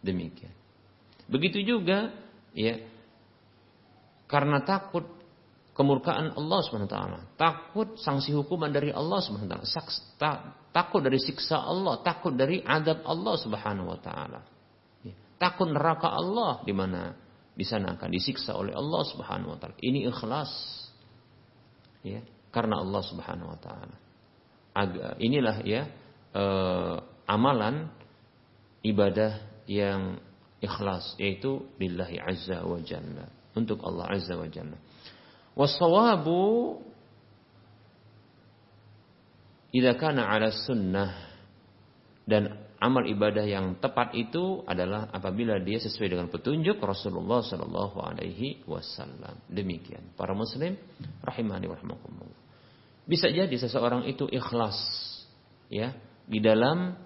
Demikian. 0.00 0.52
Begitu 1.26 1.64
juga 1.64 2.12
ya 2.52 2.78
karena 4.28 4.60
takut 4.62 5.04
kemurkaan 5.74 6.38
Allah 6.38 6.58
Subhanahu 6.62 6.90
taala, 6.90 7.20
takut 7.34 7.98
sanksi 7.98 8.30
hukuman 8.30 8.70
dari 8.70 8.94
Allah 8.94 9.18
Subhanahu 9.20 9.50
taala, 9.50 10.54
takut 10.70 11.02
dari 11.02 11.18
siksa 11.18 11.58
Allah, 11.58 11.98
takut 12.00 12.32
dari 12.32 12.62
adab 12.62 13.02
Allah 13.04 13.34
Subhanahu 13.40 13.90
wa 13.90 13.98
taala. 13.98 14.40
Ya, 15.02 15.14
takut 15.36 15.66
neraka 15.66 16.08
Allah 16.14 16.62
di 16.62 16.72
mana 16.76 17.16
di 17.54 17.66
sana 17.66 17.94
akan 17.98 18.10
disiksa 18.10 18.54
oleh 18.54 18.74
Allah 18.74 19.02
Subhanahu 19.06 19.54
wa 19.54 19.58
taala. 19.58 19.74
Ini 19.82 20.06
ikhlas. 20.10 20.52
Ya, 22.04 22.22
karena 22.54 22.84
Allah 22.84 23.02
Subhanahu 23.02 23.50
wa 23.50 23.58
taala. 23.58 23.96
Inilah 25.22 25.62
ya 25.62 25.86
eh, 26.34 26.96
amalan 27.24 27.88
ibadah 28.84 29.40
yang 29.64 30.20
ikhlas 30.60 31.16
yaitu 31.20 31.64
lillahi 31.80 32.20
azza 32.20 32.64
wa 32.64 32.80
jalla 32.80 33.28
untuk 33.56 33.80
Allah 33.84 34.12
azza 34.12 34.36
wa 34.36 34.48
jalla. 34.48 34.76
Wasawabu 35.54 36.80
idza 39.70 39.92
kana 39.94 40.26
ala 40.26 40.50
sunnah 40.50 41.12
dan 42.24 42.64
amal 42.84 43.04
ibadah 43.08 43.44
yang 43.48 43.80
tepat 43.80 44.12
itu 44.12 44.60
adalah 44.68 45.08
apabila 45.08 45.56
dia 45.60 45.80
sesuai 45.80 46.12
dengan 46.12 46.26
petunjuk 46.28 46.76
Rasulullah 46.80 47.40
Shallallahu 47.40 47.96
Alaihi 48.00 48.64
Wasallam. 48.68 49.40
Demikian 49.48 50.12
para 50.18 50.36
Muslim 50.36 50.76
rahimani 51.24 51.64
rahimakumullah. 51.70 52.40
Bisa 53.04 53.28
jadi 53.28 53.52
seseorang 53.52 54.08
itu 54.08 54.24
ikhlas 54.28 54.76
ya 55.68 55.92
di 56.24 56.40
dalam 56.40 56.96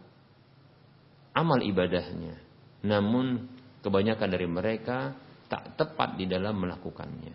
amal 1.39 1.63
ibadahnya, 1.63 2.35
namun 2.83 3.47
kebanyakan 3.87 4.29
dari 4.35 4.49
mereka 4.51 5.15
tak 5.47 5.79
tepat 5.79 6.19
di 6.19 6.27
dalam 6.27 6.59
melakukannya. 6.59 7.35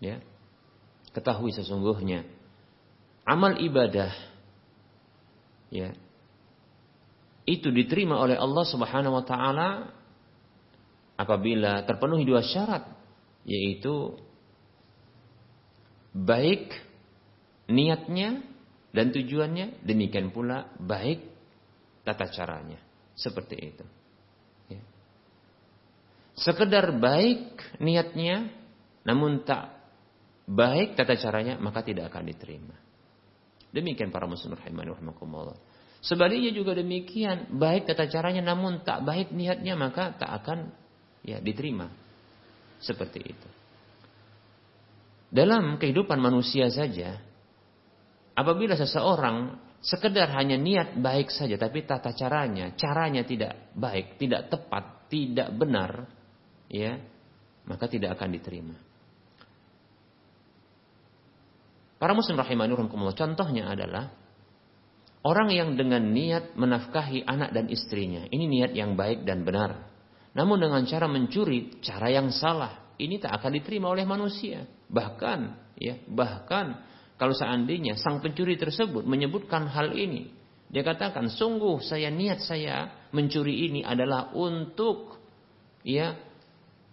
Ya, 0.00 0.18
ketahui 1.12 1.52
sesungguhnya 1.52 2.24
amal 3.28 3.60
ibadah 3.60 4.10
ya 5.70 5.94
itu 7.44 7.68
diterima 7.70 8.18
oleh 8.18 8.38
Allah 8.38 8.64
Subhanahu 8.66 9.14
wa 9.18 9.24
taala 9.24 9.68
apabila 11.18 11.84
terpenuhi 11.84 12.24
dua 12.24 12.42
syarat 12.42 12.86
yaitu 13.44 14.16
baik 16.14 16.70
niatnya 17.66 18.42
dan 18.92 19.10
tujuannya 19.10 19.82
demikian 19.82 20.30
pula 20.30 20.70
baik 20.76 21.24
tata 22.04 22.28
caranya 22.30 22.78
seperti 23.14 23.56
itu 23.58 23.84
ya. 24.72 24.82
sekedar 26.36 26.96
baik 26.96 27.60
niatnya 27.82 28.50
namun 29.04 29.44
tak 29.44 29.72
baik 30.48 30.98
tata 30.98 31.16
caranya 31.18 31.58
maka 31.60 31.84
tidak 31.84 32.10
akan 32.12 32.28
diterima 32.28 32.76
demikian 33.72 34.08
para 34.10 34.24
muslim 34.28 34.56
rahimani 34.56 34.92
rahimakumullah 34.92 35.56
Sebaliknya 36.02 36.50
juga 36.50 36.74
demikian, 36.74 37.46
baik 37.62 37.86
tata 37.86 38.10
caranya 38.10 38.42
namun 38.42 38.82
tak 38.82 39.06
baik 39.06 39.30
niatnya 39.30 39.78
maka 39.78 40.10
tak 40.18 40.42
akan 40.42 40.74
ya 41.22 41.38
diterima. 41.38 41.86
Seperti 42.82 43.22
itu. 43.22 43.48
Dalam 45.30 45.78
kehidupan 45.78 46.18
manusia 46.18 46.66
saja, 46.74 47.22
apabila 48.34 48.74
seseorang 48.74 49.54
sekedar 49.82 50.30
hanya 50.38 50.54
niat 50.56 50.96
baik 50.96 51.28
saja 51.28 51.58
tapi 51.58 51.82
tata 51.82 52.14
caranya, 52.14 52.72
caranya 52.78 53.26
tidak 53.26 53.74
baik, 53.74 54.16
tidak 54.16 54.48
tepat, 54.48 55.10
tidak 55.10 55.50
benar, 55.52 56.06
ya, 56.70 57.02
maka 57.66 57.90
tidak 57.90 58.16
akan 58.16 58.30
diterima. 58.32 58.76
Para 61.98 62.18
muslim 62.18 62.34
rahimani 62.34 62.74
contohnya 63.14 63.70
adalah 63.70 64.22
Orang 65.22 65.54
yang 65.54 65.78
dengan 65.78 66.02
niat 66.10 66.58
menafkahi 66.58 67.22
anak 67.22 67.54
dan 67.54 67.70
istrinya, 67.70 68.26
ini 68.26 68.50
niat 68.50 68.74
yang 68.74 68.98
baik 68.98 69.22
dan 69.22 69.46
benar. 69.46 69.86
Namun 70.34 70.58
dengan 70.58 70.82
cara 70.82 71.06
mencuri, 71.06 71.78
cara 71.78 72.10
yang 72.10 72.34
salah, 72.34 72.90
ini 72.98 73.22
tak 73.22 73.38
akan 73.38 73.54
diterima 73.54 73.86
oleh 73.86 74.02
manusia. 74.02 74.66
Bahkan, 74.90 75.40
ya, 75.78 76.02
bahkan 76.10 76.82
kalau 77.20 77.34
seandainya 77.36 77.98
sang 78.00 78.18
pencuri 78.18 78.58
tersebut 78.58 79.06
menyebutkan 79.06 79.68
hal 79.70 79.94
ini, 79.94 80.32
dia 80.72 80.80
katakan, 80.80 81.28
sungguh 81.28 81.84
saya 81.84 82.08
niat 82.08 82.40
saya 82.40 83.08
mencuri 83.12 83.68
ini 83.68 83.80
adalah 83.84 84.32
untuk, 84.32 85.20
ya, 85.84 86.16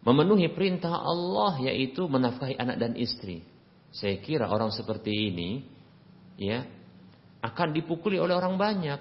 memenuhi 0.04 0.52
perintah 0.52 1.00
Allah 1.00 1.60
yaitu 1.72 2.08
menafkahi 2.08 2.60
anak 2.60 2.76
dan 2.76 2.94
istri. 3.00 3.48
Saya 3.90 4.20
kira 4.20 4.52
orang 4.52 4.70
seperti 4.76 5.32
ini, 5.32 5.64
ya, 6.36 6.68
akan 7.40 7.72
dipukuli 7.72 8.20
oleh 8.20 8.36
orang 8.36 8.60
banyak. 8.60 9.00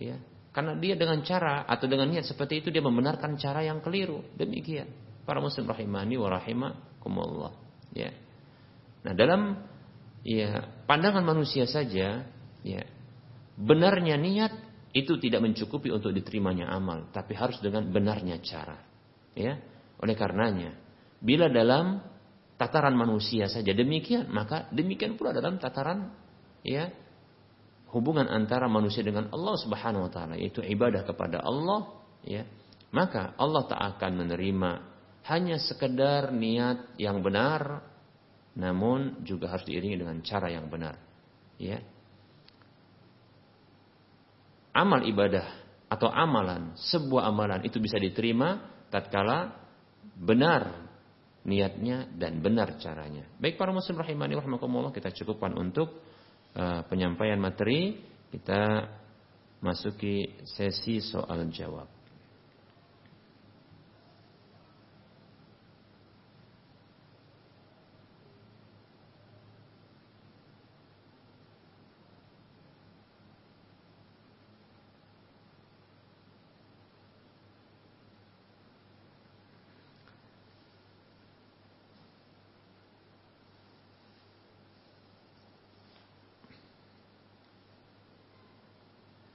Ya, 0.00 0.16
karena 0.52 0.76
dia 0.76 0.96
dengan 0.96 1.20
cara 1.24 1.64
atau 1.64 1.88
dengan 1.88 2.12
niat 2.12 2.28
seperti 2.28 2.64
itu 2.64 2.68
dia 2.68 2.84
membenarkan 2.84 3.40
cara 3.40 3.64
yang 3.64 3.80
keliru. 3.80 4.20
Demikian. 4.36 4.88
Para 5.24 5.40
muslim 5.40 5.64
rahimani 5.68 6.16
wa 6.20 6.28
rahimakumullah. 6.28 7.52
Ya. 7.96 8.12
Nah, 9.04 9.12
dalam 9.16 9.71
ya 10.22 10.66
pandangan 10.86 11.22
manusia 11.22 11.66
saja, 11.66 12.26
ya 12.62 12.82
benarnya 13.58 14.16
niat 14.18 14.52
itu 14.92 15.16
tidak 15.18 15.42
mencukupi 15.44 15.88
untuk 15.92 16.12
diterimanya 16.12 16.68
amal, 16.68 17.08
tapi 17.10 17.32
harus 17.34 17.58
dengan 17.60 17.88
benarnya 17.88 18.38
cara. 18.44 18.78
Ya. 19.32 19.58
Oleh 20.02 20.18
karenanya, 20.18 20.74
bila 21.22 21.46
dalam 21.46 22.02
tataran 22.58 22.98
manusia 22.98 23.46
saja 23.46 23.70
demikian, 23.70 24.26
maka 24.34 24.66
demikian 24.74 25.14
pula 25.14 25.30
dalam 25.30 25.62
tataran 25.62 26.10
ya 26.62 26.90
hubungan 27.92 28.26
antara 28.30 28.66
manusia 28.70 29.04
dengan 29.04 29.28
Allah 29.30 29.54
Subhanahu 29.60 30.08
wa 30.08 30.10
taala 30.10 30.34
yaitu 30.38 30.64
ibadah 30.64 31.04
kepada 31.04 31.44
Allah 31.44 31.92
ya 32.24 32.48
maka 32.94 33.36
Allah 33.36 33.68
tak 33.68 33.80
akan 33.96 34.24
menerima 34.24 34.70
hanya 35.28 35.60
sekedar 35.60 36.32
niat 36.32 36.96
yang 36.96 37.20
benar 37.20 37.84
namun 38.52 39.24
juga 39.24 39.48
harus 39.48 39.64
diiringi 39.64 40.00
dengan 40.00 40.20
cara 40.20 40.52
yang 40.52 40.68
benar. 40.68 41.00
Ya. 41.56 41.80
Amal 44.72 45.04
ibadah 45.04 45.44
atau 45.92 46.08
amalan 46.08 46.72
sebuah 46.76 47.28
amalan 47.28 47.60
itu 47.68 47.76
bisa 47.76 48.00
diterima 48.00 48.64
tatkala 48.88 49.52
benar 50.16 50.88
niatnya 51.44 52.08
dan 52.16 52.40
benar 52.40 52.80
caranya. 52.80 53.28
Baik 53.36 53.60
para 53.60 53.74
muslim 53.74 54.00
rahimani 54.00 54.40
rahimakumullah 54.40 54.94
kita 54.94 55.12
cukupkan 55.12 55.52
untuk 55.52 56.00
uh, 56.56 56.80
penyampaian 56.88 57.36
materi, 57.36 58.00
kita 58.32 58.88
masuki 59.60 60.40
sesi 60.48 61.04
soal 61.04 61.44
jawab. 61.52 61.91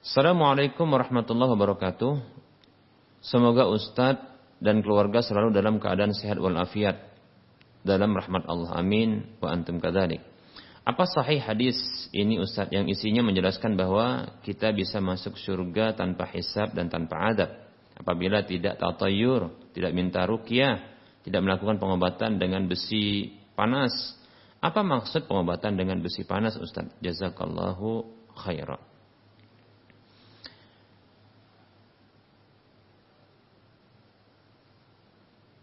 Assalamualaikum 0.08 0.88
warahmatullahi 0.88 1.52
wabarakatuh. 1.52 2.16
Semoga 3.20 3.68
Ustadz 3.68 4.56
dan 4.56 4.80
keluarga 4.80 5.20
selalu 5.20 5.52
dalam 5.52 5.76
keadaan 5.76 6.16
sehat 6.16 6.40
walafiat 6.40 7.12
dalam 7.84 8.16
rahmat 8.16 8.48
Allah. 8.48 8.80
Amin. 8.80 9.36
Wa 9.36 9.52
antum 9.52 9.76
kadalik. 9.76 10.24
Apa 10.80 11.04
sahih 11.04 11.44
hadis 11.44 11.76
ini 12.16 12.40
Ustadz 12.40 12.72
yang 12.72 12.88
isinya 12.88 13.20
menjelaskan 13.20 13.76
bahwa 13.76 14.32
kita 14.48 14.72
bisa 14.72 14.96
masuk 14.96 15.36
surga 15.36 15.92
tanpa 15.92 16.24
hisab 16.32 16.72
dan 16.72 16.88
tanpa 16.88 17.28
adab 17.28 17.68
apabila 17.92 18.40
tidak 18.48 18.80
tatayur, 18.80 19.52
tidak 19.76 19.92
minta 19.92 20.24
rukyah, 20.24 20.88
tidak 21.20 21.44
melakukan 21.44 21.76
pengobatan 21.76 22.40
dengan 22.40 22.64
besi 22.64 23.36
panas. 23.52 23.92
Apa 24.64 24.80
maksud 24.80 25.28
pengobatan 25.28 25.76
dengan 25.76 26.00
besi 26.00 26.24
panas 26.24 26.56
Ustadz? 26.56 26.96
Jazakallahu 27.04 28.08
khairan. 28.40 28.87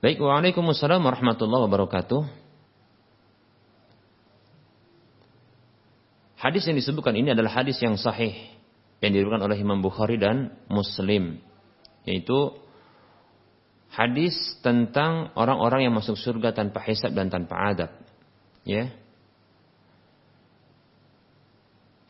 Baik, 0.05 0.21
Waalaikumsalam 0.21 1.01
warahmatullahi 1.01 1.65
wabarakatuh. 1.65 2.29
Hadis 6.37 6.61
yang 6.69 6.77
disebutkan 6.77 7.17
ini 7.17 7.33
adalah 7.33 7.49
hadis 7.49 7.81
yang 7.81 7.97
sahih 7.97 8.37
yang 9.01 9.17
diriwayatkan 9.17 9.49
oleh 9.49 9.57
Imam 9.57 9.81
Bukhari 9.81 10.21
dan 10.21 10.53
Muslim, 10.69 11.41
yaitu 12.05 12.53
hadis 13.89 14.37
tentang 14.61 15.33
orang-orang 15.33 15.89
yang 15.89 15.97
masuk 15.97 16.21
surga 16.21 16.53
tanpa 16.53 16.85
hisab 16.85 17.09
dan 17.17 17.33
tanpa 17.33 17.73
adab. 17.73 17.89
Ya. 18.61 18.93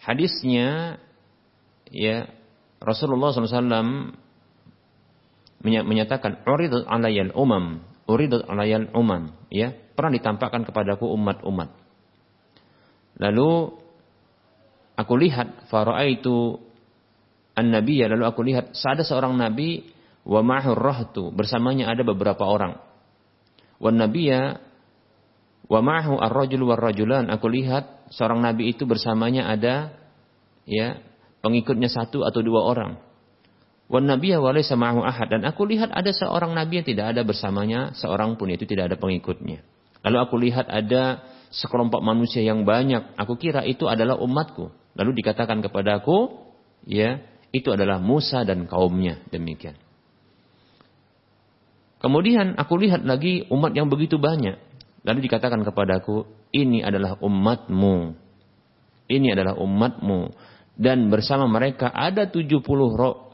Hadisnya 0.04 1.00
ya 1.96 2.28
Rasulullah 2.84 3.32
SAW 3.32 4.20
menyatakan 5.66 6.46
uridat 6.46 6.86
alayal 6.86 7.34
umam, 7.34 7.82
uridat 8.06 8.46
alayal 8.46 8.88
umam, 8.94 9.34
ya, 9.50 9.74
pernah 9.98 10.14
ditampakkan 10.14 10.62
kepadaku 10.64 11.10
umat-umat. 11.10 11.74
Lalu 13.18 13.52
aku 15.00 15.14
lihat 15.16 15.68
itu 16.12 16.60
an-nabiyya 17.56 18.12
lalu 18.12 18.24
aku 18.28 18.42
lihat 18.44 18.76
ada 18.76 19.04
seorang 19.08 19.36
nabi 19.40 19.88
wa 20.28 20.44
ma'hur 20.44 20.76
rahtu 20.76 21.32
bersamanya 21.32 21.88
ada 21.88 22.04
beberapa 22.04 22.44
orang. 22.44 22.76
Wan 23.80 23.96
nabiyya 23.96 24.60
wa 25.66 25.80
ma'hu 25.80 26.20
ar-rajul 26.20 26.68
war 26.68 26.80
rajulan 26.80 27.32
aku 27.32 27.48
lihat 27.50 28.12
seorang 28.12 28.44
nabi 28.44 28.76
itu 28.76 28.84
bersamanya 28.84 29.50
ada 29.50 29.96
ya 30.68 31.00
pengikutnya 31.40 31.88
satu 31.88 32.28
atau 32.28 32.44
dua 32.44 32.68
orang. 32.68 33.00
Wan 33.86 34.10
nabiyya 34.10 34.42
wa 34.42 34.50
laysa 34.50 34.74
ma'ahu 34.74 35.06
ahad 35.06 35.30
dan 35.30 35.46
aku 35.46 35.70
lihat 35.70 35.94
ada 35.94 36.10
seorang 36.10 36.58
nabi 36.58 36.82
yang 36.82 36.88
tidak 36.90 37.06
ada 37.14 37.22
bersamanya 37.22 37.94
seorang 37.94 38.34
pun 38.34 38.50
itu 38.50 38.66
tidak 38.66 38.94
ada 38.94 38.98
pengikutnya. 38.98 39.62
Lalu 40.06 40.18
aku 40.22 40.36
lihat 40.42 40.70
ada 40.70 41.22
sekelompok 41.50 42.02
manusia 42.02 42.42
yang 42.46 42.66
banyak, 42.68 43.18
aku 43.18 43.38
kira 43.38 43.66
itu 43.66 43.90
adalah 43.90 44.18
umatku. 44.22 44.70
Lalu 44.98 45.22
dikatakan 45.24 45.66
kepadaku, 45.66 46.34
ya, 46.86 47.26
itu 47.50 47.72
adalah 47.72 47.98
Musa 47.98 48.44
dan 48.44 48.68
kaumnya, 48.70 49.24
demikian. 49.32 49.80
Kemudian 52.04 52.54
aku 52.60 52.78
lihat 52.78 53.02
lagi 53.02 53.50
umat 53.50 53.74
yang 53.74 53.90
begitu 53.90 54.22
banyak. 54.22 54.62
Lalu 55.02 55.26
dikatakan 55.26 55.66
kepadaku, 55.66 56.28
ini 56.54 56.86
adalah 56.86 57.18
umatmu. 57.18 58.14
Ini 59.10 59.28
adalah 59.34 59.58
umatmu. 59.58 60.34
Dan 60.78 61.10
bersama 61.10 61.50
mereka 61.50 61.90
ada 61.90 62.30
70 62.30 62.62
roh. 62.94 63.25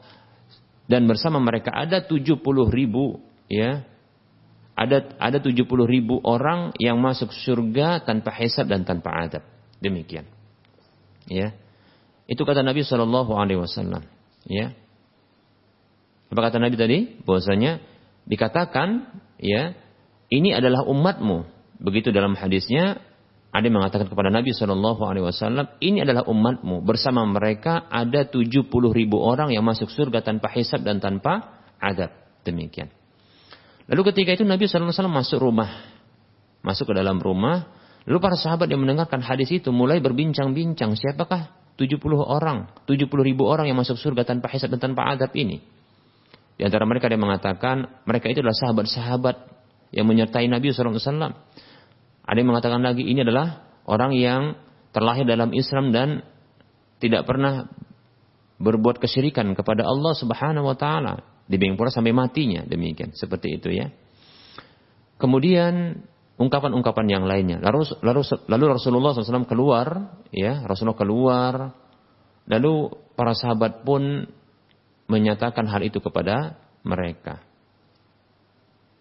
Dan 0.92 1.08
bersama 1.08 1.40
mereka 1.40 1.72
ada 1.72 2.04
70 2.04 2.36
ribu. 2.68 3.24
Ya. 3.48 3.88
Ada 4.76 5.16
ada 5.16 5.40
70 5.40 5.64
ribu 5.88 6.20
orang 6.20 6.76
yang 6.76 7.00
masuk 7.00 7.32
surga 7.32 8.04
tanpa 8.04 8.28
hisab 8.36 8.68
dan 8.68 8.84
tanpa 8.84 9.08
adab. 9.24 9.40
Demikian. 9.80 10.28
Ya. 11.32 11.56
Itu 12.28 12.44
kata 12.44 12.60
Nabi 12.60 12.84
Shallallahu 12.84 13.32
Alaihi 13.32 13.64
Wasallam. 13.64 14.04
Ya. 14.44 14.76
Apa 16.28 16.52
kata 16.52 16.60
Nabi 16.60 16.76
tadi? 16.76 16.98
Bahwasanya 17.24 17.80
dikatakan, 18.28 19.08
ya, 19.40 19.72
ini 20.28 20.52
adalah 20.52 20.84
umatmu. 20.84 21.48
Begitu 21.80 22.12
dalam 22.12 22.36
hadisnya 22.36 23.00
ada 23.52 23.68
yang 23.68 23.76
mengatakan 23.84 24.08
kepada 24.08 24.32
Nabi 24.32 24.56
Shallallahu 24.56 25.04
Alaihi 25.04 25.28
Wasallam, 25.28 25.76
ini 25.84 26.00
adalah 26.00 26.24
umatmu. 26.24 26.80
Bersama 26.88 27.20
mereka 27.28 27.84
ada 27.92 28.24
70 28.24 28.64
ribu 28.72 29.20
orang 29.20 29.52
yang 29.52 29.60
masuk 29.60 29.92
surga 29.92 30.24
tanpa 30.24 30.48
hisab 30.56 30.80
dan 30.80 31.04
tanpa 31.04 31.60
adab. 31.76 32.16
Demikian. 32.48 32.88
Lalu 33.92 34.08
ketika 34.08 34.40
itu 34.40 34.48
Nabi 34.48 34.64
Shallallahu 34.64 34.88
Alaihi 34.88 34.96
Wasallam 35.04 35.16
masuk 35.20 35.38
rumah, 35.44 35.70
masuk 36.64 36.84
ke 36.88 36.94
dalam 36.96 37.20
rumah. 37.20 37.68
Lalu 38.08 38.18
para 38.24 38.40
sahabat 38.40 38.72
yang 38.72 38.80
mendengarkan 38.80 39.20
hadis 39.20 39.52
itu 39.52 39.68
mulai 39.68 40.00
berbincang-bincang, 40.00 40.96
siapakah 40.96 41.52
70 41.76 42.00
orang, 42.24 42.72
70 42.88 43.04
ribu 43.20 43.44
orang 43.44 43.68
yang 43.68 43.76
masuk 43.76 44.00
surga 44.00 44.24
tanpa 44.24 44.48
hisab 44.48 44.72
dan 44.72 44.80
tanpa 44.80 45.12
adab 45.12 45.28
ini. 45.36 45.60
Di 46.56 46.64
antara 46.64 46.88
mereka 46.88 47.12
yang 47.12 47.20
mengatakan 47.20 48.00
mereka 48.08 48.32
itu 48.32 48.40
adalah 48.40 48.56
sahabat-sahabat 48.56 49.36
yang 49.92 50.08
menyertai 50.08 50.48
Nabi 50.48 50.72
SAW. 50.72 51.36
Ada 52.22 52.36
yang 52.38 52.50
mengatakan 52.54 52.80
lagi 52.82 53.02
ini 53.02 53.26
adalah 53.26 53.66
orang 53.86 54.14
yang 54.14 54.54
terlahir 54.94 55.26
dalam 55.26 55.50
Islam 55.56 55.90
dan 55.90 56.22
tidak 57.02 57.26
pernah 57.26 57.66
berbuat 58.62 59.02
kesyirikan 59.02 59.58
kepada 59.58 59.82
Allah 59.82 60.14
Subhanahu 60.14 60.70
wa 60.70 60.76
taala. 60.78 61.26
Demikian 61.50 61.74
pula 61.74 61.90
sampai 61.90 62.14
matinya 62.14 62.62
demikian 62.62 63.10
seperti 63.12 63.58
itu 63.58 63.74
ya. 63.74 63.90
Kemudian 65.18 66.02
ungkapan-ungkapan 66.38 67.06
yang 67.06 67.24
lainnya. 67.26 67.62
Lalu, 67.62 67.98
lalu, 68.02 68.22
lalu 68.50 68.64
Rasulullah 68.74 69.14
SAW 69.14 69.46
keluar, 69.46 70.18
ya 70.34 70.62
Rasulullah 70.66 70.98
keluar. 70.98 71.54
Lalu 72.50 72.90
para 73.14 73.34
sahabat 73.38 73.86
pun 73.86 74.26
menyatakan 75.06 75.70
hal 75.70 75.82
itu 75.86 76.02
kepada 76.02 76.58
mereka. 76.82 77.38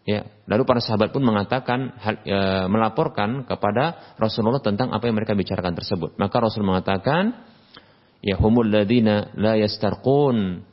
Ya, 0.01 0.25
lalu 0.49 0.65
para 0.65 0.81
sahabat 0.81 1.13
pun 1.13 1.21
mengatakan 1.21 1.93
e, 2.25 2.39
melaporkan 2.65 3.45
kepada 3.45 4.17
Rasulullah 4.17 4.57
tentang 4.57 4.89
apa 4.89 5.05
yang 5.05 5.13
mereka 5.13 5.37
bicarakan 5.37 5.77
tersebut. 5.77 6.17
Maka 6.17 6.41
Rasul 6.41 6.65
mengatakan, 6.65 7.37
ya 8.25 8.33
humul 8.41 8.65
ladina 8.65 9.29
la 9.37 9.61
yastarqun 9.61 10.65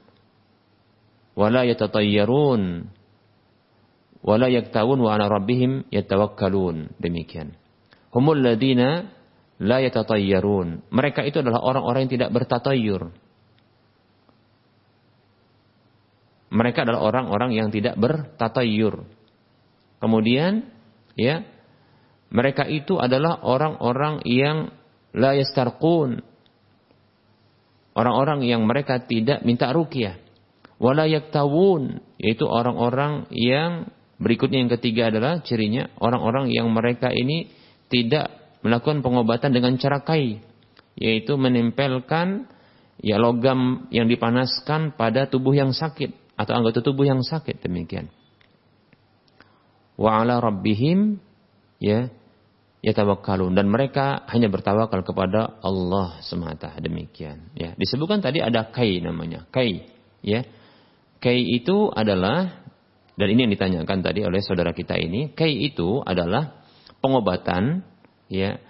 wa 1.37 1.47
la 1.53 1.69
yatatayyarun 1.69 2.89
wa 4.25 4.35
la 4.41 4.49
yaktawun 4.49 4.97
wa 4.97 5.13
ala 5.13 5.29
rabbihim 5.29 5.93
yatawakkalun. 5.93 6.97
Demikian. 6.97 7.53
Humul 8.09 8.41
ladina 8.41 9.13
la 9.61 9.85
yatatayyarun. 9.85 10.89
Mereka 10.89 11.29
itu 11.29 11.45
adalah 11.45 11.61
orang-orang 11.61 12.09
yang 12.09 12.13
tidak 12.17 12.31
bertatayyur. 12.33 13.13
Mereka 16.49 16.89
adalah 16.89 17.05
orang-orang 17.05 17.53
yang 17.53 17.69
tidak 17.69 17.93
bertatayyur 18.01 19.18
Kemudian 19.99 20.67
ya 21.19 21.43
mereka 22.29 22.69
itu 22.69 23.01
adalah 23.01 23.41
orang-orang 23.43 24.23
yang 24.29 24.71
la 25.17 25.35
yastarqun. 25.35 26.23
Orang-orang 27.99 28.47
yang 28.47 28.63
mereka 28.63 29.03
tidak 29.03 29.43
minta 29.43 29.75
ruqyah. 29.75 30.23
Wala 30.79 31.11
yaktawun, 31.11 31.99
yaitu 32.23 32.47
orang-orang 32.47 33.27
yang 33.35 33.91
berikutnya 34.23 34.63
yang 34.63 34.71
ketiga 34.79 35.11
adalah 35.11 35.43
cirinya 35.43 35.91
orang-orang 35.99 36.55
yang 36.55 36.71
mereka 36.71 37.11
ini 37.11 37.51
tidak 37.91 38.31
melakukan 38.63 39.03
pengobatan 39.03 39.51
dengan 39.51 39.75
cara 39.75 40.07
kai, 40.07 40.39
yaitu 40.95 41.35
menempelkan 41.35 42.47
ya 43.03 43.19
logam 43.19 43.91
yang 43.91 44.07
dipanaskan 44.07 44.95
pada 44.95 45.27
tubuh 45.31 45.55
yang 45.55 45.71
sakit 45.71 46.39
atau 46.39 46.53
anggota 46.55 46.83
tubuh 46.83 47.07
yang 47.07 47.23
sakit 47.23 47.63
demikian 47.63 48.11
wa 49.99 50.23
ala 50.23 50.39
rabbihim 50.39 51.19
ya 51.83 52.09
yatawakkalun. 52.81 53.53
Dan 53.53 53.67
mereka 53.69 54.23
hanya 54.31 54.47
bertawakal 54.47 55.03
kepada 55.03 55.59
Allah 55.61 56.23
semata. 56.23 56.73
Demikian 56.79 57.51
ya. 57.59 57.75
Disebutkan 57.75 58.23
tadi 58.23 58.39
ada 58.39 58.71
kai 58.71 59.03
namanya. 59.03 59.45
Kai 59.51 59.85
ya. 60.23 60.47
Kai 61.19 61.43
itu 61.43 61.91
adalah 61.91 62.65
dan 63.19 63.35
ini 63.35 63.51
yang 63.51 63.53
ditanyakan 63.59 63.99
tadi 64.07 64.23
oleh 64.23 64.39
saudara 64.39 64.71
kita 64.71 64.95
ini 64.95 65.35
kai 65.35 65.51
itu 65.51 65.99
adalah 66.07 66.63
pengobatan 67.03 67.83
ya 68.31 68.63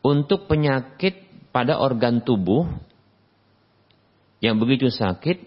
untuk 0.00 0.48
penyakit 0.48 1.28
pada 1.52 1.76
organ 1.76 2.24
tubuh 2.24 2.64
yang 4.40 4.56
begitu 4.56 4.88
sakit 4.88 5.44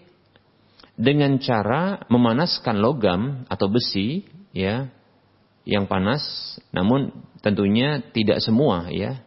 dengan 0.94 1.40
cara 1.42 2.04
memanaskan 2.06 2.78
logam 2.78 3.42
atau 3.50 3.66
besi 3.66 4.22
ya 4.52 4.92
yang 5.64 5.88
panas 5.88 6.22
namun 6.70 7.10
tentunya 7.42 8.00
tidak 8.12 8.38
semua 8.44 8.88
ya. 8.92 9.24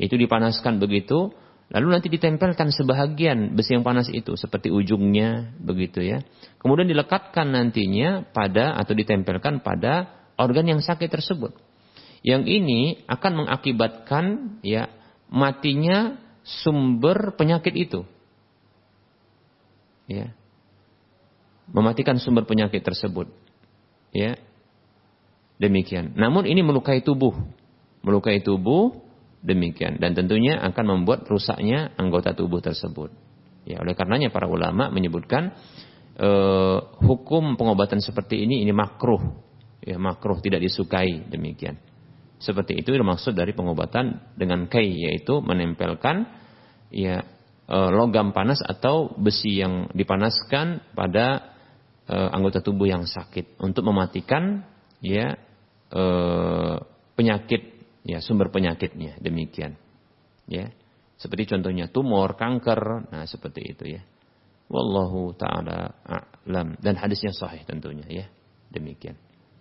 Itu 0.00 0.16
dipanaskan 0.16 0.80
begitu 0.80 1.30
lalu 1.72 1.86
nanti 1.96 2.12
ditempelkan 2.12 2.68
sebahagian 2.68 3.56
besi 3.56 3.72
yang 3.72 3.84
panas 3.84 4.12
itu 4.12 4.36
seperti 4.36 4.68
ujungnya 4.72 5.56
begitu 5.60 6.00
ya. 6.04 6.24
Kemudian 6.60 6.88
dilekatkan 6.88 7.48
nantinya 7.52 8.26
pada 8.32 8.76
atau 8.76 8.92
ditempelkan 8.92 9.60
pada 9.64 10.08
organ 10.36 10.68
yang 10.68 10.80
sakit 10.80 11.08
tersebut. 11.08 11.52
Yang 12.22 12.42
ini 12.46 12.80
akan 13.10 13.44
mengakibatkan 13.44 14.24
ya 14.62 14.86
matinya 15.32 16.20
sumber 16.44 17.34
penyakit 17.34 17.74
itu. 17.74 18.00
Ya. 20.06 20.34
Mematikan 21.72 22.20
sumber 22.20 22.44
penyakit 22.44 22.84
tersebut 22.84 23.32
Ya. 24.12 24.36
Demikian. 25.56 26.12
Namun 26.14 26.44
ini 26.44 26.60
melukai 26.60 27.00
tubuh. 27.00 27.32
Melukai 28.04 28.44
tubuh 28.44 29.02
demikian 29.42 29.98
dan 29.98 30.14
tentunya 30.14 30.62
akan 30.62 30.84
membuat 30.98 31.26
rusaknya 31.26 31.90
anggota 31.98 32.32
tubuh 32.32 32.62
tersebut. 32.62 33.10
Ya, 33.66 33.82
oleh 33.82 33.94
karenanya 33.94 34.30
para 34.30 34.46
ulama 34.46 34.90
menyebutkan 34.90 35.54
eh, 36.18 36.78
hukum 37.02 37.58
pengobatan 37.58 37.98
seperti 37.98 38.42
ini 38.42 38.62
ini 38.62 38.70
makruh. 38.70 39.22
Ya, 39.82 39.98
makruh 39.98 40.38
tidak 40.38 40.62
disukai 40.62 41.26
demikian. 41.26 41.78
Seperti 42.42 42.78
itu 42.82 42.94
maksud 42.94 43.38
dari 43.38 43.54
pengobatan 43.54 44.34
dengan 44.34 44.66
kai 44.66 44.86
yaitu 44.86 45.42
menempelkan 45.42 46.26
ya 46.90 47.22
eh, 47.66 47.90
logam 47.94 48.34
panas 48.34 48.62
atau 48.62 49.14
besi 49.14 49.62
yang 49.62 49.90
dipanaskan 49.94 50.94
pada 50.94 51.51
e, 52.08 52.16
anggota 52.16 52.64
tubuh 52.64 52.88
yang 52.88 53.06
sakit. 53.06 53.58
Untuk 53.62 53.86
mematikan 53.86 54.66
ya 55.02 55.36
e, 55.90 56.04
penyakit 57.14 57.62
ya 58.02 58.18
sumber 58.18 58.50
penyakitnya 58.50 59.18
demikian. 59.22 59.78
Ya 60.50 60.74
seperti 61.20 61.54
contohnya 61.54 61.86
tumor 61.86 62.34
kanker 62.34 63.10
nah 63.12 63.24
seperti 63.28 63.74
itu 63.76 63.84
ya. 63.98 64.02
Wallahu 64.72 65.36
taala 65.36 66.00
a'lam. 66.02 66.80
Dan 66.80 66.96
hadisnya 66.96 67.30
sahih 67.30 67.62
tentunya 67.68 68.08
ya 68.08 68.26
demikian. 68.72 69.14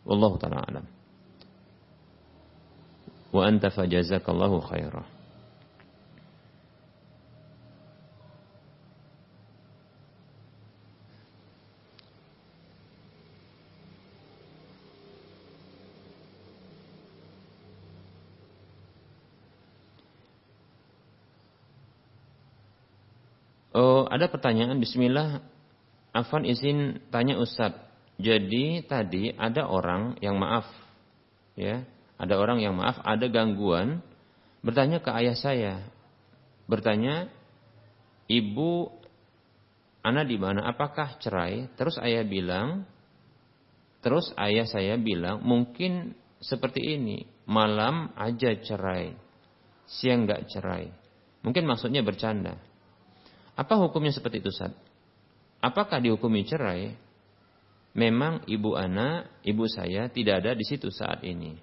Wallahu 0.07 0.39
taala 0.39 0.63
alam. 0.63 0.85
Wa 3.31 3.47
anta 3.47 3.71
fajazakallahu 3.71 4.59
khairah 4.67 5.20
Oh, 23.81 24.05
ada 24.05 24.29
pertanyaan 24.29 24.77
Bismillah 24.77 25.41
Afan 26.13 26.45
izin 26.45 27.01
tanya 27.09 27.41
Ustadz. 27.41 27.81
Jadi 28.21 28.85
tadi 28.85 29.33
ada 29.33 29.65
orang 29.65 30.21
yang 30.21 30.37
maaf, 30.37 30.69
ya, 31.57 31.81
ada 32.21 32.37
orang 32.37 32.61
yang 32.61 32.77
maaf, 32.77 33.01
ada 33.01 33.25
gangguan, 33.25 34.05
bertanya 34.61 35.01
ke 35.01 35.09
ayah 35.17 35.33
saya, 35.33 35.73
bertanya, 36.69 37.33
ibu, 38.29 38.93
anak 40.05 40.29
di 40.29 40.37
mana? 40.37 40.69
Apakah 40.69 41.17
cerai? 41.17 41.65
Terus 41.73 41.97
ayah 41.97 42.21
bilang, 42.21 42.85
terus 44.05 44.29
ayah 44.37 44.69
saya 44.69 44.93
bilang, 45.01 45.41
mungkin 45.41 46.13
seperti 46.37 47.01
ini, 47.01 47.25
malam 47.49 48.13
aja 48.13 48.53
cerai, 48.61 49.17
siang 49.89 50.29
nggak 50.29 50.45
cerai. 50.53 50.93
Mungkin 51.41 51.65
maksudnya 51.65 52.05
bercanda. 52.05 52.61
Apa 53.55 53.77
hukumnya 53.77 54.15
seperti 54.15 54.39
itu, 54.39 54.51
Sad? 54.51 54.71
Apakah 55.61 56.01
dihukumi 56.01 56.47
cerai? 56.47 56.95
Memang 57.91 58.47
ibu 58.47 58.73
anak, 58.79 59.43
ibu 59.43 59.67
saya 59.67 60.07
tidak 60.07 60.41
ada 60.41 60.51
di 60.55 60.63
situ 60.63 60.87
saat 60.89 61.21
ini. 61.27 61.59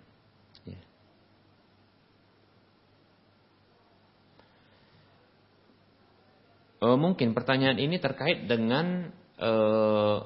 Oh, 6.79 6.95
mungkin 6.95 7.35
pertanyaan 7.35 7.75
ini 7.83 7.99
terkait 7.99 8.47
dengan 8.47 9.11
eh, 9.35 10.17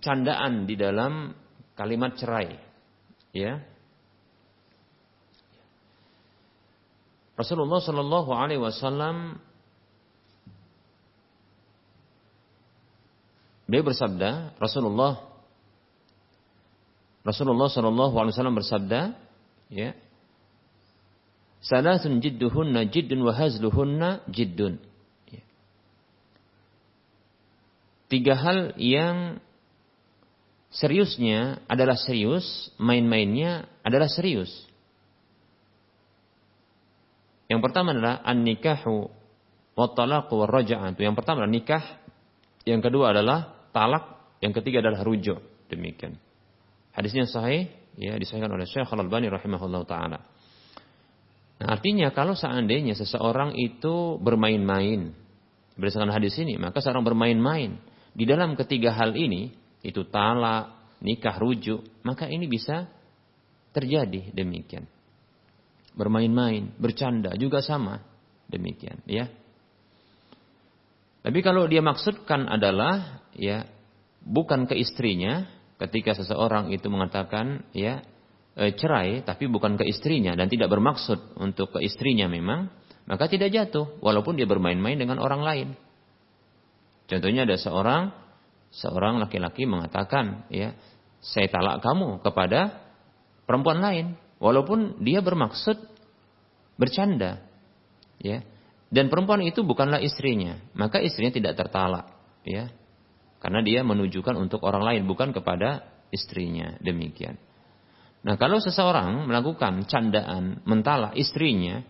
candaan 0.00 0.64
di 0.64 0.80
dalam 0.80 1.36
kalimat 1.76 2.16
cerai. 2.16 2.56
Ya, 3.36 3.60
Rasulullah 7.34 7.82
Shallallahu 7.82 8.30
Alaihi 8.30 8.62
Wasallam 8.62 9.42
beliau 13.64 13.84
bersabda 13.88 14.58
Rasulullah 14.60 15.24
Rasulullah 17.24 17.72
Shallallahu 17.72 18.14
Alaihi 18.20 18.32
Wasallam 18.36 18.56
bersabda 18.60 19.00
ya 19.72 19.96
Salasun 21.64 22.20
jidduhunna 22.20 22.92
jiddun 22.92 23.24
wa 23.24 23.32
hazluhunna 23.32 24.28
jiddun. 24.28 24.76
Ya. 25.32 25.40
Tiga 28.12 28.36
hal 28.36 28.76
yang 28.76 29.40
seriusnya 30.68 31.64
adalah 31.64 31.96
serius, 31.96 32.68
main-mainnya 32.76 33.64
adalah 33.80 34.12
serius. 34.12 34.52
Yang 37.48 37.64
pertama 37.64 37.96
adalah 37.96 38.20
an-nikahu 38.28 39.08
wa 39.72 39.86
talaqu 39.88 40.36
wa 40.36 40.44
raja'atu. 40.44 41.00
Yang 41.00 41.16
pertama 41.16 41.48
adalah 41.48 41.54
nikah, 41.56 41.84
yang 42.68 42.84
kedua 42.84 43.16
adalah 43.16 43.53
talak, 43.74 44.38
yang 44.38 44.54
ketiga 44.54 44.78
adalah 44.78 45.02
rujuk. 45.02 45.42
Demikian. 45.66 46.14
Hadisnya 46.94 47.26
sahih, 47.26 47.66
ya 47.98 48.14
disahihkan 48.14 48.54
oleh 48.54 48.70
Syekh 48.70 48.86
Al-Albani 48.86 49.26
rahimahullah 49.26 49.82
taala. 49.82 50.18
Nah, 51.58 51.66
artinya 51.66 52.14
kalau 52.14 52.38
seandainya 52.38 52.94
seseorang 52.94 53.58
itu 53.58 54.22
bermain-main 54.22 55.10
berdasarkan 55.74 56.14
hadis 56.14 56.38
ini, 56.38 56.54
maka 56.54 56.78
seorang 56.78 57.02
bermain-main 57.02 57.82
di 58.14 58.22
dalam 58.22 58.54
ketiga 58.54 58.94
hal 58.94 59.18
ini, 59.18 59.50
itu 59.82 60.06
talak, 60.06 60.94
nikah, 61.02 61.34
rujuk, 61.34 61.82
maka 62.06 62.30
ini 62.30 62.46
bisa 62.46 62.86
terjadi 63.74 64.30
demikian 64.30 64.86
bermain-main, 65.94 66.74
bercanda 66.76 67.32
juga 67.38 67.62
sama. 67.62 68.02
Demikian, 68.50 69.00
ya. 69.08 69.30
Tapi 71.24 71.40
kalau 71.40 71.64
dia 71.64 71.80
maksudkan 71.80 72.44
adalah 72.52 73.24
ya 73.32 73.64
bukan 74.20 74.68
ke 74.68 74.76
istrinya 74.76 75.48
ketika 75.80 76.12
seseorang 76.12 76.68
itu 76.68 76.92
mengatakan 76.92 77.64
ya 77.72 78.04
e, 78.52 78.76
cerai 78.76 79.24
tapi 79.24 79.48
bukan 79.48 79.80
ke 79.80 79.88
istrinya 79.88 80.36
dan 80.36 80.52
tidak 80.52 80.68
bermaksud 80.68 81.40
untuk 81.40 81.72
ke 81.72 81.80
istrinya 81.80 82.28
memang 82.28 82.68
maka 83.08 83.24
tidak 83.24 83.56
jatuh 83.56 83.96
walaupun 84.04 84.36
dia 84.36 84.44
bermain-main 84.44 85.00
dengan 85.00 85.16
orang 85.16 85.40
lain. 85.40 85.68
Contohnya 87.08 87.48
ada 87.48 87.56
seorang 87.56 88.12
seorang 88.68 89.16
laki-laki 89.16 89.64
mengatakan 89.64 90.44
ya 90.52 90.76
saya 91.24 91.48
talak 91.48 91.80
kamu 91.80 92.20
kepada 92.20 92.84
perempuan 93.48 93.80
lain 93.80 94.06
walaupun 94.44 95.00
dia 95.00 95.24
bermaksud 95.24 95.80
bercanda 96.76 97.40
ya 98.20 98.44
dan 98.94 99.10
perempuan 99.10 99.42
itu 99.42 99.66
bukanlah 99.66 99.98
istrinya 99.98 100.62
maka 100.78 101.02
istrinya 101.02 101.34
tidak 101.34 101.58
tertalak 101.58 102.14
ya 102.46 102.70
karena 103.42 103.60
dia 103.66 103.82
menunjukkan 103.82 104.38
untuk 104.38 104.62
orang 104.62 104.86
lain 104.86 105.02
bukan 105.10 105.34
kepada 105.34 105.82
istrinya 106.14 106.78
demikian 106.78 107.34
nah 108.22 108.38
kalau 108.38 108.62
seseorang 108.62 109.26
melakukan 109.26 109.82
candaan 109.90 110.62
mentalak 110.62 111.18
istrinya 111.18 111.82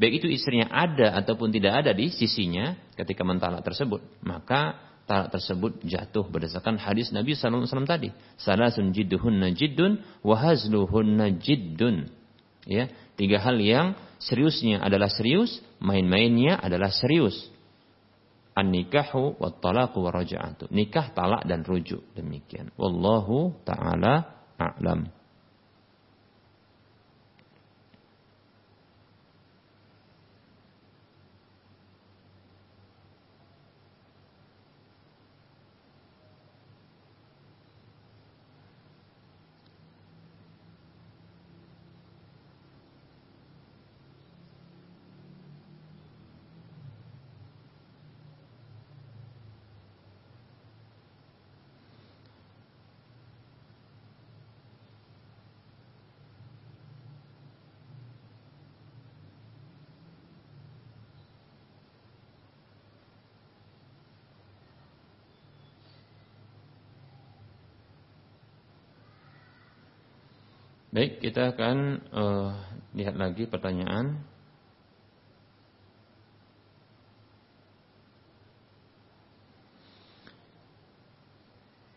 baik 0.00 0.24
itu 0.24 0.32
istrinya 0.32 0.72
ada 0.72 1.12
ataupun 1.20 1.52
tidak 1.52 1.84
ada 1.84 1.92
di 1.92 2.08
sisinya 2.08 2.72
ketika 2.96 3.20
mentalak 3.20 3.60
tersebut 3.60 4.00
maka 4.24 4.86
talak 5.06 5.30
tersebut 5.30 5.78
jatuh 5.86 6.26
berdasarkan 6.26 6.76
hadis 6.82 7.14
Nabi 7.14 7.38
Wasallam 7.38 7.86
tadi. 7.86 8.10
Salasun 8.42 8.90
jidduhunna 8.90 9.54
jiddun, 9.54 10.02
wahazluhunna 10.26 11.38
jiddun. 11.38 12.10
Ya, 12.66 12.90
tiga 13.14 13.38
hal 13.38 13.62
yang 13.62 13.94
seriusnya 14.18 14.82
adalah 14.82 15.06
serius, 15.06 15.62
main-mainnya 15.80 16.60
adalah 16.60 16.92
serius. 16.92 17.36
An-nikahu 18.56 19.36
wa 19.36 19.52
talaqu 19.52 20.00
wa 20.00 20.10
raja'atu. 20.12 20.72
Nikah, 20.72 21.12
talak 21.12 21.44
dan 21.44 21.60
rujuk. 21.60 22.00
Demikian. 22.16 22.72
Wallahu 22.80 23.52
ta'ala 23.68 24.46
a'lam. 24.56 25.12
Baik, 70.96 71.20
kita 71.20 71.52
akan 71.52 71.76
uh, 72.08 72.56
lihat 72.96 73.20
lagi 73.20 73.44
pertanyaan. 73.44 74.16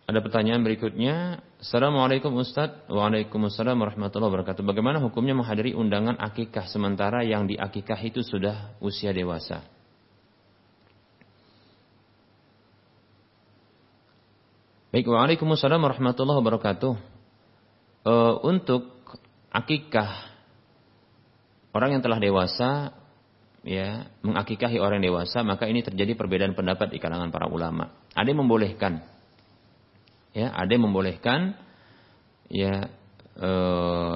Ada 0.03 0.19
pertanyaan 0.19 0.67
berikutnya. 0.67 1.39
Assalamualaikum 1.63 2.43
Ustadz. 2.43 2.91
Waalaikumsalam 2.91 3.79
warahmatullahi 3.79 4.35
wabarakatuh. 4.35 4.67
Bagaimana 4.67 4.99
hukumnya 4.99 5.31
menghadiri 5.31 5.71
undangan 5.79 6.19
akikah 6.19 6.67
sementara 6.67 7.23
yang 7.23 7.47
di 7.47 7.55
akikah 7.55 8.03
itu 8.03 8.19
sudah 8.19 8.75
usia 8.83 9.15
dewasa? 9.15 9.63
Baik, 14.91 15.07
Waalaikumsalam 15.07 15.79
warahmatullahi 15.79 16.43
wabarakatuh 16.43 17.18
e, 18.03 18.13
untuk 18.45 18.99
akikah 19.49 20.29
orang 21.73 21.97
yang 21.97 22.03
telah 22.03 22.19
dewasa 22.21 22.93
ya 23.65 24.07
mengakikahi 24.23 24.79
orang 24.79 25.03
dewasa 25.03 25.43
maka 25.43 25.67
ini 25.67 25.83
terjadi 25.83 26.15
perbedaan 26.15 26.55
pendapat 26.55 26.91
di 26.91 26.97
kalangan 27.01 27.31
para 27.33 27.47
ulama. 27.51 27.91
Ada 28.15 28.31
yang 28.31 28.45
membolehkan. 28.45 29.03
Ya, 30.29 30.53
ada 30.53 30.69
yang 30.69 30.85
membolehkan 30.85 31.57
ya 32.47 32.87
e, 33.33 33.51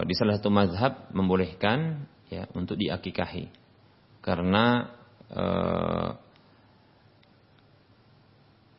di 0.06 0.14
salah 0.14 0.38
satu 0.38 0.54
mazhab 0.54 1.10
membolehkan 1.12 2.06
ya 2.30 2.48
untuk 2.54 2.78
diakikahi. 2.78 3.50
Karena 4.24 4.94
e, 5.28 5.44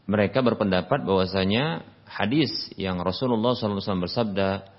mereka 0.04 0.44
berpendapat 0.44 1.00
bahwasanya 1.04 1.84
hadis 2.04 2.52
yang 2.76 3.00
Rasulullah 3.00 3.56
SAW 3.56 4.04
bersabda 4.04 4.73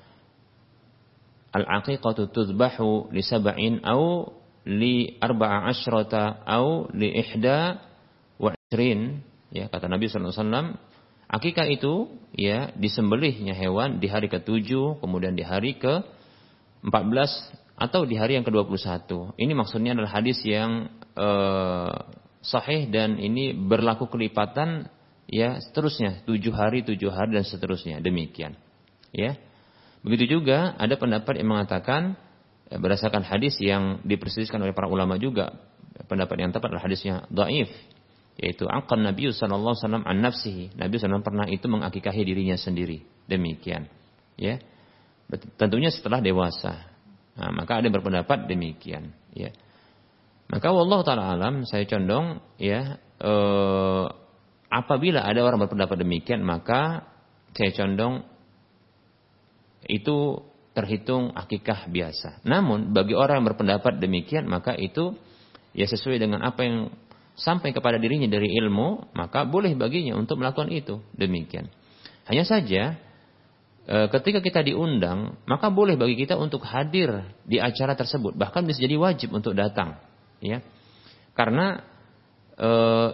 al-aqiqatu 1.55 2.27
tudbahu 2.35 3.15
li 3.15 3.23
sab'in 3.23 3.79
au 3.87 4.27
li 4.67 5.15
arba'a 5.23 5.71
asyrata 5.71 6.43
au 6.43 6.91
li 6.91 7.15
ihda 7.15 7.79
wa 8.41 8.51
ishrin 8.51 9.23
ya 9.55 9.71
kata 9.71 9.87
Nabi 9.87 10.11
sallallahu 10.11 10.35
alaihi 10.35 10.75
Akikah 11.25 11.65
itu 11.65 12.05
ya 12.37 12.69
disembelihnya 12.77 13.57
hewan 13.57 13.97
di 13.97 14.05
hari 14.05 14.29
ke-7, 14.29 15.01
kemudian 15.01 15.33
di 15.33 15.41
hari 15.41 15.73
ke-14 15.81 17.31
atau 17.81 18.05
di 18.05 18.13
hari 18.13 18.37
yang 18.37 18.45
ke-21. 18.45 19.33
Ini 19.33 19.53
maksudnya 19.57 19.97
adalah 19.97 20.21
hadis 20.21 20.37
yang 20.45 20.85
eh, 21.17 21.97
sahih 22.45 22.93
dan 22.93 23.17
ini 23.17 23.57
berlaku 23.57 24.05
kelipatan 24.05 24.85
ya 25.25 25.57
seterusnya. 25.57 26.21
Tujuh 26.29 26.53
hari 26.53 26.85
tujuh 26.85 27.09
hari 27.09 27.41
dan 27.41 27.43
seterusnya. 27.43 27.97
Demikian. 28.05 28.53
Ya 29.09 29.41
begitu 30.05 30.37
juga 30.39 30.77
ada 30.77 30.93
pendapat 30.95 31.41
yang 31.41 31.49
mengatakan 31.49 32.13
ya, 32.69 32.77
berdasarkan 32.77 33.25
hadis 33.25 33.57
yang 33.57 34.05
diperselisihkan 34.05 34.61
oleh 34.61 34.77
para 34.77 34.85
ulama 34.85 35.17
juga 35.17 35.57
pendapat 36.05 36.35
yang 36.37 36.51
tepat 36.53 36.69
adalah 36.69 36.85
hadisnya 36.85 37.25
dhaif 37.33 37.73
yaitu 38.35 38.67
akan 38.67 39.07
Nabi 39.07 39.31
sallallahu 39.31 39.73
alaihi 39.79 39.83
wasallam 39.87 40.05
an 40.05 40.17
nafsihi. 40.19 40.75
Nabi 40.75 40.99
sallallahu 40.99 41.23
pernah 41.23 41.47
itu 41.47 41.65
mengakikahi 41.71 42.21
dirinya 42.27 42.59
sendiri. 42.59 42.99
Demikian 43.31 43.87
ya. 44.35 44.59
Tentunya 45.55 45.89
setelah 45.89 46.19
dewasa. 46.19 46.91
Nah, 47.35 47.51
maka 47.55 47.79
ada 47.79 47.87
yang 47.87 47.95
berpendapat 47.95 48.47
demikian 48.47 49.15
ya. 49.31 49.55
Maka 50.51 50.67
wallahu 50.69 51.01
taala 51.01 51.33
alam 51.33 51.65
saya 51.65 51.87
condong 51.89 52.43
ya 52.61 53.01
eh, 53.17 54.05
apabila 54.69 55.25
ada 55.25 55.39
orang 55.41 55.65
berpendapat 55.65 55.97
demikian 55.97 56.45
maka 56.45 57.07
saya 57.55 57.71
condong 57.73 58.27
itu 59.85 60.41
terhitung 60.75 61.31
akikah 61.31 61.87
biasa. 61.87 62.43
Namun 62.43 62.91
bagi 62.91 63.15
orang 63.15 63.41
yang 63.41 63.47
berpendapat 63.55 63.97
demikian 63.97 64.45
maka 64.45 64.75
itu 64.75 65.15
ya 65.71 65.87
sesuai 65.87 66.19
dengan 66.19 66.43
apa 66.43 66.61
yang 66.67 66.77
sampai 67.35 67.71
kepada 67.75 67.99
dirinya 67.99 68.27
dari 68.27 68.51
ilmu 68.59 69.11
maka 69.15 69.43
boleh 69.47 69.71
baginya 69.75 70.19
untuk 70.19 70.39
melakukan 70.39 70.71
itu 70.71 70.99
demikian. 71.15 71.71
Hanya 72.27 72.43
saja 72.43 72.99
e, 73.87 73.97
ketika 74.11 74.43
kita 74.43 74.63
diundang 74.67 75.39
maka 75.47 75.71
boleh 75.71 75.95
bagi 75.95 76.19
kita 76.19 76.35
untuk 76.35 76.63
hadir 76.67 77.23
di 77.47 77.61
acara 77.61 77.95
tersebut 77.95 78.35
bahkan 78.35 78.63
bisa 78.67 78.83
jadi 78.83 78.97
wajib 78.99 79.31
untuk 79.31 79.55
datang 79.55 79.99
ya 80.41 80.59
karena 81.37 81.83
e, 82.55 82.69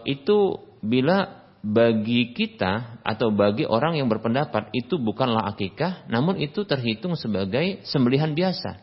itu 0.10 0.57
bila 0.81 1.41
bagi 1.62 2.34
kita 2.34 3.02
atau 3.06 3.30
bagi 3.30 3.70
orang 3.70 3.94
yang 4.02 4.10
berpendapat 4.10 4.74
itu 4.74 4.98
bukanlah 4.98 5.46
akikah, 5.54 6.10
namun 6.10 6.42
itu 6.42 6.66
terhitung 6.66 7.14
sebagai 7.14 7.86
sembelihan 7.86 8.34
biasa. 8.34 8.82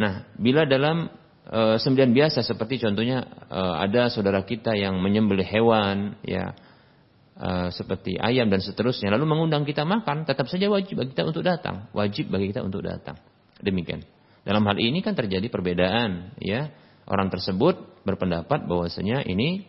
Nah, 0.00 0.24
bila 0.40 0.64
dalam 0.64 1.12
e, 1.44 1.76
sembelihan 1.76 2.16
biasa 2.16 2.40
seperti 2.40 2.80
contohnya 2.80 3.28
e, 3.52 3.60
ada 3.76 4.08
saudara 4.08 4.40
kita 4.40 4.72
yang 4.72 5.04
menyembelih 5.04 5.44
hewan, 5.44 6.16
ya 6.24 6.56
e, 7.36 7.68
seperti 7.76 8.16
ayam 8.16 8.48
dan 8.48 8.64
seterusnya, 8.64 9.12
lalu 9.12 9.28
mengundang 9.28 9.68
kita 9.68 9.84
makan, 9.84 10.24
tetap 10.24 10.48
saja 10.48 10.64
wajib 10.72 11.04
bagi 11.04 11.12
kita 11.12 11.28
untuk 11.28 11.44
datang, 11.44 11.92
wajib 11.92 12.32
bagi 12.32 12.56
kita 12.56 12.64
untuk 12.64 12.80
datang. 12.80 13.20
Demikian. 13.60 14.00
Dalam 14.48 14.64
hal 14.64 14.80
ini 14.80 15.04
kan 15.04 15.12
terjadi 15.12 15.44
perbedaan, 15.52 16.40
ya 16.40 16.72
orang 17.04 17.28
tersebut 17.28 18.00
berpendapat 18.08 18.64
bahwasanya 18.64 19.28
ini 19.28 19.68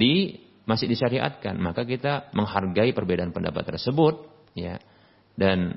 di 0.00 0.40
masih 0.62 0.86
disyariatkan, 0.86 1.58
maka 1.58 1.82
kita 1.82 2.30
menghargai 2.36 2.94
perbedaan 2.94 3.34
pendapat 3.34 3.74
tersebut, 3.74 4.30
ya, 4.54 4.78
dan 5.34 5.74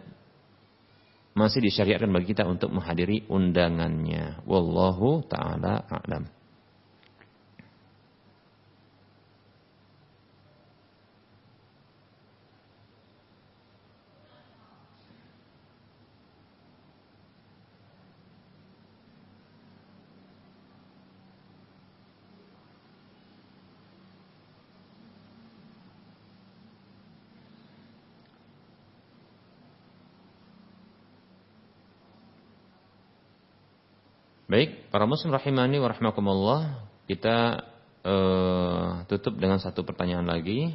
masih 1.36 1.60
disyariatkan 1.60 2.12
bagi 2.14 2.32
kita 2.32 2.48
untuk 2.48 2.72
menghadiri 2.72 3.28
undangannya. 3.28 4.46
Wallahu 4.48 5.26
taala 5.28 5.84
a'lam. 5.90 6.35
Baik, 34.56 34.88
para 34.88 35.04
muslim 35.04 35.36
rahimani 35.36 35.84
wa 35.84 35.92
rahmakumullah, 35.92 36.88
kita 37.12 37.60
uh, 38.08 39.04
tutup 39.04 39.36
dengan 39.36 39.60
satu 39.60 39.84
pertanyaan 39.84 40.24
lagi. 40.24 40.72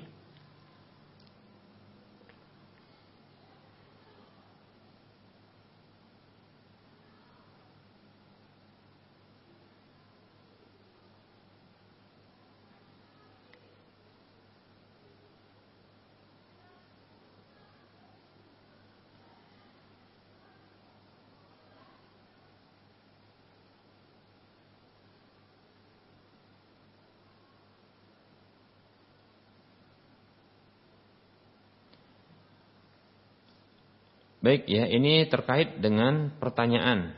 Baik 34.50 34.66
ya, 34.66 34.82
ini 34.90 35.30
terkait 35.30 35.78
dengan 35.78 36.34
pertanyaan 36.42 37.14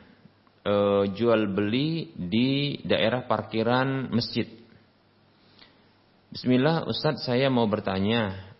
e, 0.68 0.74
jual 1.16 1.48
beli 1.48 2.12
di 2.12 2.76
daerah 2.84 3.24
parkiran 3.24 4.12
masjid. 4.12 4.44
Bismillah, 6.28 6.84
Ustadz 6.84 7.24
saya 7.24 7.48
mau 7.48 7.64
bertanya. 7.64 8.52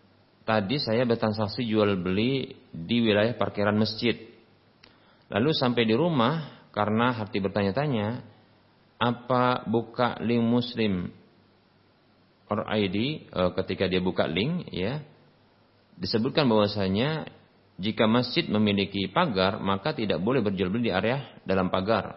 Tadi 0.49 0.81
saya 0.81 1.05
bertransaksi 1.05 1.69
jual 1.69 2.01
beli 2.01 2.57
di 2.73 3.05
wilayah 3.05 3.37
parkiran 3.37 3.77
masjid. 3.77 4.17
Lalu 5.29 5.53
sampai 5.53 5.85
di 5.85 5.93
rumah 5.93 6.65
karena 6.73 7.13
hati 7.13 7.45
bertanya-tanya, 7.45 8.25
apa 8.97 9.69
buka 9.69 10.17
link 10.25 10.49
Muslim 10.49 11.13
or 12.49 12.65
ID 12.73 12.97
e, 13.29 13.41
ketika 13.53 13.85
dia 13.85 14.01
buka 14.01 14.25
link 14.25 14.65
ya 14.73 15.05
disebutkan 16.01 16.49
bahwasanya 16.49 17.42
jika 17.83 18.07
masjid 18.07 18.47
memiliki 18.47 19.11
pagar, 19.11 19.59
maka 19.59 19.91
tidak 19.91 20.23
boleh 20.23 20.39
berjual 20.39 20.71
beli 20.71 20.89
di 20.89 20.93
area 20.95 21.35
dalam 21.43 21.67
pagar. 21.67 22.15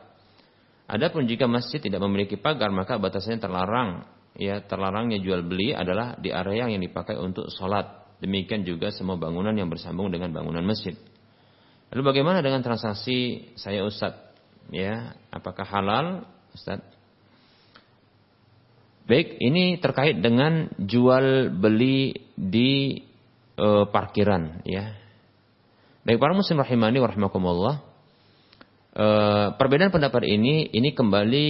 Adapun 0.86 1.26
jika 1.26 1.50
masjid 1.50 1.82
tidak 1.82 1.98
memiliki 2.06 2.38
pagar, 2.38 2.70
maka 2.70 3.02
batasannya 3.02 3.42
terlarang. 3.42 3.90
Ya, 4.38 4.62
terlarangnya 4.62 5.18
jual 5.18 5.42
beli 5.42 5.74
adalah 5.74 6.14
di 6.22 6.30
area 6.30 6.70
yang 6.70 6.86
dipakai 6.86 7.18
untuk 7.18 7.50
sholat. 7.50 8.06
Demikian 8.22 8.62
juga 8.62 8.94
semua 8.94 9.18
bangunan 9.18 9.58
yang 9.58 9.66
bersambung 9.66 10.14
dengan 10.14 10.30
bangunan 10.30 10.62
masjid. 10.62 10.94
Lalu 11.90 12.02
bagaimana 12.14 12.46
dengan 12.46 12.62
transaksi 12.62 13.50
saya 13.58 13.82
Ustaz? 13.82 14.14
Ya, 14.70 15.18
apakah 15.34 15.66
halal 15.66 16.30
Ustaz? 16.54 16.84
Baik, 19.06 19.38
ini 19.42 19.78
terkait 19.82 20.18
dengan 20.22 20.70
jual 20.82 21.54
beli 21.54 22.14
di 22.34 23.02
e, 23.54 23.68
parkiran 23.90 24.66
ya. 24.66 25.05
Baik 26.06 26.22
para 26.22 26.38
muslim 26.38 26.62
rahimani 26.62 27.02
wa 27.02 27.10
rahimakumullah. 27.10 27.76
E, 28.94 29.08
perbedaan 29.58 29.90
pendapat 29.90 30.30
ini 30.30 30.70
ini 30.70 30.94
kembali 30.94 31.48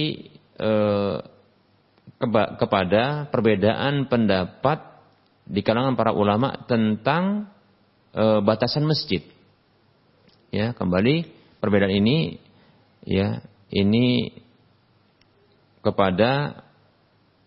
e, 0.56 0.70
keba, 2.16 2.56
kepada 2.56 3.28
perbedaan 3.28 4.08
pendapat 4.08 4.80
di 5.44 5.60
kalangan 5.60 5.92
para 5.92 6.16
ulama 6.16 6.64
tentang 6.64 7.52
e, 8.16 8.40
batasan 8.40 8.88
masjid. 8.88 9.20
Ya, 10.48 10.72
kembali 10.72 11.28
perbedaan 11.60 11.92
ini 11.92 12.40
ya, 13.04 13.44
ini 13.68 14.40
kepada 15.84 16.64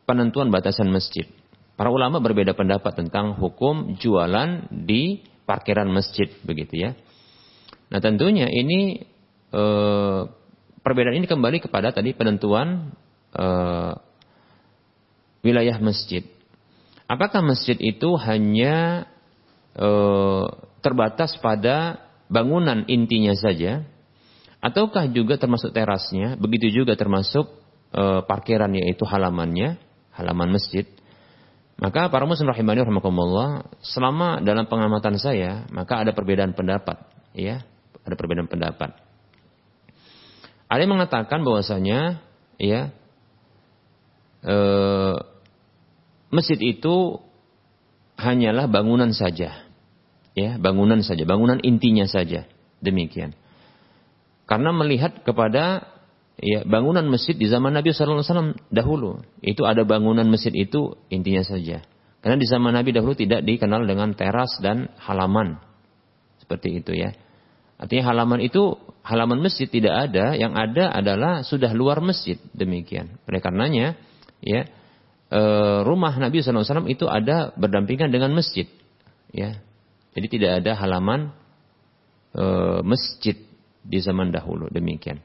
penentuan 0.06 0.54
batasan 0.54 0.94
masjid. 0.94 1.26
Para 1.74 1.90
ulama 1.90 2.22
berbeda 2.22 2.54
pendapat 2.54 3.02
tentang 3.02 3.34
hukum 3.34 3.98
jualan 3.98 4.70
di 4.70 5.26
parkiran 5.50 5.90
masjid 5.90 6.30
begitu 6.46 6.86
ya. 6.86 6.92
Nah 7.90 7.98
tentunya 7.98 8.46
ini 8.46 9.02
e, 9.50 9.64
perbedaan 10.86 11.18
ini 11.18 11.26
kembali 11.26 11.58
kepada 11.66 11.90
tadi 11.90 12.14
penentuan 12.14 12.94
e, 13.34 13.48
wilayah 15.42 15.82
masjid. 15.82 16.22
Apakah 17.10 17.42
masjid 17.42 17.74
itu 17.82 18.14
hanya 18.22 19.10
e, 19.74 19.90
terbatas 20.86 21.34
pada 21.42 21.98
bangunan 22.30 22.86
intinya 22.86 23.34
saja, 23.34 23.82
ataukah 24.62 25.10
juga 25.10 25.42
termasuk 25.42 25.74
terasnya, 25.74 26.38
begitu 26.38 26.70
juga 26.86 26.94
termasuk 26.94 27.50
e, 27.90 28.04
parkiran 28.30 28.70
yaitu 28.78 29.02
halamannya, 29.10 29.82
halaman 30.14 30.54
masjid. 30.54 30.86
Maka 31.80 32.12
para 32.12 32.28
muslim 32.28 32.52
rahimani 32.52 32.84
rahimakumullah, 32.84 33.72
selama 33.80 34.44
dalam 34.44 34.68
pengamatan 34.68 35.16
saya, 35.16 35.64
maka 35.72 36.04
ada 36.04 36.12
perbedaan 36.12 36.52
pendapat, 36.52 37.08
ya, 37.32 37.64
ada 38.04 38.16
perbedaan 38.20 38.52
pendapat. 38.52 39.00
Ada 40.68 40.80
yang 40.84 41.00
mengatakan 41.00 41.40
bahwasanya, 41.48 42.20
ya, 42.60 42.92
e, 44.44 44.58
masjid 46.36 46.60
itu 46.60 47.24
hanyalah 48.20 48.68
bangunan 48.68 49.16
saja, 49.16 49.64
ya, 50.36 50.60
bangunan 50.60 51.00
saja, 51.00 51.24
bangunan 51.24 51.64
intinya 51.64 52.04
saja, 52.12 52.44
demikian. 52.84 53.32
Karena 54.52 54.76
melihat 54.76 55.24
kepada 55.24 55.88
ya 56.40 56.64
bangunan 56.64 57.06
masjid 57.08 57.36
di 57.36 57.48
zaman 57.52 57.76
Nabi 57.76 57.92
SAW 57.92 58.56
dahulu. 58.72 59.24
Itu 59.44 59.68
ada 59.68 59.84
bangunan 59.84 60.28
masjid 60.28 60.52
itu 60.56 60.96
intinya 61.12 61.44
saja. 61.44 61.84
Karena 62.20 62.36
di 62.36 62.48
zaman 62.48 62.76
Nabi 62.76 62.92
dahulu 62.92 63.16
tidak 63.16 63.48
dikenal 63.48 63.88
dengan 63.88 64.12
teras 64.12 64.60
dan 64.60 64.92
halaman. 65.00 65.60
Seperti 66.44 66.84
itu 66.84 66.92
ya. 66.92 67.16
Artinya 67.80 68.12
halaman 68.12 68.44
itu, 68.44 68.76
halaman 69.08 69.40
masjid 69.40 69.72
tidak 69.72 70.12
ada. 70.12 70.36
Yang 70.36 70.54
ada 70.60 70.84
adalah 70.92 71.34
sudah 71.48 71.72
luar 71.72 72.04
masjid. 72.04 72.36
Demikian. 72.52 73.16
Oleh 73.24 73.40
karenanya, 73.40 73.96
ya, 74.44 74.68
e, 75.32 75.42
rumah 75.88 76.12
Nabi 76.20 76.44
SAW 76.44 76.92
itu 76.92 77.08
ada 77.08 77.56
berdampingan 77.56 78.12
dengan 78.12 78.36
masjid. 78.36 78.68
Ya. 79.32 79.64
Jadi 80.12 80.28
tidak 80.28 80.60
ada 80.60 80.76
halaman 80.76 81.32
e, 82.36 82.44
masjid 82.84 83.40
di 83.80 84.00
zaman 84.04 84.36
dahulu. 84.36 84.68
Demikian. 84.68 85.24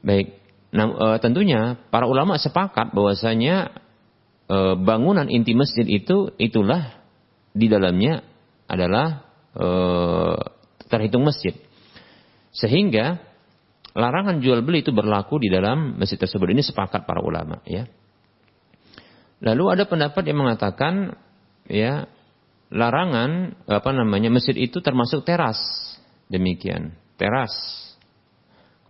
Baik. 0.00 0.40
Nah, 0.70 0.86
e, 0.86 1.06
tentunya 1.20 1.76
para 1.90 2.06
ulama 2.06 2.38
sepakat 2.38 2.94
bahwasanya 2.94 3.74
e, 4.46 4.56
bangunan 4.78 5.26
inti 5.26 5.52
masjid 5.52 5.84
itu 5.84 6.32
itulah 6.38 6.94
di 7.50 7.66
dalamnya 7.66 8.22
adalah 8.70 9.26
e, 9.52 9.66
terhitung 10.86 11.26
masjid. 11.26 11.52
Sehingga 12.54 13.18
larangan 13.94 14.38
jual 14.38 14.62
beli 14.62 14.86
itu 14.86 14.94
berlaku 14.94 15.42
di 15.42 15.50
dalam 15.50 15.98
masjid 15.98 16.18
tersebut. 16.18 16.54
Ini 16.54 16.62
sepakat 16.62 17.04
para 17.04 17.20
ulama, 17.22 17.62
ya. 17.66 17.86
Lalu 19.40 19.64
ada 19.72 19.84
pendapat 19.88 20.22
yang 20.28 20.44
mengatakan, 20.44 21.16
ya, 21.64 22.06
larangan 22.70 23.58
apa 23.66 23.90
namanya 23.90 24.30
masjid 24.30 24.54
itu 24.54 24.78
termasuk 24.84 25.26
teras. 25.26 25.58
Demikian, 26.30 26.94
teras 27.18 27.50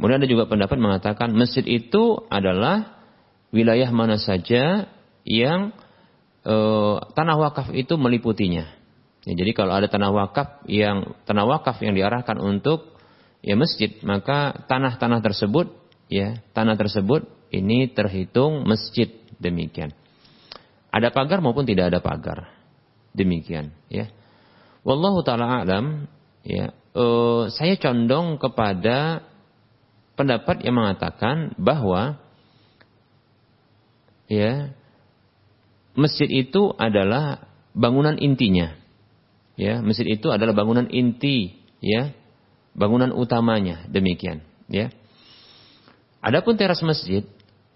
Kemudian 0.01 0.24
ada 0.24 0.32
juga 0.32 0.48
pendapat 0.48 0.81
mengatakan 0.81 1.28
masjid 1.36 1.60
itu 1.60 2.24
adalah 2.32 3.05
wilayah 3.52 3.93
mana 3.93 4.16
saja 4.16 4.89
yang 5.28 5.77
e, 6.40 6.56
tanah 7.12 7.36
wakaf 7.36 7.68
itu 7.77 8.01
meliputinya. 8.01 8.64
Ya, 9.28 9.32
jadi 9.36 9.52
kalau 9.52 9.77
ada 9.77 9.93
tanah 9.93 10.09
wakaf 10.09 10.64
yang 10.64 11.20
tanah 11.28 11.44
wakaf 11.44 11.85
yang 11.85 11.93
diarahkan 11.93 12.40
untuk 12.40 12.97
ya 13.44 13.60
masjid, 13.60 13.93
maka 14.01 14.64
tanah-tanah 14.64 15.20
tersebut 15.20 15.68
ya 16.09 16.40
tanah 16.56 16.81
tersebut 16.81 17.28
ini 17.52 17.93
terhitung 17.93 18.64
masjid 18.64 19.12
demikian. 19.36 19.93
Ada 20.89 21.12
pagar 21.12 21.44
maupun 21.44 21.68
tidak 21.68 21.93
ada 21.93 22.01
pagar. 22.01 22.48
Demikian 23.12 23.77
ya. 23.93 24.09
Wallahu 24.81 25.20
taala 25.20 25.60
alam 25.60 26.09
ya. 26.40 26.72
E, 26.97 27.05
saya 27.52 27.77
condong 27.77 28.40
kepada 28.40 29.28
pendapat 30.21 30.61
yang 30.61 30.77
mengatakan 30.77 31.57
bahwa 31.57 32.21
ya 34.29 34.77
masjid 35.97 36.29
itu 36.29 36.77
adalah 36.77 37.49
bangunan 37.73 38.21
intinya. 38.21 38.77
Ya, 39.61 39.85
masjid 39.85 40.09
itu 40.09 40.33
adalah 40.33 40.57
bangunan 40.57 40.89
inti, 40.89 41.53
ya. 41.85 42.17
Bangunan 42.73 43.13
utamanya, 43.13 43.85
demikian, 43.93 44.41
ya. 44.73 44.89
Adapun 46.25 46.57
teras 46.57 46.81
masjid, 46.81 47.25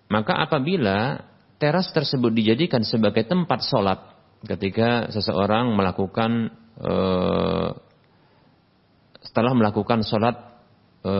maka 0.09 0.37
apabila 0.37 1.29
teras 1.61 1.93
tersebut 1.93 2.33
dijadikan 2.33 2.85
sebagai 2.85 3.25
tempat 3.29 3.65
sholat 3.69 4.01
ketika 4.45 5.09
seseorang 5.13 5.73
melakukan 5.73 6.53
eh, 6.81 7.71
setelah 9.25 9.53
melakukan 9.57 10.05
sholat 10.05 10.54
e, 11.05 11.15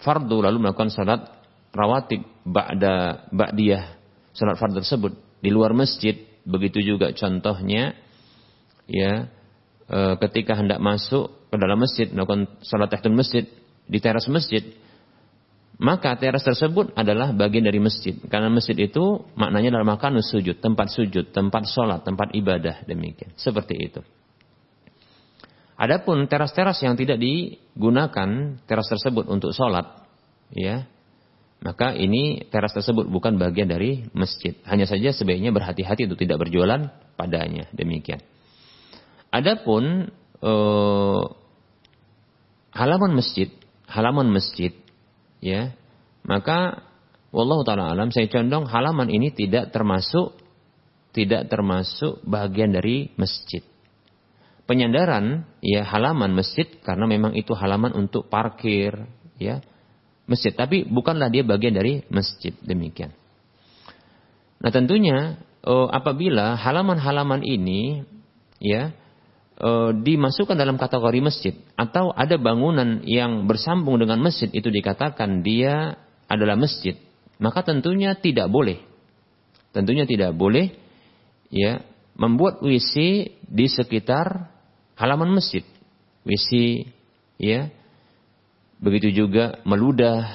fardu 0.00 0.40
lalu 0.40 0.56
melakukan 0.64 0.88
salat 0.88 1.28
rawatib 1.70 2.24
ba'da 2.48 3.28
ba'diyah. 3.30 4.00
Salat 4.32 4.56
fardu 4.56 4.80
tersebut 4.80 5.12
di 5.44 5.52
luar 5.52 5.76
masjid. 5.76 6.16
Begitu 6.40 6.96
juga 6.96 7.12
contohnya 7.12 7.92
ya 8.88 9.28
e, 9.86 9.98
ketika 10.26 10.56
hendak 10.56 10.80
masuk 10.80 11.52
ke 11.52 11.56
dalam 11.60 11.78
masjid 11.78 12.08
melakukan 12.08 12.48
salat 12.64 12.88
tahiyatul 12.88 13.14
masjid 13.14 13.44
di 13.90 13.98
teras 14.00 14.26
masjid 14.26 14.64
maka 15.80 16.12
teras 16.20 16.44
tersebut 16.44 16.92
adalah 16.92 17.32
bagian 17.32 17.64
dari 17.64 17.80
masjid. 17.80 18.12
Karena 18.28 18.52
masjid 18.52 18.76
itu 18.76 19.24
maknanya 19.32 19.76
adalah 19.76 19.96
makan 19.96 20.20
sujud 20.20 20.60
tempat 20.60 20.92
sujud 20.92 21.32
tempat 21.32 21.64
sholat 21.72 22.04
tempat 22.04 22.36
ibadah 22.36 22.84
demikian. 22.84 23.32
Seperti 23.40 23.80
itu 23.80 24.04
Adapun 25.80 26.28
teras-teras 26.28 26.76
yang 26.84 26.92
tidak 26.92 27.16
digunakan 27.16 28.60
teras 28.68 28.88
tersebut 28.92 29.24
untuk 29.32 29.56
sholat, 29.56 30.04
ya, 30.52 30.84
maka 31.64 31.96
ini 31.96 32.44
teras 32.52 32.76
tersebut 32.76 33.08
bukan 33.08 33.40
bagian 33.40 33.64
dari 33.64 34.04
masjid. 34.12 34.52
Hanya 34.68 34.84
saja 34.84 35.08
sebaiknya 35.16 35.56
berhati-hati 35.56 36.04
untuk 36.04 36.20
tidak 36.20 36.36
berjualan 36.36 36.92
padanya. 37.16 37.64
Demikian. 37.72 38.20
Adapun 39.32 40.12
eh, 40.44 41.24
halaman 42.76 43.16
masjid, 43.16 43.48
halaman 43.88 44.28
masjid, 44.28 44.76
ya, 45.40 45.72
maka 46.28 46.84
wallahu 47.32 47.64
taala 47.64 47.88
alam 47.88 48.12
saya 48.12 48.28
condong 48.28 48.68
halaman 48.68 49.08
ini 49.08 49.32
tidak 49.32 49.72
termasuk 49.72 50.36
tidak 51.16 51.48
termasuk 51.48 52.20
bagian 52.26 52.74
dari 52.74 53.14
masjid 53.16 53.62
penyandaran 54.70 55.50
ya 55.58 55.82
halaman 55.82 56.30
masjid 56.30 56.70
karena 56.86 57.10
memang 57.10 57.34
itu 57.34 57.50
halaman 57.58 57.90
untuk 57.90 58.30
parkir 58.30 58.94
ya 59.34 59.58
masjid 60.30 60.54
tapi 60.54 60.86
bukanlah 60.86 61.26
dia 61.26 61.42
bagian 61.42 61.74
dari 61.74 62.06
masjid 62.06 62.54
demikian. 62.62 63.10
Nah 64.62 64.70
tentunya 64.70 65.42
oh, 65.66 65.90
apabila 65.90 66.54
halaman-halaman 66.54 67.42
ini 67.42 68.06
ya 68.62 68.94
oh, 69.58 69.90
dimasukkan 69.90 70.54
dalam 70.54 70.78
kategori 70.78 71.18
masjid 71.18 71.58
atau 71.74 72.14
ada 72.14 72.38
bangunan 72.38 73.02
yang 73.02 73.50
bersambung 73.50 73.98
dengan 73.98 74.22
masjid 74.22 74.46
itu 74.54 74.70
dikatakan 74.70 75.42
dia 75.42 75.98
adalah 76.30 76.54
masjid 76.54 76.94
maka 77.42 77.66
tentunya 77.66 78.14
tidak 78.14 78.46
boleh 78.46 78.78
tentunya 79.74 80.06
tidak 80.06 80.30
boleh 80.30 80.70
ya 81.50 81.82
membuat 82.14 82.62
WC 82.62 82.94
di 83.48 83.66
sekitar 83.66 84.59
halaman 85.00 85.32
masjid, 85.32 85.64
WC, 86.28 86.84
ya. 87.40 87.72
Begitu 88.80 89.24
juga 89.24 89.60
meludah, 89.64 90.28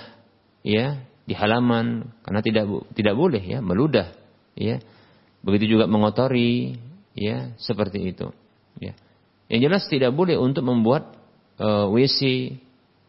ya, 0.66 1.06
di 1.26 1.34
halaman 1.34 2.14
karena 2.22 2.42
tidak 2.46 2.66
tidak 2.94 3.14
boleh 3.18 3.42
ya 3.42 3.62
meludah, 3.62 4.14
ya. 4.58 4.82
Begitu 5.46 5.78
juga 5.78 5.86
mengotori, 5.86 6.82
ya, 7.14 7.54
seperti 7.62 8.10
itu, 8.10 8.34
ya. 8.82 8.98
Yang 9.46 9.62
jelas 9.70 9.84
tidak 9.86 10.12
boleh 10.18 10.42
untuk 10.42 10.66
membuat 10.66 11.14
uh, 11.62 11.86
eh, 11.86 12.06
WC, 12.10 12.20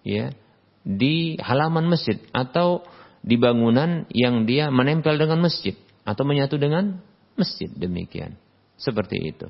ya, 0.05 0.37
di 0.85 1.41
halaman 1.41 1.89
masjid 1.89 2.20
atau 2.37 2.85
di 3.24 3.35
bangunan 3.41 4.07
yang 4.15 4.45
dia 4.45 4.70
menempel 4.70 5.19
dengan 5.19 5.43
masjid 5.43 5.74
atau 6.07 6.23
menyatu 6.23 6.61
dengan 6.61 7.03
masjid 7.35 7.66
demikian. 7.66 8.39
Seperti 8.78 9.19
itu. 9.19 9.49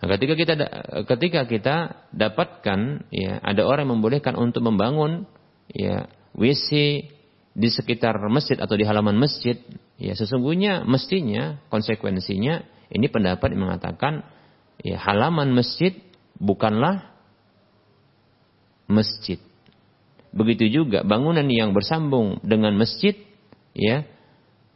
Nah, 0.00 0.06
ketika 0.16 0.32
kita 0.32 0.54
ketika 1.04 1.40
kita 1.44 1.76
dapatkan 2.16 3.04
ya 3.12 3.36
ada 3.44 3.68
orang 3.68 3.84
yang 3.84 4.00
membolehkan 4.00 4.32
untuk 4.32 4.64
membangun 4.64 5.28
ya 5.68 6.08
WC 6.32 6.68
di 7.52 7.68
sekitar 7.68 8.16
masjid 8.32 8.56
atau 8.56 8.80
di 8.80 8.88
halaman 8.88 9.20
masjid, 9.20 9.60
ya 10.00 10.16
sesungguhnya 10.16 10.88
mestinya 10.88 11.60
konsekuensinya 11.68 12.64
ini 12.88 13.06
pendapat 13.12 13.52
yang 13.52 13.68
mengatakan 13.68 14.24
ya 14.80 14.96
halaman 14.96 15.52
masjid 15.52 15.92
bukanlah 16.40 17.12
masjid. 18.88 19.36
Begitu 20.32 20.72
juga 20.72 21.04
bangunan 21.04 21.44
yang 21.44 21.76
bersambung 21.76 22.40
dengan 22.40 22.72
masjid 22.72 23.20
ya 23.76 24.08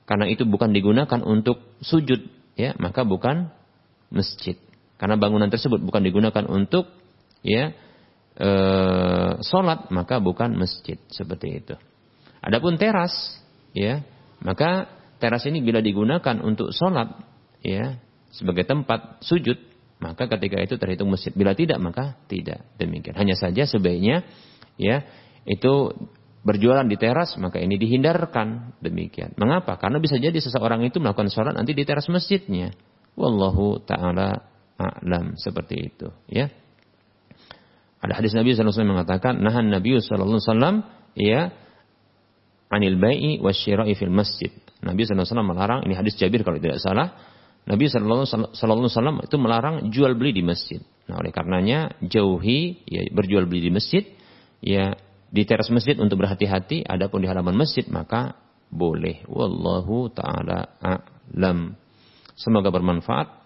karena 0.04 0.28
itu 0.28 0.44
bukan 0.44 0.76
digunakan 0.76 1.24
untuk 1.24 1.64
sujud 1.80 2.28
ya 2.60 2.76
maka 2.76 3.08
bukan 3.08 3.48
masjid. 4.12 4.60
Karena 5.04 5.20
bangunan 5.20 5.52
tersebut 5.52 5.84
bukan 5.84 6.00
digunakan 6.00 6.48
untuk 6.48 6.88
ya 7.44 7.76
e, 8.40 8.50
sholat 9.44 9.92
maka 9.92 10.16
bukan 10.16 10.56
masjid 10.56 10.96
seperti 11.12 11.60
itu. 11.60 11.76
Adapun 12.40 12.80
teras 12.80 13.12
ya 13.76 14.00
maka 14.40 14.88
teras 15.20 15.44
ini 15.44 15.60
bila 15.60 15.84
digunakan 15.84 16.40
untuk 16.40 16.72
sholat 16.72 17.20
ya 17.60 18.00
sebagai 18.32 18.64
tempat 18.64 19.20
sujud, 19.20 19.60
maka 20.00 20.24
ketika 20.24 20.56
itu 20.64 20.80
terhitung 20.80 21.12
masjid. 21.12 21.36
Bila 21.36 21.52
tidak 21.52 21.84
maka 21.84 22.16
tidak. 22.24 22.64
Demikian. 22.80 23.12
Hanya 23.12 23.36
saja 23.36 23.68
sebaiknya 23.68 24.24
ya 24.80 25.04
itu 25.44 25.92
berjualan 26.48 26.88
di 26.88 26.96
teras 26.96 27.36
maka 27.36 27.60
ini 27.60 27.76
dihindarkan 27.76 28.80
demikian. 28.80 29.36
Mengapa? 29.36 29.76
Karena 29.76 30.00
bisa 30.00 30.16
jadi 30.16 30.40
seseorang 30.40 30.80
itu 30.88 30.96
melakukan 30.96 31.28
sholat 31.28 31.52
nanti 31.52 31.76
di 31.76 31.84
teras 31.84 32.08
masjidnya. 32.08 32.72
Wallahu 33.20 33.84
taala 33.84 34.53
a'lam 34.78 35.38
seperti 35.38 35.92
itu 35.92 36.08
ya. 36.28 36.50
Ada 38.04 38.20
hadis 38.20 38.36
Nabi 38.36 38.52
SAW 38.52 38.84
mengatakan, 38.84 39.40
nahan 39.40 39.72
Nabi 39.72 39.96
SAW 39.96 40.84
ya 41.16 41.56
anil 42.68 43.00
bai'i 43.00 43.40
wasyira'i 43.40 43.96
fil 43.96 44.12
masjid. 44.12 44.52
Nabi 44.84 45.08
SAW 45.08 45.40
melarang, 45.40 45.88
ini 45.88 45.96
hadis 45.96 46.12
Jabir 46.20 46.44
kalau 46.44 46.60
tidak 46.60 46.84
salah, 46.84 47.16
Nabi 47.64 47.88
SAW 47.88 49.24
itu 49.24 49.36
melarang 49.40 49.88
jual 49.88 50.12
beli 50.20 50.36
di 50.36 50.44
masjid. 50.44 50.84
Nah 51.08 51.16
oleh 51.16 51.32
karenanya 51.32 51.96
jauhi 52.04 52.84
ya, 52.84 53.08
berjual 53.08 53.48
beli 53.48 53.68
di 53.68 53.72
masjid, 53.72 54.04
ya 54.60 54.92
di 55.32 55.42
teras 55.48 55.72
masjid 55.72 55.96
untuk 55.96 56.20
berhati-hati, 56.20 56.84
adapun 56.84 57.24
di 57.24 57.28
halaman 57.32 57.56
masjid 57.56 57.88
maka 57.88 58.36
boleh. 58.68 59.24
Wallahu 59.32 60.12
taala 60.12 60.76
a'lam. 60.84 61.72
Semoga 62.36 62.68
bermanfaat 62.68 63.43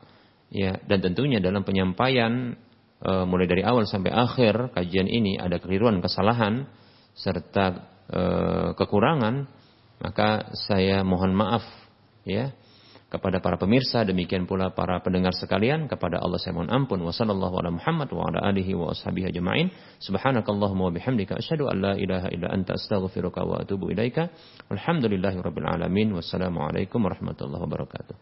ya 0.48 0.80
dan 0.84 0.98
tentunya 1.04 1.40
dalam 1.40 1.64
penyampaian 1.64 2.56
e, 3.02 3.10
mulai 3.28 3.46
dari 3.46 3.62
awal 3.64 3.84
sampai 3.84 4.12
akhir 4.12 4.72
kajian 4.72 5.08
ini 5.08 5.36
ada 5.36 5.60
keliruan, 5.60 6.00
kesalahan 6.00 6.64
serta 7.12 7.66
e, 8.08 8.22
kekurangan, 8.74 9.48
maka 10.00 10.52
saya 10.68 11.04
mohon 11.04 11.34
maaf 11.34 11.64
ya 12.24 12.52
kepada 13.08 13.40
para 13.40 13.56
pemirsa 13.56 14.04
demikian 14.04 14.44
pula 14.44 14.76
para 14.76 15.00
pendengar 15.00 15.32
sekalian 15.32 15.88
kepada 15.88 16.20
Allah 16.20 16.36
saya 16.36 16.52
mohon 16.52 16.68
ampun. 16.68 17.00
Wa 17.00 17.08
sallallahu 17.08 17.56
ala 17.56 17.72
Muhammad 17.72 18.12
wa 18.12 18.28
ala 18.28 18.52
alihi 18.52 18.76
wa 18.76 18.92
ashabihi 18.92 19.32
ajma'in. 19.32 19.72
Subhanakallahumma 19.96 20.84
wa 20.88 20.92
bihamdika 20.92 21.40
asyhadu 21.40 21.72
an 21.72 21.76
la 21.80 21.92
ilaha 21.96 22.28
illa 22.28 22.52
anta 22.52 22.76
astaghfiruka 22.76 23.48
wa 23.48 23.64
atubu 23.64 23.96
ilaika. 23.96 24.28
Walhamdulillahi 24.68 25.40
rabbil 25.40 25.64
alamin. 25.64 26.12
Wassalamu 26.12 26.68
alaikum 26.68 27.00
warahmatullahi 27.00 27.64
wabarakatuh 27.64 28.14